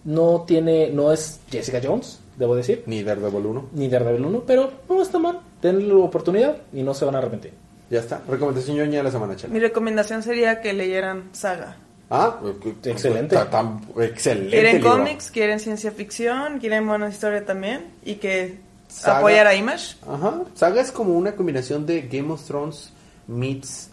No 0.05 0.43
tiene, 0.47 0.89
no 0.91 1.11
es 1.11 1.41
Jessica 1.51 1.79
Jones, 1.83 2.19
debo 2.37 2.55
decir, 2.55 2.83
Ni 2.85 3.03
Daredevil 3.03 3.45
1. 3.45 3.69
ni 3.73 3.89
Daredevil 3.89 4.25
1, 4.25 4.43
pero 4.47 4.71
no 4.89 5.01
está 5.01 5.19
mal. 5.19 5.39
Denle 5.61 5.87
la 5.87 5.95
oportunidad 5.95 6.55
y 6.73 6.83
no 6.83 6.93
se 6.93 7.03
van 7.05 7.15
a 7.15 7.17
arrepentir. 7.17 7.51
Ya 7.89 7.99
está. 7.99 8.21
Recomendación 8.27 8.77
ñoña 8.77 8.99
de 8.99 9.03
la 9.03 9.11
semana, 9.11 9.35
Chela. 9.35 9.53
Mi 9.53 9.59
recomendación 9.59 10.23
sería 10.23 10.61
que 10.61 10.71
leyeran 10.73 11.29
Saga. 11.33 11.75
Ah, 12.09 12.39
Excelente. 12.85 13.35
Tan- 13.51 13.81
excelente. 13.99 14.49
Quieren 14.51 14.75
libro. 14.77 14.91
cómics, 14.91 15.29
quieren 15.31 15.59
ciencia 15.59 15.91
ficción, 15.91 16.59
quieren 16.59 16.87
buena 16.87 17.09
historia 17.09 17.45
también 17.45 17.87
y 18.05 18.15
que 18.15 18.57
Saga. 18.89 19.19
apoyar 19.19 19.47
a 19.47 19.55
Image. 19.55 19.95
Ajá. 20.07 20.41
Saga 20.55 20.81
es 20.81 20.91
como 20.91 21.13
una 21.17 21.35
combinación 21.35 21.85
de 21.85 22.01
Game 22.01 22.31
of 22.31 22.43
Thrones 22.43 22.91
meets 23.27 23.89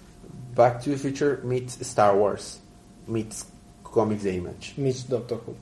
Back 0.54 0.82
to 0.82 0.90
the 0.90 0.96
Future 0.96 1.38
meets 1.44 1.80
Star 1.82 2.16
Wars 2.16 2.60
meets 3.06 3.46
Comics 3.82 4.24
de 4.24 4.34
Image. 4.34 4.74
Mitch 4.76 5.06
Doctor 5.06 5.40
Who. 5.46 5.54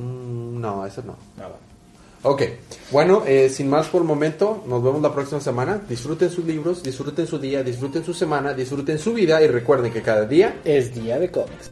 Mm, 0.00 0.60
no, 0.60 0.86
eso 0.86 1.02
no. 1.02 1.16
Nada. 1.36 1.56
Ok, 2.22 2.42
bueno, 2.90 3.22
eh, 3.26 3.48
sin 3.48 3.70
más 3.70 3.88
por 3.88 4.02
el 4.02 4.06
momento, 4.06 4.62
nos 4.66 4.82
vemos 4.84 5.00
la 5.00 5.12
próxima 5.12 5.40
semana. 5.40 5.80
Disfruten 5.88 6.28
sus 6.28 6.44
libros, 6.44 6.82
disfruten 6.82 7.26
su 7.26 7.38
día, 7.38 7.62
disfruten 7.62 8.04
su 8.04 8.12
semana, 8.12 8.52
disfruten 8.52 8.98
su 8.98 9.14
vida 9.14 9.40
y 9.42 9.46
recuerden 9.46 9.90
que 9.90 10.02
cada 10.02 10.26
día 10.26 10.60
Es 10.64 10.94
día 10.94 11.18
de 11.18 11.30
cómics. 11.30 11.70